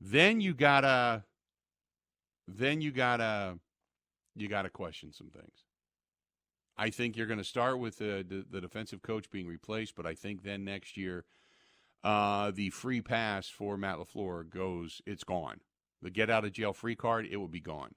Then 0.00 0.40
you 0.40 0.54
gotta 0.54 1.24
then 2.46 2.80
you 2.80 2.92
gotta 2.92 3.58
you 4.36 4.48
gotta 4.48 4.70
question 4.70 5.12
some 5.12 5.30
things. 5.30 5.64
I 6.80 6.88
think 6.88 7.14
you're 7.14 7.26
going 7.26 7.38
to 7.38 7.44
start 7.44 7.78
with 7.78 7.98
the, 7.98 8.24
the, 8.26 8.46
the 8.50 8.60
defensive 8.62 9.02
coach 9.02 9.30
being 9.30 9.46
replaced, 9.46 9.94
but 9.94 10.06
I 10.06 10.14
think 10.14 10.42
then 10.42 10.64
next 10.64 10.96
year 10.96 11.26
uh, 12.02 12.50
the 12.50 12.70
free 12.70 13.00
pass 13.00 13.48
for 13.48 13.76
Matt 13.76 13.98
LaFleur 13.98 14.48
goes, 14.48 15.02
it's 15.06 15.24
gone. 15.24 15.60
The 16.02 16.10
get 16.10 16.30
out 16.30 16.44
of 16.44 16.52
jail 16.52 16.72
free 16.72 16.96
card, 16.96 17.26
it 17.30 17.36
will 17.36 17.48
be 17.48 17.60
gone. 17.60 17.94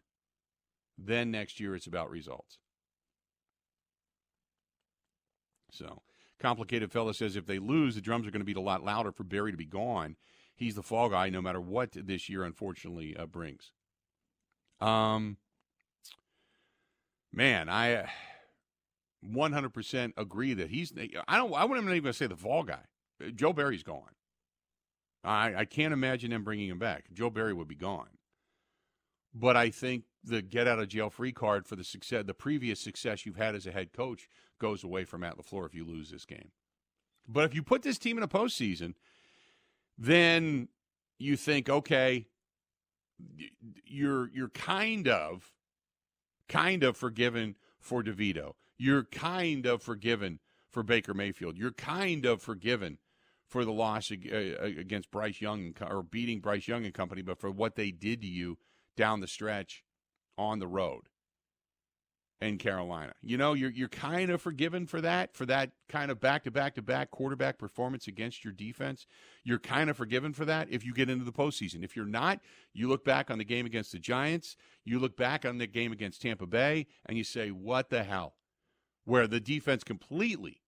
Then 0.97 1.31
next 1.31 1.59
year, 1.59 1.75
it's 1.75 1.87
about 1.87 2.09
results. 2.09 2.59
So, 5.71 6.01
complicated 6.39 6.91
fella 6.91 7.13
says 7.13 7.35
if 7.35 7.45
they 7.45 7.59
lose, 7.59 7.95
the 7.95 8.01
drums 8.01 8.27
are 8.27 8.31
going 8.31 8.41
to 8.41 8.45
beat 8.45 8.57
a 8.57 8.61
lot 8.61 8.83
louder 8.83 9.11
for 9.11 9.23
Barry 9.23 9.51
to 9.51 9.57
be 9.57 9.65
gone. 9.65 10.17
He's 10.55 10.75
the 10.75 10.83
fall 10.83 11.09
guy, 11.09 11.29
no 11.29 11.41
matter 11.41 11.61
what 11.61 11.93
this 11.93 12.29
year 12.29 12.43
unfortunately 12.43 13.15
uh, 13.17 13.25
brings. 13.25 13.71
Um, 14.79 15.37
man, 17.31 17.69
I 17.69 18.07
100% 19.25 20.13
agree 20.15 20.53
that 20.53 20.69
he's. 20.69 20.93
I 21.27 21.37
don't. 21.37 21.53
I 21.53 21.65
wouldn't 21.65 21.89
even 21.89 22.13
say 22.13 22.27
the 22.27 22.35
fall 22.35 22.63
guy. 22.63 22.83
Uh, 23.21 23.29
Joe 23.29 23.53
Barry's 23.53 23.83
gone. 23.83 24.15
I 25.23 25.55
I 25.55 25.65
can't 25.65 25.93
imagine 25.93 26.31
them 26.31 26.43
bringing 26.43 26.69
him 26.69 26.79
back. 26.79 27.05
Joe 27.13 27.29
Barry 27.29 27.53
would 27.53 27.67
be 27.67 27.75
gone. 27.75 28.17
But 29.33 29.57
I 29.57 29.69
think 29.71 30.03
the 30.23 30.41
get 30.41 30.67
out 30.67 30.79
of 30.79 30.87
jail 30.87 31.09
free 31.09 31.31
card 31.31 31.65
for 31.65 31.75
the 31.75 31.83
success, 31.83 32.23
the 32.25 32.33
previous 32.33 32.79
success 32.79 33.25
you've 33.25 33.35
had 33.35 33.55
as 33.55 33.65
a 33.65 33.71
head 33.71 33.91
coach, 33.91 34.27
goes 34.59 34.83
away 34.83 35.05
from 35.05 35.21
Matt 35.21 35.37
Lafleur 35.37 35.65
if 35.65 35.73
you 35.73 35.85
lose 35.85 36.11
this 36.11 36.25
game. 36.25 36.51
But 37.27 37.45
if 37.45 37.55
you 37.55 37.63
put 37.63 37.81
this 37.81 37.97
team 37.97 38.17
in 38.17 38.23
a 38.23 38.27
postseason, 38.27 38.93
then 39.97 40.67
you 41.17 41.35
think, 41.37 41.69
okay, 41.69 42.27
you're 43.85 44.29
you're 44.33 44.49
kind 44.49 45.07
of 45.07 45.53
kind 46.49 46.83
of 46.83 46.97
forgiven 46.97 47.55
for 47.79 48.03
DeVito. 48.03 48.53
You're 48.77 49.03
kind 49.03 49.65
of 49.65 49.81
forgiven 49.81 50.39
for 50.73 50.83
Baker 50.83 51.13
Mayfield. 51.13 51.57
You're 51.57 51.71
kind 51.71 52.25
of 52.25 52.41
forgiven 52.41 52.97
for 53.47 53.63
the 53.63 53.71
loss 53.71 54.11
uh, 54.11 54.15
uh, 54.35 54.65
against 54.65 55.11
Bryce 55.11 55.39
Young 55.39 55.73
or 55.79 56.03
beating 56.03 56.39
Bryce 56.39 56.67
Young 56.67 56.85
and 56.85 56.93
company, 56.93 57.21
but 57.21 57.39
for 57.39 57.51
what 57.51 57.75
they 57.75 57.91
did 57.91 58.21
to 58.21 58.27
you 58.27 58.57
down 58.97 59.21
the 59.21 59.27
stretch 59.27 59.83
on 60.37 60.59
the 60.59 60.67
road 60.67 61.03
in 62.41 62.57
Carolina. 62.57 63.13
You 63.21 63.37
know, 63.37 63.53
you're 63.53 63.71
you're 63.71 63.87
kind 63.87 64.29
of 64.29 64.41
forgiven 64.41 64.85
for 64.85 65.01
that, 65.01 65.35
for 65.35 65.45
that 65.45 65.71
kind 65.87 66.11
of 66.11 66.19
back 66.19 66.43
to 66.43 66.51
back 66.51 66.75
to 66.75 66.81
back 66.81 67.11
quarterback 67.11 67.57
performance 67.57 68.07
against 68.07 68.43
your 68.43 68.53
defense. 68.53 69.05
You're 69.43 69.59
kind 69.59 69.89
of 69.89 69.97
forgiven 69.97 70.33
for 70.33 70.45
that 70.45 70.67
if 70.69 70.83
you 70.83 70.93
get 70.93 71.09
into 71.09 71.23
the 71.23 71.31
postseason. 71.31 71.83
If 71.83 71.95
you're 71.95 72.05
not, 72.05 72.39
you 72.73 72.89
look 72.89 73.05
back 73.05 73.31
on 73.31 73.37
the 73.37 73.45
game 73.45 73.65
against 73.65 73.91
the 73.91 73.99
Giants, 73.99 74.57
you 74.83 74.99
look 74.99 75.15
back 75.15 75.45
on 75.45 75.57
the 75.57 75.67
game 75.67 75.91
against 75.91 76.21
Tampa 76.21 76.47
Bay, 76.47 76.87
and 77.05 77.17
you 77.17 77.23
say, 77.23 77.49
"What 77.49 77.89
the 77.89 78.03
hell?" 78.03 78.35
Where 79.05 79.27
the 79.27 79.39
defense 79.39 79.83
completely 79.83 80.62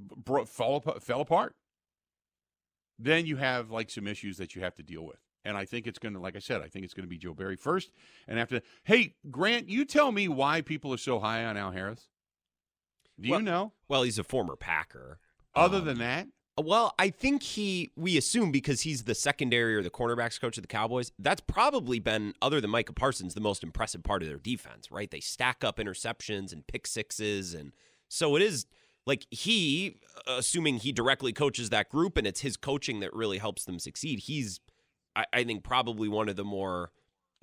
bro- 0.00 0.44
fell, 0.44 0.80
fell 1.00 1.20
apart. 1.20 1.54
Then 2.98 3.26
you 3.26 3.36
have 3.36 3.70
like 3.70 3.90
some 3.90 4.06
issues 4.06 4.36
that 4.38 4.54
you 4.54 4.62
have 4.62 4.74
to 4.74 4.82
deal 4.82 5.04
with. 5.04 5.20
And 5.44 5.56
I 5.56 5.64
think 5.64 5.86
it's 5.86 5.98
going 5.98 6.12
to, 6.14 6.20
like 6.20 6.36
I 6.36 6.40
said, 6.40 6.60
I 6.60 6.68
think 6.68 6.84
it's 6.84 6.92
going 6.92 7.04
to 7.04 7.08
be 7.08 7.16
Joe 7.16 7.32
Barry 7.32 7.56
first. 7.56 7.90
And 8.28 8.38
after, 8.38 8.60
hey, 8.84 9.14
Grant, 9.30 9.68
you 9.70 9.86
tell 9.86 10.12
me 10.12 10.28
why 10.28 10.60
people 10.60 10.92
are 10.92 10.98
so 10.98 11.18
high 11.18 11.44
on 11.44 11.56
Al 11.56 11.70
Harris. 11.70 12.08
Do 13.18 13.30
well, 13.30 13.40
you 13.40 13.46
know? 13.46 13.72
Well, 13.88 14.02
he's 14.02 14.18
a 14.18 14.24
former 14.24 14.56
Packer. 14.56 15.18
Other 15.54 15.78
um, 15.78 15.84
than 15.86 15.98
that? 15.98 16.26
Well, 16.58 16.94
I 16.98 17.08
think 17.08 17.42
he, 17.42 17.90
we 17.96 18.18
assume 18.18 18.52
because 18.52 18.82
he's 18.82 19.04
the 19.04 19.14
secondary 19.14 19.74
or 19.76 19.82
the 19.82 19.90
cornerbacks 19.90 20.38
coach 20.38 20.58
of 20.58 20.62
the 20.62 20.68
Cowboys, 20.68 21.10
that's 21.18 21.40
probably 21.40 22.00
been, 22.00 22.34
other 22.42 22.60
than 22.60 22.70
Micah 22.70 22.92
Parsons, 22.92 23.32
the 23.32 23.40
most 23.40 23.62
impressive 23.62 24.02
part 24.02 24.22
of 24.22 24.28
their 24.28 24.38
defense, 24.38 24.90
right? 24.90 25.10
They 25.10 25.20
stack 25.20 25.64
up 25.64 25.78
interceptions 25.78 26.52
and 26.52 26.66
pick 26.66 26.86
sixes. 26.86 27.54
And 27.54 27.72
so 28.08 28.36
it 28.36 28.42
is 28.42 28.66
like 29.06 29.26
he, 29.30 29.98
assuming 30.26 30.78
he 30.78 30.92
directly 30.92 31.32
coaches 31.32 31.70
that 31.70 31.88
group 31.88 32.16
and 32.16 32.26
it's 32.26 32.40
his 32.40 32.56
coaching 32.56 33.00
that 33.00 33.14
really 33.14 33.38
helps 33.38 33.64
them 33.64 33.78
succeed, 33.78 34.20
he's 34.20 34.60
I, 35.16 35.24
I 35.32 35.44
think 35.44 35.64
probably 35.64 36.08
one 36.08 36.28
of 36.28 36.36
the 36.36 36.44
more 36.44 36.92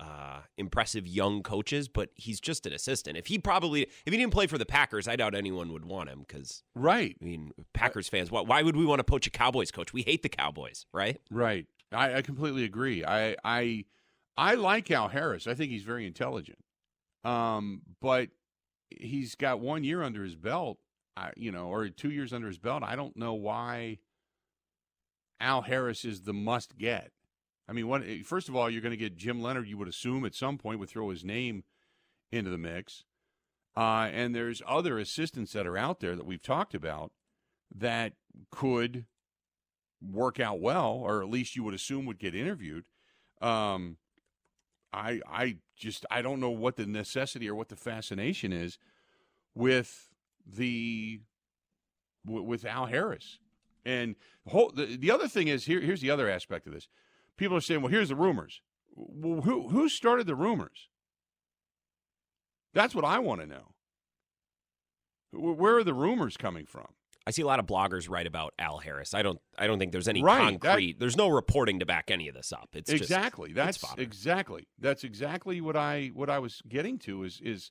uh, 0.00 0.40
impressive 0.56 1.06
young 1.06 1.42
coaches, 1.42 1.88
but 1.88 2.10
he's 2.14 2.40
just 2.40 2.66
an 2.66 2.72
assistant. 2.72 3.16
If 3.16 3.26
he 3.26 3.38
probably 3.38 3.82
if 3.82 4.12
he 4.12 4.16
didn't 4.16 4.32
play 4.32 4.46
for 4.46 4.58
the 4.58 4.66
Packers, 4.66 5.08
I 5.08 5.16
doubt 5.16 5.34
anyone 5.34 5.72
would 5.72 5.84
want 5.84 6.08
him 6.08 6.20
because 6.26 6.62
right. 6.74 7.16
I 7.20 7.24
mean, 7.24 7.52
Packers 7.74 8.08
fans, 8.08 8.30
why, 8.30 8.42
why 8.42 8.62
would 8.62 8.76
we 8.76 8.86
want 8.86 9.00
to 9.00 9.04
poach 9.04 9.26
a 9.26 9.30
Cowboys 9.30 9.70
coach? 9.70 9.92
We 9.92 10.02
hate 10.02 10.22
the 10.22 10.28
Cowboys, 10.28 10.86
right? 10.92 11.20
Right. 11.30 11.66
I, 11.92 12.16
I 12.16 12.22
completely 12.22 12.64
agree. 12.64 13.04
I 13.04 13.36
I 13.44 13.84
I 14.36 14.54
like 14.54 14.90
Al 14.90 15.08
Harris. 15.08 15.46
I 15.46 15.54
think 15.54 15.72
he's 15.72 15.82
very 15.82 16.06
intelligent. 16.06 16.58
Um, 17.24 17.82
but 18.00 18.28
he's 18.88 19.34
got 19.34 19.58
one 19.60 19.82
year 19.84 20.02
under 20.02 20.22
his 20.22 20.36
belt. 20.36 20.78
I, 21.18 21.32
you 21.36 21.50
know, 21.50 21.66
or 21.66 21.88
two 21.88 22.10
years 22.10 22.32
under 22.32 22.46
his 22.46 22.58
belt. 22.58 22.82
I 22.84 22.94
don't 22.94 23.16
know 23.16 23.34
why 23.34 23.98
Al 25.40 25.62
Harris 25.62 26.04
is 26.04 26.22
the 26.22 26.32
must 26.32 26.78
get. 26.78 27.10
I 27.68 27.72
mean, 27.72 27.88
what, 27.88 28.02
eh, 28.02 28.22
first 28.24 28.48
of 28.48 28.54
all, 28.54 28.70
you're 28.70 28.80
going 28.80 28.92
to 28.92 28.96
get 28.96 29.16
Jim 29.16 29.42
Leonhard, 29.42 29.68
you 29.68 29.76
would 29.78 29.88
assume 29.88 30.24
at 30.24 30.34
some 30.34 30.58
point 30.58 30.78
would 30.78 30.88
throw 30.88 31.10
his 31.10 31.24
name 31.24 31.64
into 32.30 32.50
the 32.50 32.58
mix. 32.58 33.04
Uh, 33.76 34.08
and 34.12 34.34
there's 34.34 34.62
other 34.66 34.98
assistants 34.98 35.52
that 35.52 35.66
are 35.66 35.76
out 35.76 36.00
there 36.00 36.14
that 36.14 36.26
we've 36.26 36.42
talked 36.42 36.74
about 36.74 37.12
that 37.74 38.12
could 38.50 39.06
work 40.00 40.38
out 40.38 40.60
well, 40.60 40.92
or 40.92 41.22
at 41.22 41.28
least 41.28 41.56
you 41.56 41.64
would 41.64 41.74
assume 41.74 42.06
would 42.06 42.18
get 42.18 42.34
interviewed. 42.34 42.86
Um, 43.40 43.98
I 44.92 45.20
I 45.28 45.56
just 45.76 46.06
I 46.10 46.22
don't 46.22 46.40
know 46.40 46.50
what 46.50 46.76
the 46.76 46.86
necessity 46.86 47.48
or 47.48 47.54
what 47.54 47.68
the 47.68 47.76
fascination 47.76 48.52
is 48.52 48.78
with 49.54 50.07
the 50.48 51.20
with 52.26 52.64
Al 52.64 52.86
Harris. 52.86 53.38
And 53.84 54.16
the, 54.44 54.50
whole, 54.50 54.70
the, 54.74 54.96
the 54.96 55.10
other 55.10 55.28
thing 55.28 55.48
is 55.48 55.64
here 55.64 55.80
here's 55.80 56.00
the 56.00 56.10
other 56.10 56.28
aspect 56.28 56.66
of 56.66 56.72
this 56.72 56.88
people 57.38 57.56
are 57.56 57.62
saying, 57.62 57.80
well, 57.80 57.90
here's 57.90 58.10
the 58.10 58.16
rumors. 58.16 58.60
Well, 58.94 59.42
who, 59.42 59.68
who 59.68 59.88
started 59.88 60.26
the 60.26 60.34
rumors? 60.34 60.88
That's 62.74 62.94
what 62.94 63.04
I 63.04 63.20
want 63.20 63.40
to 63.40 63.46
know. 63.46 63.74
Where 65.32 65.76
are 65.76 65.84
the 65.84 65.94
rumors 65.94 66.36
coming 66.36 66.66
from? 66.66 66.88
I 67.26 67.30
see 67.30 67.42
a 67.42 67.46
lot 67.46 67.60
of 67.60 67.66
bloggers 67.66 68.08
write 68.08 68.26
about 68.26 68.54
Al 68.58 68.78
Harris. 68.78 69.12
I 69.12 69.20
don't. 69.20 69.38
I 69.58 69.66
don't 69.66 69.78
think 69.78 69.92
there's 69.92 70.08
any 70.08 70.22
right, 70.22 70.58
concrete. 70.58 70.92
That, 70.94 71.00
there's 71.00 71.16
no 71.16 71.28
reporting 71.28 71.80
to 71.80 71.86
back 71.86 72.10
any 72.10 72.26
of 72.28 72.34
this 72.34 72.52
up. 72.52 72.70
It's 72.72 72.88
exactly 72.88 73.52
just, 73.52 73.82
that's 73.82 73.98
exactly 73.98 74.66
that's 74.78 75.04
exactly 75.04 75.60
what 75.60 75.76
I 75.76 76.10
what 76.14 76.30
I 76.30 76.38
was 76.38 76.62
getting 76.66 76.98
to 77.00 77.24
is 77.24 77.38
is 77.44 77.70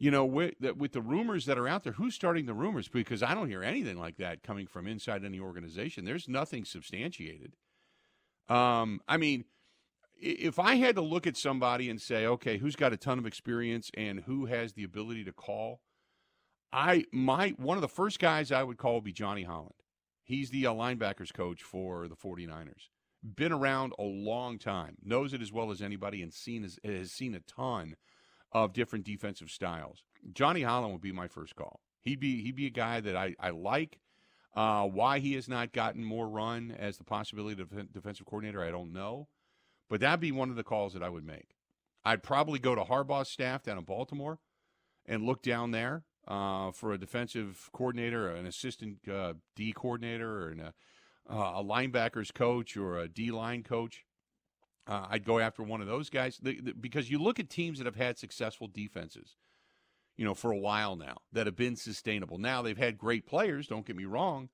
you 0.00 0.10
know 0.10 0.24
with, 0.24 0.54
with 0.76 0.92
the 0.92 1.02
rumors 1.02 1.46
that 1.46 1.58
are 1.58 1.68
out 1.68 1.84
there. 1.84 1.92
Who's 1.92 2.14
starting 2.14 2.46
the 2.46 2.54
rumors? 2.54 2.88
Because 2.88 3.22
I 3.22 3.34
don't 3.34 3.48
hear 3.48 3.62
anything 3.62 3.98
like 3.98 4.16
that 4.16 4.42
coming 4.42 4.66
from 4.66 4.88
inside 4.88 5.24
any 5.24 5.38
organization. 5.38 6.04
There's 6.04 6.26
nothing 6.26 6.64
substantiated. 6.64 7.54
Um, 8.48 9.00
I 9.06 9.18
mean, 9.18 9.44
if 10.18 10.58
I 10.58 10.74
had 10.74 10.96
to 10.96 11.02
look 11.02 11.26
at 11.26 11.36
somebody 11.36 11.88
and 11.88 12.00
say, 12.00 12.26
okay, 12.26 12.58
who's 12.58 12.76
got 12.76 12.92
a 12.92 12.96
ton 12.96 13.18
of 13.18 13.26
experience 13.26 13.90
and 13.94 14.20
who 14.20 14.46
has 14.46 14.72
the 14.72 14.84
ability 14.84 15.22
to 15.24 15.32
call, 15.32 15.82
I 16.72 17.04
my 17.12 17.50
one 17.50 17.76
of 17.76 17.82
the 17.82 17.88
first 17.88 18.18
guys 18.18 18.50
I 18.50 18.62
would 18.62 18.78
call 18.78 18.94
would 18.94 19.04
be 19.04 19.12
Johnny 19.12 19.44
Holland. 19.44 19.74
He's 20.24 20.50
the 20.50 20.66
uh, 20.66 20.72
linebackers 20.72 21.32
coach 21.32 21.62
for 21.62 22.08
the 22.08 22.16
49ers. 22.16 22.88
Been 23.22 23.52
around 23.52 23.92
a 23.98 24.04
long 24.04 24.58
time, 24.58 24.96
knows 25.02 25.34
it 25.34 25.42
as 25.42 25.52
well 25.52 25.70
as 25.70 25.82
anybody, 25.82 26.22
and 26.22 26.32
seen 26.32 26.64
as, 26.64 26.78
has 26.82 27.12
seen 27.12 27.34
a 27.34 27.40
ton 27.40 27.96
of 28.52 28.72
different 28.72 29.04
defensive 29.04 29.50
styles. 29.50 30.02
Johnny 30.32 30.62
Holland 30.62 30.92
would 30.92 31.02
be 31.02 31.12
my 31.12 31.28
first 31.28 31.56
call. 31.56 31.80
He'd 32.02 32.20
be 32.20 32.42
he'd 32.42 32.56
be 32.56 32.66
a 32.66 32.70
guy 32.70 33.00
that 33.00 33.16
I, 33.16 33.34
I 33.38 33.50
like. 33.50 34.00
Uh, 34.54 34.84
why 34.84 35.20
he 35.20 35.34
has 35.34 35.48
not 35.48 35.72
gotten 35.72 36.02
more 36.02 36.28
run 36.28 36.74
as 36.76 36.98
the 36.98 37.04
possibility 37.04 37.62
of 37.62 37.92
defensive 37.92 38.26
coordinator, 38.26 38.64
I 38.64 38.72
don't 38.72 38.92
know. 38.92 39.28
But 39.88 40.00
that'd 40.00 40.20
be 40.20 40.32
one 40.32 40.50
of 40.50 40.56
the 40.56 40.64
calls 40.64 40.92
that 40.94 41.04
I 41.04 41.08
would 41.08 41.24
make. 41.24 41.54
I'd 42.04 42.22
probably 42.22 42.58
go 42.58 42.74
to 42.74 42.82
Harbaugh's 42.82 43.28
staff 43.28 43.62
down 43.62 43.78
in 43.78 43.84
Baltimore 43.84 44.40
and 45.06 45.24
look 45.24 45.42
down 45.42 45.70
there 45.70 46.04
uh, 46.26 46.72
for 46.72 46.92
a 46.92 46.98
defensive 46.98 47.70
coordinator, 47.72 48.28
an 48.28 48.46
assistant 48.46 49.08
uh, 49.08 49.34
D 49.54 49.72
coordinator, 49.72 50.44
or 50.44 50.48
an, 50.48 50.60
uh, 50.60 50.72
a 51.28 51.62
linebackers 51.62 52.32
coach 52.32 52.76
or 52.76 52.98
a 52.98 53.08
D 53.08 53.30
line 53.30 53.62
coach. 53.62 54.04
Uh, 54.86 55.06
I'd 55.10 55.24
go 55.24 55.38
after 55.38 55.62
one 55.62 55.80
of 55.80 55.86
those 55.86 56.10
guys 56.10 56.38
the, 56.42 56.60
the, 56.60 56.72
because 56.72 57.10
you 57.10 57.18
look 57.18 57.38
at 57.40 57.50
teams 57.50 57.78
that 57.78 57.86
have 57.86 57.96
had 57.96 58.18
successful 58.18 58.68
defenses 58.68 59.36
you 60.16 60.24
know, 60.26 60.34
for 60.34 60.52
a 60.52 60.58
while 60.58 60.96
now 60.96 61.18
that 61.32 61.46
have 61.46 61.56
been 61.56 61.76
sustainable. 61.76 62.38
Now 62.38 62.60
they've 62.62 62.76
had 62.76 62.98
great 62.98 63.26
players, 63.26 63.66
don't 63.66 63.86
get 63.86 63.96
me 63.96 64.04
wrong, 64.04 64.50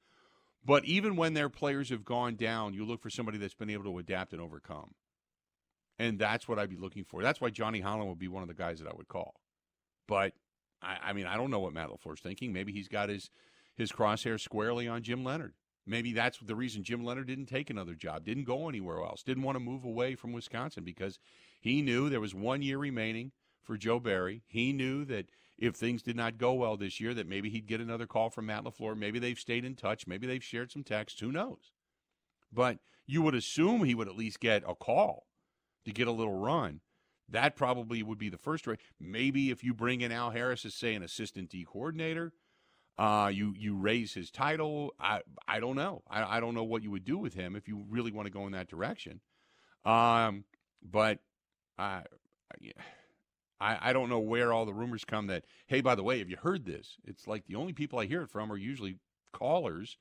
But 0.65 0.85
even 0.85 1.17
when 1.17 1.35
their 1.35 1.49
players 1.49 1.91
have 1.91 2.05
gone 2.05 2.37
down, 2.37 2.75
you 2.75 2.85
look 2.85 3.01
for 3.03 3.11
somebody 3.11 3.39
that's 3.39 3.55
been 3.55 3.71
able 3.71 3.85
to 3.85 3.99
adapt 3.99 4.33
and 4.33 4.43
overcome. 4.43 4.95
And 5.99 6.19
that's 6.19 6.49
what 6.49 6.59
I'd 6.59 6.71
be 6.71 6.77
looking 6.77 7.05
for. 7.05 7.23
That's 7.23 7.41
why 7.41 7.51
Johnny 7.51 7.81
Holland 7.81 8.09
would 8.09 8.19
be 8.19 8.29
one 8.29 8.43
of 8.43 8.49
the 8.49 8.55
guys 8.55 8.81
that 8.81 8.89
I 8.89 8.95
would 8.97 9.09
call. 9.09 9.35
But 10.09 10.35
I, 10.83 10.99
I 11.05 11.13
mean, 11.15 11.27
I 11.27 11.37
don't 11.37 11.51
know 11.51 11.61
what 11.61 11.73
Matt 11.73 11.89
LaFleur's 11.91 12.21
thinking. 12.21 12.53
Maybe 12.53 12.73
he's 12.73 12.89
got 12.89 13.09
his 13.09 13.31
his 13.77 13.93
crosshair 13.93 14.41
squarely 14.41 14.89
on 14.89 15.03
Jim 15.03 15.25
Leonhard. 15.25 15.55
Maybe 15.87 16.13
that's 16.13 16.39
the 16.39 16.57
reason 16.57 16.83
Jim 16.83 17.05
Leonhard 17.05 17.29
didn't 17.29 17.47
take 17.47 17.71
another 17.71 17.95
job, 17.95 18.25
didn't 18.25 18.45
go 18.45 18.69
anywhere 18.69 19.03
else, 19.03 19.23
didn't 19.23 19.45
want 19.45 19.57
to 19.57 19.61
move 19.61 19.85
away 19.85 20.17
from 20.17 20.33
Wisconsin 20.33 20.83
because 20.83 21.19
he 21.61 21.81
knew 21.81 22.09
there 22.09 22.21
was 22.21 22.35
one 22.35 22.61
year 22.63 22.79
remaining 22.79 23.31
for 23.63 23.77
Joe 23.77 24.01
Barry. 24.01 24.43
He 24.47 24.73
knew 24.73 25.05
that 25.05 25.27
if 25.59 25.77
things 25.77 26.03
did 26.03 26.17
not 26.17 26.39
go 26.39 26.55
well 26.55 26.77
this 26.77 27.01
year, 27.01 27.15
that 27.15 27.29
maybe 27.29 27.49
he'd 27.51 27.67
get 27.67 27.81
another 27.81 28.07
call 28.07 28.31
from 28.31 28.47
Matt 28.47 28.65
LaFleur. 28.65 28.97
Maybe 28.97 29.19
they've 29.19 29.39
stayed 29.39 29.65
in 29.65 29.75
touch. 29.75 30.07
Maybe 30.07 30.27
they've 30.27 30.45
shared 30.45 30.73
some 30.73 30.83
texts. 30.83 31.21
Who 31.21 31.33
knows? 31.33 31.73
But 32.53 32.79
you 33.07 33.23
would 33.23 33.35
assume 33.35 33.85
he 33.85 33.95
would 33.95 34.09
at 34.09 34.17
least 34.17 34.41
get 34.41 34.65
a 34.67 34.75
call 34.75 35.27
to 35.85 35.93
get 35.93 36.09
a 36.09 36.13
little 36.13 36.39
run. 36.39 36.81
That 37.29 37.57
probably 37.57 38.03
would 38.03 38.19
be 38.19 38.29
the 38.29 38.39
first 38.39 38.67
rate. 38.67 38.81
Maybe 39.01 39.51
if 39.51 39.65
you 39.65 39.75
bring 39.75 40.01
in 40.01 40.13
Al 40.13 40.31
Harris 40.31 40.65
as, 40.65 40.75
say, 40.75 40.95
an 40.95 41.03
assistant 41.03 41.51
D 41.51 41.65
coordinator, 41.65 42.33
uh, 42.99 43.31
you 43.33 43.53
you 43.57 43.77
raise 43.77 44.15
his 44.15 44.31
title. 44.31 44.95
I 44.99 45.21
I 45.47 45.61
don't 45.61 45.77
know. 45.77 46.03
I, 46.09 46.37
I 46.37 46.41
don't 46.41 46.55
know 46.55 46.65
what 46.65 46.83
you 46.83 46.91
would 46.91 47.05
do 47.05 47.19
with 47.19 47.35
him 47.35 47.55
if 47.55 47.69
you 47.69 47.85
really 47.89 48.11
want 48.11 48.27
to 48.27 48.33
go 48.33 48.47
in 48.47 48.53
that 48.53 48.69
direction. 48.69 49.21
Um, 49.85 50.45
but 50.83 51.19
I, 51.79 52.03
I 53.61 53.79
I 53.91 53.93
don't 53.93 54.09
know 54.09 54.21
where 54.21 54.53
all 54.53 54.65
the 54.65 54.75
rumors 54.75 55.05
come 55.05 55.27
that 55.27 55.45
hey, 55.67 55.81
by 55.81 55.95
the 55.95 56.03
way, 56.03 56.19
have 56.19 56.31
you 56.31 56.37
heard 56.37 56.65
this? 56.65 56.97
It's 57.05 57.27
like 57.27 57.47
the 57.47 57.57
only 57.57 57.73
people 57.73 57.99
I 57.99 58.07
hear 58.07 58.23
it 58.23 58.31
from 58.31 58.51
are 58.51 58.57
usually 58.57 58.99
callers 59.33 59.99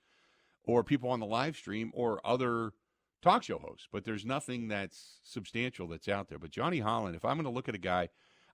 or 0.63 0.83
people 0.83 1.09
on 1.09 1.19
the 1.19 1.25
live 1.25 1.55
stream 1.57 1.91
or 1.93 2.21
other 2.25 2.71
talk 3.21 3.43
show 3.43 3.59
hosts. 3.59 3.87
But 3.91 4.05
there's 4.05 4.25
nothing 4.25 4.69
that's 4.69 5.19
substantial 5.23 5.87
that's 5.87 6.07
out 6.07 6.29
there. 6.29 6.39
But 6.39 6.51
Johnny 6.51 6.79
Holland, 6.79 7.15
if 7.15 7.25
I'm 7.25 7.35
going 7.35 7.43
to 7.43 7.51
look 7.51 7.67
at 7.67 7.75
a 7.75 7.79
guy 7.79 8.09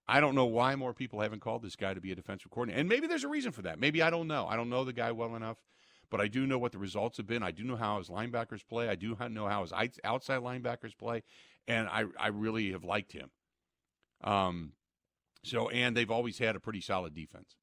I 0.08 0.20
don't 0.20 0.36
know 0.36 0.46
why 0.46 0.76
more 0.76 0.94
people 0.94 1.22
haven't 1.22 1.42
called 1.42 1.62
this 1.62 1.76
guy 1.76 1.94
to 1.94 2.02
be 2.02 2.12
a 2.12 2.16
defensive 2.16 2.52
coordinator. 2.52 2.80
And 2.80 2.90
maybe 2.90 3.08
there's 3.08 3.24
a 3.24 3.30
reason 3.30 3.52
for 3.52 3.62
that. 3.62 3.80
Maybe 3.80 4.02
I 4.02 4.10
don't 4.10 4.28
know. 4.28 4.48
I 4.48 4.56
don't 4.56 4.70
know 4.70 4.84
the 4.84 4.94
guy 4.94 5.12
well 5.12 5.36
enough, 5.36 5.58
but 6.10 6.20
I 6.20 6.28
do 6.28 6.46
know 6.46 6.58
what 6.58 6.72
the 6.72 6.78
results 6.78 7.18
have 7.18 7.28
been. 7.28 7.44
I 7.44 7.52
do 7.52 7.64
know 7.64 7.78
how 7.78 7.98
his 7.98 8.10
linebackers 8.10 8.68
play. 8.68 8.90
I 8.90 8.96
do 8.96 9.16
know 9.30 9.48
how 9.48 9.62
his 9.62 9.72
outside 10.04 10.42
linebackers 10.42 10.98
play, 10.98 11.24
and 11.68 11.88
I 11.88 12.06
I 12.20 12.28
really 12.28 12.72
have 12.72 12.84
liked 12.84 13.14
him. 13.14 13.30
Um, 14.24 14.74
so 15.44 15.70
and 15.70 15.96
they've 15.96 16.12
always 16.12 16.40
had 16.40 16.56
a 16.56 16.60
pretty 16.60 16.82
solid 16.82 17.16
defense. 17.16 17.56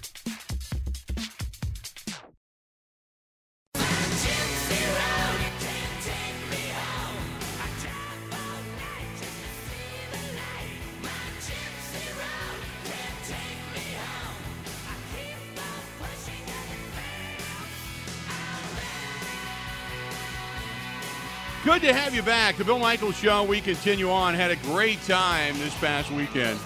You 22.22 22.26
back. 22.26 22.58
The 22.58 22.66
Bill 22.66 22.78
Michaels 22.78 23.16
Show. 23.16 23.44
We 23.44 23.62
continue 23.62 24.10
on. 24.12 24.36
Had 24.36 24.52
a 24.52 24.56
great 24.58 25.02
time 25.04 25.58
this 25.60 25.74
past 25.80 26.12
weekend. 26.12 26.60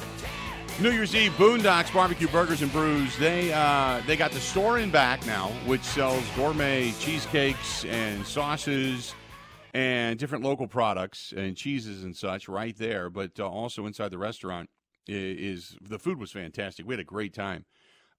New 0.82 0.92
Year's 0.92 1.16
Eve, 1.16 1.32
Boondocks 1.34 1.94
Barbecue 1.94 2.28
Burgers 2.28 2.62
and 2.62 2.72
Brews. 2.72 3.18
They 3.18 3.54
uh, 3.54 4.02
they 4.06 4.18
got 4.18 4.32
the 4.32 4.40
store 4.40 4.80
in 4.80 4.92
back 4.92 5.26
now, 5.26 5.50
which 5.66 5.82
sells 5.82 6.24
gourmet 6.36 6.92
cheesecakes 7.00 7.86
and 7.86 8.26
sauces 8.26 9.14
and 9.74 10.20
different 10.20 10.44
local 10.44 10.68
products 10.68 11.34
and 11.36 11.56
cheeses 11.56 12.04
and 12.04 12.16
such 12.16 12.50
right 12.50 12.76
there. 12.78 13.10
But 13.10 13.40
uh, 13.40 13.48
also 13.48 13.86
inside 13.86 14.12
the 14.12 14.18
restaurant 14.18 14.70
is, 15.08 15.78
the 15.82 16.00
food 16.00 16.20
was 16.20 16.32
fantastic. 16.32 16.86
We 16.86 16.94
had 16.94 17.00
a 17.02 17.06
great 17.06 17.34
time. 17.34 17.66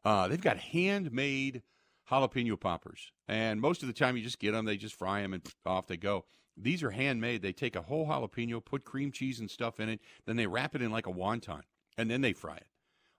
Uh, 0.05 0.28
they've 0.28 0.41
got 0.41 0.59
handmade 0.59 1.62
jalapeno 2.11 2.59
poppers, 2.59 3.11
and 3.28 3.61
most 3.61 3.82
of 3.82 3.89
the 3.89 3.95
time 3.95 4.16
you 4.16 4.22
just 4.22 4.39
get 4.39 4.53
them, 4.53 4.64
they 4.64 4.76
just 4.76 4.95
fry 4.95 5.20
them 5.20 5.34
and 5.34 5.43
off 5.66 5.87
they 5.87 5.97
go. 5.97 6.24
These 6.57 6.82
are 6.82 6.90
handmade. 6.90 7.42
They 7.42 7.52
take 7.52 7.76
a 7.76 7.82
whole 7.82 8.07
jalapeno, 8.07 8.64
put 8.64 8.84
cream 8.84 9.12
cheese 9.12 9.40
and 9.40 9.50
stuff 9.50 9.78
in 9.80 9.88
it, 9.88 10.00
then 10.24 10.36
they 10.36 10.46
wrap 10.46 10.74
it 10.74 10.82
in 10.82 10.90
like 10.90 11.07
a 11.07 11.12
wonton, 11.12 11.62
and 11.98 12.11
then 12.11 12.20
they 12.20 12.32
fry 12.32 12.57
it. 12.57 12.66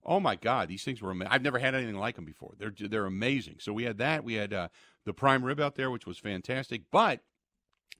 Oh 0.03 0.19
my 0.19 0.35
God, 0.35 0.69
these 0.69 0.83
things 0.83 1.01
were 1.01 1.11
amazing. 1.11 1.31
I've 1.33 1.41
never 1.41 1.59
had 1.59 1.75
anything 1.75 1.97
like 1.97 2.15
them 2.15 2.25
before. 2.25 2.53
They're 2.57 2.73
they're 2.77 3.05
amazing. 3.05 3.57
So 3.59 3.73
we 3.73 3.83
had 3.83 3.97
that. 3.97 4.23
We 4.23 4.35
had 4.35 4.53
uh, 4.53 4.69
the 5.05 5.13
prime 5.13 5.43
rib 5.43 5.59
out 5.59 5.75
there, 5.75 5.91
which 5.91 6.07
was 6.07 6.17
fantastic. 6.17 6.83
But 6.91 7.21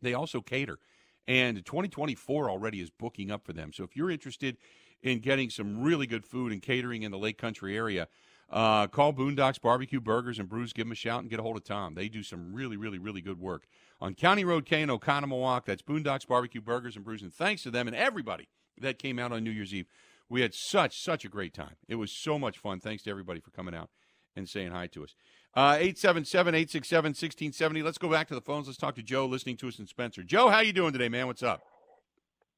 they 0.02 0.14
also 0.14 0.42
cater, 0.42 0.80
and 1.28 1.66
2024 1.66 2.50
already 2.50 2.82
is 2.82 2.90
booking 2.90 3.30
up 3.30 3.46
for 3.46 3.54
them. 3.54 3.74
So 3.74 3.84
if 3.84 3.96
you're 3.96 4.10
interested 4.10 4.58
in 5.02 5.20
getting 5.20 5.50
some 5.50 5.84
really 5.84 6.08
good 6.08 6.26
food 6.26 6.52
and 6.52 6.62
catering 6.62 7.04
in 7.04 7.12
the 7.12 7.18
Lake 7.18 7.38
Country 7.38 7.76
area, 7.76 8.08
uh, 8.50 8.88
call 8.88 9.14
Boondocks 9.14 9.60
Barbecue 9.60 10.00
Burgers 10.00 10.40
and 10.40 10.48
Brews. 10.48 10.74
Give 10.74 10.86
them 10.86 10.92
a 10.92 10.96
shout 10.96 11.22
and 11.22 11.30
get 11.30 11.40
a 11.40 11.44
hold 11.44 11.58
of 11.58 11.64
Tom. 11.64 11.96
They 11.96 12.08
do 12.08 12.24
some 12.24 12.54
really, 12.54 12.78
really, 12.78 12.98
really 12.98 13.22
good 13.22 13.40
work 13.40 13.68
on 14.00 14.14
County 14.14 14.46
Road 14.46 14.66
K 14.66 14.82
in 14.82 14.90
Oconomowoc. 14.90 15.66
That's 15.66 15.82
Boondocks 15.82 16.28
Barbecue 16.28 16.62
Burgers 16.62 16.96
and 16.96 17.04
Brews. 17.04 17.22
And 17.22 17.34
thanks 17.34 17.64
to 17.64 17.72
them 17.72 17.88
and 17.88 17.96
everybody 17.96 18.48
that 18.80 19.00
came 19.00 19.20
out 19.20 19.32
on 19.32 19.44
New 19.44 19.52
Year's 19.52 19.74
Eve. 19.74 19.88
We 20.30 20.42
had 20.42 20.54
such, 20.54 21.02
such 21.02 21.24
a 21.24 21.30
great 21.30 21.54
time. 21.54 21.76
It 21.88 21.96
was 21.96 22.12
so 22.12 22.38
much 22.38 22.58
fun. 22.58 22.80
Thanks 22.80 23.04
to 23.04 23.10
everybody 23.10 23.40
for 23.40 23.52
coming 23.52 23.74
out 23.74 23.90
and 24.36 24.48
saying 24.48 24.72
hi 24.72 24.88
to 24.88 25.04
us. 25.04 25.16
Uh, 25.56 25.76
877 25.80 26.54
867 26.54 27.10
1670. 27.10 27.82
Let's 27.82 27.98
go 27.98 28.10
back 28.10 28.28
to 28.28 28.36
the 28.36 28.42
phones. 28.42 28.68
Let's 28.68 28.78
talk 28.78 28.96
to 28.96 29.04
Joe 29.04 29.26
listening 29.26 29.58
to 29.58 29.68
us 29.68 29.80
in 29.80 29.88
Spencer. 29.88 30.24
Joe, 30.24 30.50
how 30.50 30.60
you 30.60 30.74
doing 30.74 30.94
today, 30.94 31.10
man? 31.10 31.28
What's 31.28 31.44
up? 31.44 31.64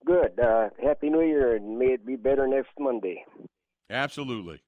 Good. 0.06 0.40
Uh, 0.40 0.70
Happy 0.84 1.10
New 1.10 1.22
Year, 1.22 1.56
and 1.56 1.78
may 1.78 1.94
it 1.94 2.06
be 2.06 2.16
better 2.16 2.48
next 2.48 2.72
Monday. 2.80 3.24
Absolutely. 3.90 4.62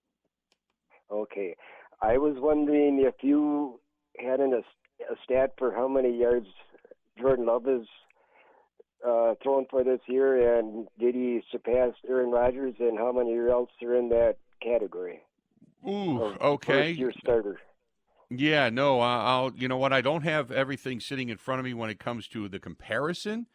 Okay. 1.12 1.56
I 2.02 2.18
was 2.18 2.36
wondering 2.38 3.04
if 3.06 3.16
you 3.22 3.80
had 4.18 4.40
an, 4.40 4.54
a, 4.54 5.14
a 5.14 5.16
stat 5.24 5.54
for 5.58 5.74
how 5.74 5.88
many 5.88 6.18
yards 6.18 6.48
Jordan 7.20 7.46
Love 7.46 7.68
is 7.68 7.88
uh, 9.06 9.36
thrown 9.42 9.66
for 9.70 9.84
this 9.84 10.00
year, 10.08 10.58
and 10.58 10.88
did 11.00 11.16
he 11.16 11.42
surpass 11.52 11.94
Aaron 12.08 12.32
Rodgers, 12.32 12.76
and 12.80 12.98
how 12.98 13.12
many 13.12 13.36
else 13.38 13.70
are 13.82 13.96
in 13.96 14.10
that 14.10 14.38
category? 14.62 15.22
Ooh, 15.88 16.22
okay. 16.42 16.92
Your 16.92 17.12
starter. 17.20 17.60
Yeah, 18.30 18.70
no, 18.70 19.00
I'll. 19.00 19.52
You 19.56 19.68
know 19.68 19.78
what? 19.78 19.92
I 19.92 20.02
don't 20.02 20.24
have 20.24 20.52
everything 20.52 21.00
sitting 21.00 21.30
in 21.30 21.38
front 21.38 21.60
of 21.60 21.66
me 21.66 21.74
when 21.74 21.90
it 21.90 22.00
comes 22.00 22.28
to 22.30 22.48
the 22.48 22.60
comparison, 22.60 23.48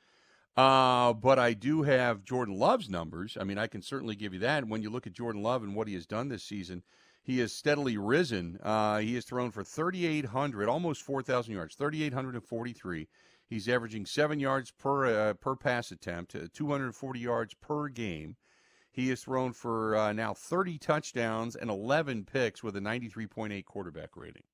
uh, 0.56 1.12
but 1.14 1.38
I 1.38 1.54
do 1.54 1.82
have 1.82 2.24
Jordan 2.24 2.58
Love's 2.58 2.90
numbers. 2.90 3.38
I 3.40 3.44
mean, 3.44 3.58
I 3.58 3.68
can 3.68 3.80
certainly 3.80 4.16
give 4.16 4.34
you 4.34 4.40
that. 4.40 4.66
When 4.66 4.82
you 4.82 4.90
look 4.90 5.06
at 5.06 5.12
Jordan 5.12 5.42
Love 5.42 5.62
and 5.62 5.74
what 5.74 5.88
he 5.88 5.94
has 5.94 6.04
done 6.04 6.28
this 6.28 6.42
season, 6.42 6.82
he 7.26 7.40
has 7.40 7.52
steadily 7.52 7.98
risen. 7.98 8.56
Uh, 8.62 8.98
he 8.98 9.16
has 9.16 9.24
thrown 9.24 9.50
for 9.50 9.64
3,800, 9.64 10.68
almost 10.68 11.02
4,000 11.02 11.52
yards, 11.52 11.74
3,843. 11.74 13.08
He's 13.48 13.68
averaging 13.68 14.06
seven 14.06 14.38
yards 14.38 14.70
per 14.70 15.06
uh, 15.06 15.34
per 15.34 15.56
pass 15.56 15.90
attempt, 15.90 16.36
uh, 16.36 16.46
240 16.52 17.18
yards 17.18 17.54
per 17.54 17.88
game. 17.88 18.36
He 18.92 19.08
has 19.08 19.22
thrown 19.22 19.52
for 19.52 19.96
uh, 19.96 20.12
now 20.12 20.34
30 20.34 20.78
touchdowns 20.78 21.56
and 21.56 21.68
11 21.68 22.26
picks 22.32 22.62
with 22.62 22.76
a 22.76 22.80
93.8 22.80 23.64
quarterback 23.64 24.16
rating 24.16 24.44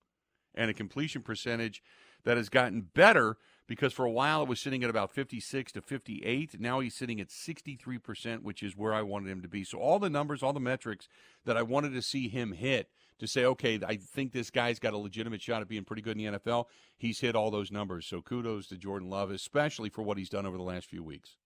and 0.55 0.71
a 0.71 0.75
completion 0.75 1.23
percentage 1.23 1.83
that 2.25 2.39
has 2.39 2.49
gotten 2.49 2.89
better 2.95 3.37
because 3.73 3.95
for 3.95 4.05
a 4.05 4.11
while 4.11 4.43
it 4.43 4.49
was 4.51 4.61
sitting 4.61 4.85
at 4.85 4.91
about 4.91 5.15
56 5.15 5.73
to 5.73 5.81
58. 5.81 6.61
Now 6.61 6.81
he's 6.81 6.95
sitting 6.95 7.23
at 7.23 7.29
63%, 7.29 8.43
which 8.43 8.63
is 8.63 8.77
where 8.77 8.93
I 8.93 9.01
wanted 9.01 9.31
him 9.31 9.41
to 9.41 9.49
be. 9.49 9.65
So 9.65 9.79
all 9.79 9.99
the 9.99 10.11
numbers, 10.11 10.43
all 10.43 10.53
the 10.53 10.61
metrics 10.61 11.09
that 11.47 11.57
I 11.57 11.63
wanted 11.63 11.95
to 11.95 12.03
see 12.03 12.29
him 12.29 12.53
hit 12.53 12.91
to 13.19 13.27
say, 13.27 13.47
okay, 13.47 13.81
I 13.89 13.97
think 13.97 14.33
this 14.33 14.51
guy's 14.51 14.79
got 14.79 14.93
a 14.93 14.99
legitimate 14.99 15.41
shot 15.41 15.63
at 15.63 15.69
being 15.69 15.85
pretty 15.85 16.03
good 16.03 16.19
in 16.19 16.33
the 16.35 16.39
NFL, 16.39 16.67
he's 16.99 17.21
hit 17.21 17.35
all 17.35 17.51
those 17.51 17.73
numbers. 17.73 18.07
So 18.07 18.21
kudos 18.21 18.67
to 18.67 18.77
Jordan 18.77 19.09
Love, 19.09 19.31
especially 19.31 19.89
for 19.89 20.03
what 20.03 20.19
he's 20.19 20.29
done 20.29 20.45
over 20.45 20.59
the 20.59 20.63
last 20.63 20.87
few 20.87 21.03
weeks. 21.03 21.37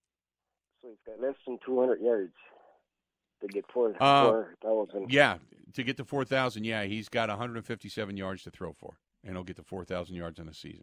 So 0.82 0.88
he's 0.88 0.98
got 1.06 1.24
less 1.24 1.36
than 1.46 1.60
200 1.64 2.00
yards 2.00 2.34
to 3.40 3.46
get 3.46 3.70
four 3.72 3.94
Uh, 4.00 4.24
four 4.24 4.54
thousand. 4.60 5.12
Yeah, 5.12 5.38
to 5.74 5.84
get 5.84 5.96
to 5.98 6.04
4,000, 6.04 6.64
yeah, 6.64 6.82
he's 6.86 7.08
got 7.08 7.28
157 7.28 8.16
yards 8.16 8.42
to 8.42 8.50
throw 8.50 8.72
for, 8.72 8.98
and 9.22 9.36
he'll 9.36 9.44
get 9.44 9.56
to 9.56 9.62
4,000 9.62 10.16
yards 10.16 10.40
in 10.40 10.48
a 10.48 10.54
season. 10.54 10.82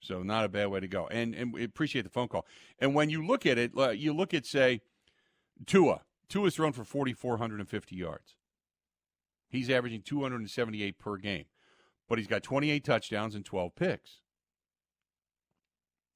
So 0.00 0.22
not 0.22 0.44
a 0.44 0.48
bad 0.48 0.68
way 0.68 0.80
to 0.80 0.88
go. 0.88 1.08
And 1.08 1.34
and 1.34 1.52
we 1.52 1.64
appreciate 1.64 2.02
the 2.02 2.10
phone 2.10 2.28
call. 2.28 2.46
And 2.78 2.94
when 2.94 3.10
you 3.10 3.26
look 3.26 3.46
at 3.46 3.58
it, 3.58 3.72
you 3.96 4.14
look 4.14 4.32
at 4.32 4.46
say 4.46 4.80
Tua. 5.66 6.02
Tua's 6.28 6.54
thrown 6.54 6.72
for 6.72 6.84
4,450 6.84 7.96
yards. 7.96 8.36
He's 9.48 9.70
averaging 9.70 10.02
278 10.02 10.98
per 10.98 11.16
game, 11.16 11.46
but 12.06 12.18
he's 12.18 12.26
got 12.26 12.42
28 12.42 12.84
touchdowns 12.84 13.34
and 13.34 13.44
12 13.44 13.74
picks. 13.74 14.20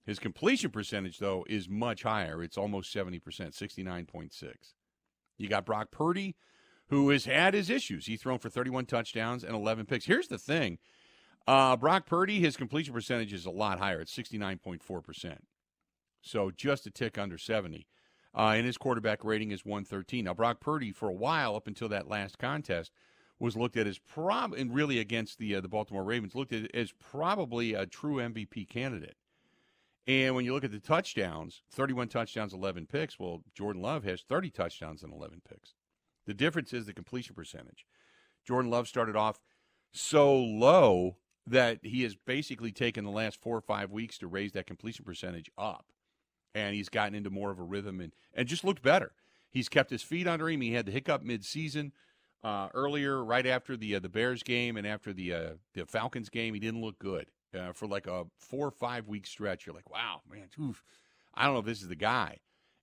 His 0.04 0.18
completion 0.18 0.70
percentage, 0.70 1.18
though, 1.18 1.46
is 1.48 1.68
much 1.68 2.02
higher. 2.02 2.42
It's 2.42 2.58
almost 2.58 2.94
70%, 2.94 3.22
69.6. 3.22 4.54
You 5.38 5.48
got 5.48 5.64
Brock 5.64 5.90
Purdy, 5.90 6.36
who 6.88 7.08
has 7.10 7.24
had 7.24 7.54
his 7.54 7.70
issues. 7.70 8.06
He's 8.06 8.20
thrown 8.20 8.38
for 8.38 8.50
31 8.50 8.86
touchdowns 8.86 9.44
and 9.44 9.54
11 9.54 9.86
picks. 9.86 10.04
Here's 10.04 10.28
the 10.28 10.38
thing 10.38 10.78
uh, 11.46 11.76
Brock 11.76 12.06
Purdy, 12.06 12.40
his 12.40 12.56
completion 12.56 12.94
percentage 12.94 13.32
is 13.32 13.46
a 13.46 13.50
lot 13.50 13.78
higher. 13.78 14.00
It's 14.00 14.16
69.4%. 14.16 15.38
So 16.22 16.50
just 16.50 16.86
a 16.86 16.90
tick 16.90 17.18
under 17.18 17.38
70. 17.38 17.86
Uh, 18.34 18.54
and 18.56 18.64
his 18.64 18.78
quarterback 18.78 19.24
rating 19.24 19.50
is 19.50 19.64
113. 19.64 20.24
Now, 20.24 20.34
Brock 20.34 20.60
Purdy, 20.60 20.92
for 20.92 21.08
a 21.08 21.14
while, 21.14 21.54
up 21.54 21.66
until 21.66 21.88
that 21.88 22.08
last 22.08 22.38
contest, 22.38 22.92
was 23.38 23.56
looked 23.56 23.76
at 23.76 23.86
as 23.86 23.98
prob 23.98 24.54
and 24.54 24.74
really 24.74 24.98
against 25.00 25.38
the 25.38 25.56
uh, 25.56 25.60
the 25.60 25.68
Baltimore 25.68 26.04
Ravens, 26.04 26.34
looked 26.34 26.52
at 26.52 26.72
as 26.74 26.92
probably 26.92 27.74
a 27.74 27.86
true 27.86 28.16
MVP 28.16 28.68
candidate. 28.68 29.16
And 30.06 30.34
when 30.34 30.44
you 30.44 30.54
look 30.54 30.64
at 30.64 30.72
the 30.72 30.80
touchdowns, 30.80 31.62
31 31.70 32.08
touchdowns, 32.08 32.54
11 32.54 32.86
picks. 32.86 33.18
Well, 33.18 33.42
Jordan 33.54 33.82
Love 33.82 34.04
has 34.04 34.22
30 34.22 34.50
touchdowns 34.50 35.02
and 35.02 35.12
11 35.12 35.42
picks. 35.48 35.74
The 36.26 36.34
difference 36.34 36.72
is 36.72 36.86
the 36.86 36.92
completion 36.92 37.34
percentage. 37.34 37.84
Jordan 38.44 38.70
Love 38.70 38.88
started 38.88 39.16
off 39.16 39.40
so 39.92 40.34
low 40.34 41.18
that 41.46 41.80
he 41.82 42.02
has 42.02 42.14
basically 42.14 42.72
taken 42.72 43.04
the 43.04 43.10
last 43.10 43.40
four 43.40 43.56
or 43.56 43.62
five 43.62 43.90
weeks 43.90 44.18
to 44.18 44.26
raise 44.26 44.52
that 44.52 44.66
completion 44.66 45.04
percentage 45.04 45.50
up. 45.58 45.86
And 46.54 46.74
he's 46.74 46.88
gotten 46.88 47.14
into 47.14 47.30
more 47.30 47.50
of 47.50 47.58
a 47.58 47.64
rhythm 47.64 48.00
and, 48.00 48.12
and 48.34 48.46
just 48.46 48.64
looked 48.64 48.82
better. 48.82 49.12
He's 49.50 49.68
kept 49.68 49.90
his 49.90 50.02
feet 50.02 50.26
under 50.26 50.48
him. 50.48 50.60
He 50.60 50.72
had 50.72 50.86
the 50.86 50.92
hiccup 50.92 51.24
midseason 51.24 51.92
uh, 52.44 52.68
earlier, 52.74 53.22
right 53.24 53.46
after 53.46 53.76
the 53.76 53.96
uh, 53.96 53.98
the 54.00 54.08
Bears 54.08 54.42
game 54.42 54.76
and 54.76 54.86
after 54.86 55.12
the 55.12 55.32
uh, 55.32 55.50
the 55.74 55.86
Falcons 55.86 56.28
game. 56.28 56.54
He 56.54 56.60
didn't 56.60 56.80
look 56.80 56.98
good 56.98 57.26
uh, 57.58 57.72
for 57.72 57.86
like 57.86 58.06
a 58.06 58.24
four 58.38 58.66
or 58.66 58.70
five 58.70 59.08
week 59.08 59.26
stretch. 59.26 59.66
You're 59.66 59.74
like, 59.74 59.90
wow, 59.90 60.20
man, 60.30 60.48
oof, 60.60 60.82
I 61.34 61.44
don't 61.44 61.54
know 61.54 61.60
if 61.60 61.66
this 61.66 61.82
is 61.82 61.88
the 61.88 61.94
guy. 61.94 62.38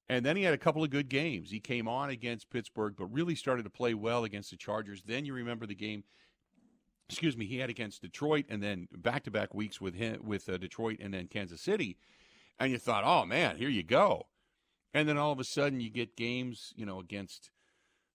And 0.08 0.26
then 0.26 0.36
he 0.36 0.44
had 0.44 0.56
a 0.56 0.60
couple 0.60 0.84
of 0.84 0.90
good 0.90 1.08
games. 1.08 1.52
He 1.52 1.60
came 1.60 1.88
on 1.88 2.10
against 2.10 2.50
Pittsburgh, 2.50 2.96
but 2.98 3.06
really 3.14 3.36
started 3.36 3.64
to 3.64 3.70
play 3.70 3.94
well 3.94 4.24
against 4.24 4.50
the 4.50 4.58
Chargers. 4.58 5.04
Then 5.06 5.24
you 5.24 5.34
remember 5.34 5.68
the 5.68 5.76
game 5.76 6.04
excuse 7.10 7.36
me, 7.36 7.46
he 7.46 7.58
had 7.58 7.70
against 7.70 8.02
Detroit, 8.02 8.46
and 8.50 8.62
then 8.62 8.88
back 8.96 9.24
to 9.24 9.32
back 9.32 9.54
weeks 9.54 9.82
with 9.82 9.96
him 9.96 10.22
with 10.24 10.48
uh, 10.48 10.58
Detroit 10.58 11.00
and 11.02 11.14
then 11.14 11.28
Kansas 11.28 11.62
City, 11.62 11.98
and 12.60 12.72
you 12.72 12.78
thought, 12.78 13.04
oh 13.04 13.26
man, 13.26 13.58
here 13.58 13.70
you 13.70 13.84
go, 13.84 14.28
and 14.94 15.10
then 15.10 15.18
all 15.18 15.32
of 15.32 15.40
a 15.40 15.44
sudden 15.44 15.82
you 15.82 15.90
get 15.90 16.16
games, 16.16 16.72
you 16.76 16.86
know, 16.86 17.00
against 17.00 17.50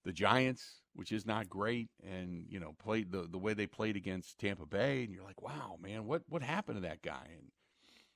the 0.05 0.13
Giants, 0.13 0.81
which 0.95 1.11
is 1.11 1.27
not 1.27 1.49
great, 1.49 1.89
and 2.03 2.47
you 2.49 2.61
know, 2.61 2.75
played 2.79 3.11
the 3.11 3.27
the 3.29 3.39
way 3.39 3.53
they 3.53 3.67
played 3.67 3.97
against 3.97 4.39
Tampa 4.39 4.67
Bay, 4.67 5.03
and 5.03 5.13
you're 5.13 5.25
like, 5.25 5.43
wow, 5.43 5.77
man, 5.83 6.07
what 6.07 6.23
what 6.29 6.43
happened 6.43 6.77
to 6.77 6.89
that 6.89 7.03
guy? 7.03 7.27
And 7.37 7.49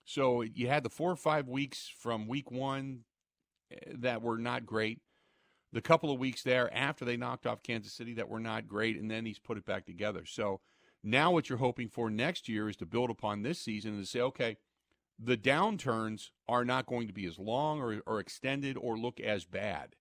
so 0.05 0.43
you 0.43 0.68
had 0.68 0.85
the 0.85 0.91
four 0.91 1.11
or 1.11 1.16
five 1.16 1.49
weeks 1.49 1.91
from 1.99 2.29
week 2.29 2.53
one 2.53 3.01
eh, 3.72 3.95
that 3.99 4.22
were 4.22 4.39
not 4.39 4.64
great 4.64 5.01
the 5.73 5.81
couple 5.81 6.11
of 6.11 6.19
weeks 6.19 6.43
there 6.43 6.73
after 6.75 7.05
they 7.05 7.16
knocked 7.16 7.47
off 7.47 7.62
Kansas 7.62 7.93
City 7.93 8.14
that 8.14 8.29
were 8.29 8.41
not 8.41 8.69
great, 8.69 8.99
and 8.99 9.11
then 9.11 9.27
he's 9.27 9.39
put 9.39 9.59
it 9.59 9.66
back 9.66 9.85
together. 9.87 10.25
So 10.25 10.61
now 11.03 11.31
what 11.31 11.49
you're 11.49 11.59
hoping 11.59 11.89
for 11.89 12.11
next 12.11 12.49
year 12.49 12.69
is 12.69 12.77
to 12.77 12.87
build 12.87 13.11
upon 13.11 13.43
this 13.43 13.61
season 13.61 13.95
and 13.95 14.03
to 14.03 14.09
say, 14.09 14.21
okay, 14.21 14.57
the 15.19 15.37
downturns 15.37 16.31
are 16.49 16.64
not 16.64 16.87
going 16.87 17.09
to 17.09 17.12
be 17.12 17.27
as 17.27 17.39
long 17.39 17.81
or, 17.81 18.01
or 18.07 18.21
extended 18.21 18.77
or 18.77 18.97
look 18.97 19.21
as 19.21 19.45
bad. 19.45 19.95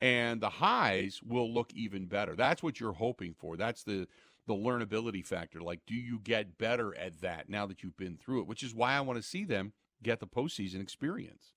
And 0.00 0.40
the 0.40 0.50
highs 0.50 1.20
will 1.24 1.52
look 1.52 1.72
even 1.74 2.06
better. 2.06 2.36
That's 2.36 2.62
what 2.62 2.78
you're 2.78 2.92
hoping 2.92 3.34
for. 3.34 3.56
That's 3.56 3.82
the 3.82 4.06
the 4.46 4.54
learnability 4.54 5.26
factor. 5.26 5.60
Like, 5.60 5.80
do 5.88 5.94
you 5.94 6.20
get 6.20 6.56
better 6.56 6.96
at 6.96 7.20
that 7.20 7.48
now 7.48 7.66
that 7.66 7.82
you've 7.82 7.96
been 7.96 8.16
through 8.16 8.42
it? 8.42 8.46
Which 8.46 8.62
is 8.62 8.72
why 8.72 8.92
I 8.92 9.00
want 9.00 9.20
to 9.20 9.28
see 9.28 9.44
them 9.44 9.72
get 10.04 10.20
the 10.20 10.26
postseason 10.28 10.80
experience 10.80 11.55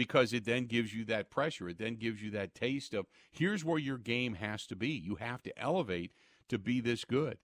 because 0.00 0.32
it 0.32 0.46
then 0.46 0.64
gives 0.64 0.94
you 0.94 1.04
that 1.04 1.28
pressure. 1.28 1.68
It 1.68 1.76
then 1.76 1.96
gives 1.96 2.22
you 2.22 2.30
that 2.30 2.54
taste 2.54 2.94
of 2.94 3.04
here's 3.30 3.66
where 3.66 3.78
your 3.78 3.98
game 3.98 4.32
has 4.32 4.66
to 4.68 4.74
be. 4.74 4.88
You 4.88 5.16
have 5.16 5.42
to 5.42 5.58
elevate 5.60 6.12
to 6.48 6.58
be 6.58 6.80
this 6.80 7.04
good. 7.04 7.36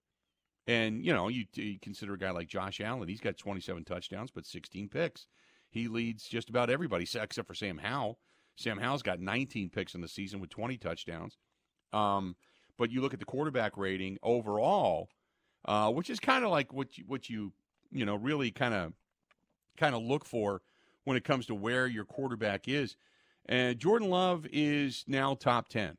And, 0.66 1.04
you 1.04 1.12
know, 1.12 1.28
you, 1.28 1.44
you, 1.52 1.78
consider 1.78 2.14
a 2.14 2.18
guy 2.18 2.30
like 2.30 2.48
Josh 2.48 2.80
Allen. 2.80 3.09
He's 3.09 3.20
got 3.20 3.36
27 3.36 3.84
touchdowns, 3.84 4.30
but 4.30 4.46
16 4.46 4.88
picks. 4.88 5.26
He 5.68 5.86
leads 5.86 6.26
just 6.26 6.48
about 6.48 6.70
everybody 6.70 7.04
except 7.04 7.46
for 7.46 7.52
Sam 7.52 7.76
Howell. 7.76 8.18
Sam 8.57 8.78
Howell's 8.78 9.02
got 9.02 9.20
19 9.20 9.68
picks 9.68 9.94
in 9.94 10.00
the 10.00 10.09
season 10.09 10.40
with 10.40 10.48
20 10.48 10.78
touchdowns. 10.78 11.36
Um, 11.92 12.36
but 12.78 12.90
you 12.90 13.02
look 13.02 13.12
at 13.12 13.20
the 13.20 13.26
quarterback 13.26 13.76
rating 13.76 14.16
overall, 14.22 15.11
uh, 15.66 15.90
which 15.90 16.09
is 16.09 16.20
kind 16.20 16.42
of 16.42 16.50
like 16.50 16.72
what 16.72 16.96
you, 16.96 17.04
what 17.07 17.28
you 17.28 17.52
you 17.90 18.07
know 18.07 18.16
really 18.16 18.50
kind 18.50 18.72
of 18.72 18.94
kind 19.76 19.94
of 19.94 20.02
look 20.02 20.24
for 20.24 20.62
when 21.07 21.16
it 21.16 21.24
comes 21.24 21.46
to 21.46 21.54
where 21.54 21.86
your 21.86 22.04
quarterback 22.04 22.66
is. 22.66 22.96
And 23.48 23.78
Jordan 23.78 24.11
Love 24.11 24.44
is 24.52 25.04
now 25.07 25.34
top 25.34 25.68
10 25.68 25.96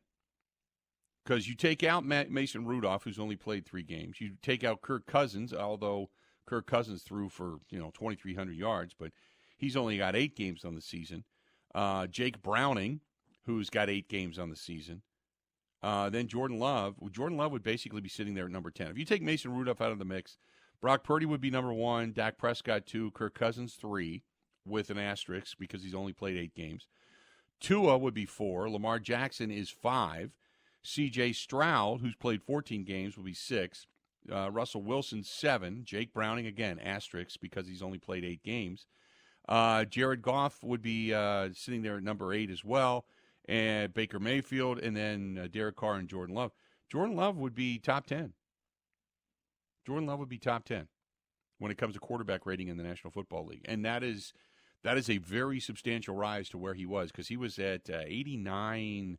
because 1.23 1.47
you 1.47 1.55
take 1.55 1.81
out 1.81 2.05
Matt 2.05 2.29
Mason 2.29 2.65
Rudolph, 2.65 3.05
who's 3.05 3.17
only 3.17 3.37
played 3.37 3.65
three 3.65 3.83
games. 3.83 4.19
You 4.19 4.33
take 4.43 4.65
out 4.65 4.81
Kirk 4.81 5.05
Cousins, 5.05 5.53
although 5.53 6.09
Kirk 6.45 6.67
Cousins 6.67 7.03
threw 7.03 7.29
for 7.29 7.59
you 7.69 7.79
know 7.79 7.89
2,300 7.93 8.53
yards, 8.53 8.93
but 8.99 9.13
he's 9.57 9.77
only 9.77 9.97
got 9.97 10.15
eight 10.15 10.35
games 10.35 10.65
on 10.65 10.75
the 10.75 10.81
season. 10.81 11.23
Uh, 11.73 12.05
Jake 12.07 12.41
Browning, 12.41 12.99
who's 13.45 13.69
got 13.69 13.89
eight 13.89 14.09
games 14.09 14.37
on 14.37 14.49
the 14.49 14.55
season. 14.57 15.03
Uh, 15.81 16.09
then 16.09 16.27
Jordan 16.27 16.59
Love. 16.59 16.95
Well, 16.99 17.09
Jordan 17.09 17.37
Love 17.37 17.53
would 17.53 17.63
basically 17.63 18.01
be 18.01 18.09
sitting 18.09 18.33
there 18.33 18.45
at 18.45 18.51
number 18.51 18.71
10. 18.71 18.87
If 18.87 18.97
you 18.97 19.05
take 19.05 19.21
Mason 19.21 19.53
Rudolph 19.53 19.79
out 19.79 19.91
of 19.91 19.99
the 19.99 20.05
mix, 20.05 20.37
Brock 20.81 21.03
Purdy 21.05 21.25
would 21.25 21.39
be 21.39 21.49
number 21.49 21.71
one, 21.71 22.11
Dak 22.11 22.37
Prescott 22.37 22.85
two, 22.85 23.11
Kirk 23.11 23.35
Cousins 23.35 23.75
three, 23.75 24.23
with 24.67 24.89
an 24.89 24.97
asterisk 24.97 25.57
because 25.59 25.83
he's 25.83 25.95
only 25.95 26.13
played 26.13 26.37
eight 26.37 26.55
games. 26.55 26.87
Tua 27.59 27.97
would 27.97 28.13
be 28.13 28.25
four. 28.25 28.69
Lamar 28.69 28.99
Jackson 28.99 29.51
is 29.51 29.69
five. 29.69 30.31
C.J. 30.83 31.33
Stroud, 31.33 32.01
who's 32.01 32.15
played 32.15 32.43
14 32.43 32.83
games, 32.83 33.17
will 33.17 33.23
be 33.23 33.33
six. 33.33 33.87
Uh, 34.31 34.49
Russell 34.51 34.81
Wilson 34.81 35.23
seven. 35.23 35.83
Jake 35.83 36.13
Browning 36.13 36.47
again 36.47 36.79
asterisk 36.79 37.39
because 37.41 37.67
he's 37.67 37.81
only 37.81 37.97
played 37.97 38.25
eight 38.25 38.43
games. 38.43 38.85
Uh, 39.47 39.85
Jared 39.85 40.21
Goff 40.21 40.61
would 40.63 40.81
be 40.81 41.13
uh, 41.13 41.49
sitting 41.53 41.81
there 41.81 41.97
at 41.97 42.03
number 42.03 42.33
eight 42.33 42.49
as 42.49 42.65
well, 42.65 43.05
and 43.47 43.93
Baker 43.93 44.19
Mayfield, 44.19 44.79
and 44.79 44.95
then 44.95 45.39
uh, 45.41 45.47
Derek 45.47 45.77
Carr 45.77 45.95
and 45.95 46.09
Jordan 46.09 46.35
Love. 46.35 46.51
Jordan 46.89 47.15
Love 47.15 47.37
would 47.37 47.55
be 47.55 47.79
top 47.79 48.05
ten. 48.05 48.33
Jordan 49.85 50.07
Love 50.07 50.19
would 50.19 50.29
be 50.29 50.37
top 50.37 50.65
ten 50.65 50.87
when 51.59 51.71
it 51.71 51.77
comes 51.77 51.93
to 51.93 51.99
quarterback 51.99 52.45
rating 52.45 52.67
in 52.67 52.75
the 52.75 52.83
National 52.83 53.11
Football 53.11 53.45
League, 53.45 53.65
and 53.65 53.85
that 53.85 54.03
is 54.03 54.33
that 54.83 54.97
is 54.97 55.09
a 55.09 55.17
very 55.17 55.59
substantial 55.59 56.15
rise 56.15 56.49
to 56.49 56.57
where 56.57 56.73
he 56.73 56.85
was 56.85 57.11
because 57.11 57.27
he 57.27 57.37
was 57.37 57.59
at 57.59 57.89
uh, 57.89 58.01
89 58.05 59.17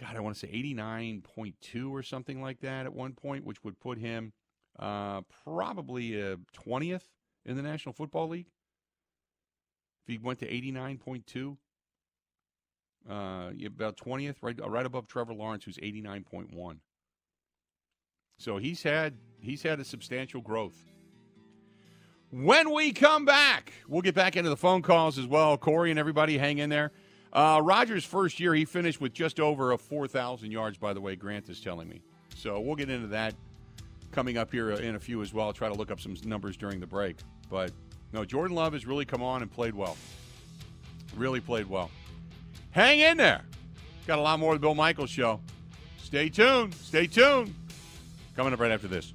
god 0.00 0.16
i 0.16 0.20
want 0.20 0.34
to 0.36 0.40
say 0.40 0.52
89.2 0.52 1.90
or 1.90 2.02
something 2.02 2.42
like 2.42 2.60
that 2.60 2.86
at 2.86 2.94
one 2.94 3.12
point 3.12 3.44
which 3.44 3.62
would 3.62 3.78
put 3.78 3.98
him 3.98 4.32
uh, 4.78 5.20
probably 5.44 6.20
uh, 6.20 6.36
20th 6.66 7.04
in 7.44 7.56
the 7.56 7.62
national 7.62 7.92
football 7.92 8.28
league. 8.28 8.48
If 10.06 10.12
he 10.12 10.18
went 10.18 10.40
to 10.40 10.50
89.2 10.50 11.56
uh, 13.08 13.50
about 13.66 13.96
20th 13.98 14.36
right 14.40 14.58
right 14.66 14.86
above 14.86 15.06
trevor 15.06 15.34
lawrence 15.34 15.64
who's 15.64 15.76
89.1 15.76 16.78
so 18.38 18.56
he's 18.56 18.82
had 18.82 19.18
he's 19.38 19.62
had 19.62 19.78
a 19.78 19.84
substantial 19.84 20.40
growth 20.40 20.93
when 22.34 22.72
we 22.72 22.90
come 22.90 23.24
back, 23.24 23.72
we'll 23.86 24.02
get 24.02 24.14
back 24.16 24.34
into 24.34 24.50
the 24.50 24.56
phone 24.56 24.82
calls 24.82 25.18
as 25.18 25.26
well. 25.26 25.56
Corey 25.56 25.90
and 25.90 26.00
everybody, 26.00 26.36
hang 26.36 26.58
in 26.58 26.68
there. 26.68 26.90
Uh, 27.32 27.60
Rodgers' 27.62 28.04
first 28.04 28.40
year, 28.40 28.52
he 28.54 28.64
finished 28.64 29.00
with 29.00 29.12
just 29.12 29.38
over 29.38 29.70
a 29.70 29.78
4,000 29.78 30.50
yards, 30.50 30.76
by 30.76 30.92
the 30.92 31.00
way, 31.00 31.14
Grant 31.14 31.48
is 31.48 31.60
telling 31.60 31.88
me. 31.88 32.02
So 32.34 32.58
we'll 32.58 32.74
get 32.74 32.90
into 32.90 33.06
that 33.08 33.34
coming 34.10 34.36
up 34.36 34.50
here 34.50 34.72
in 34.72 34.96
a 34.96 35.00
few 35.00 35.22
as 35.22 35.32
well. 35.32 35.46
I'll 35.46 35.52
try 35.52 35.68
to 35.68 35.74
look 35.74 35.92
up 35.92 36.00
some 36.00 36.16
numbers 36.24 36.56
during 36.56 36.80
the 36.80 36.86
break. 36.88 37.18
But 37.48 37.70
no, 38.12 38.24
Jordan 38.24 38.56
Love 38.56 38.72
has 38.72 38.84
really 38.84 39.04
come 39.04 39.22
on 39.22 39.42
and 39.42 39.50
played 39.50 39.74
well. 39.74 39.96
Really 41.16 41.40
played 41.40 41.66
well. 41.66 41.90
Hang 42.72 42.98
in 42.98 43.16
there. 43.16 43.42
Got 44.08 44.18
a 44.18 44.22
lot 44.22 44.40
more 44.40 44.54
of 44.54 44.60
the 44.60 44.66
Bill 44.66 44.74
Michaels 44.74 45.10
show. 45.10 45.40
Stay 45.98 46.28
tuned. 46.30 46.74
Stay 46.74 47.06
tuned. 47.06 47.54
Coming 48.34 48.52
up 48.52 48.58
right 48.58 48.72
after 48.72 48.88
this. 48.88 49.12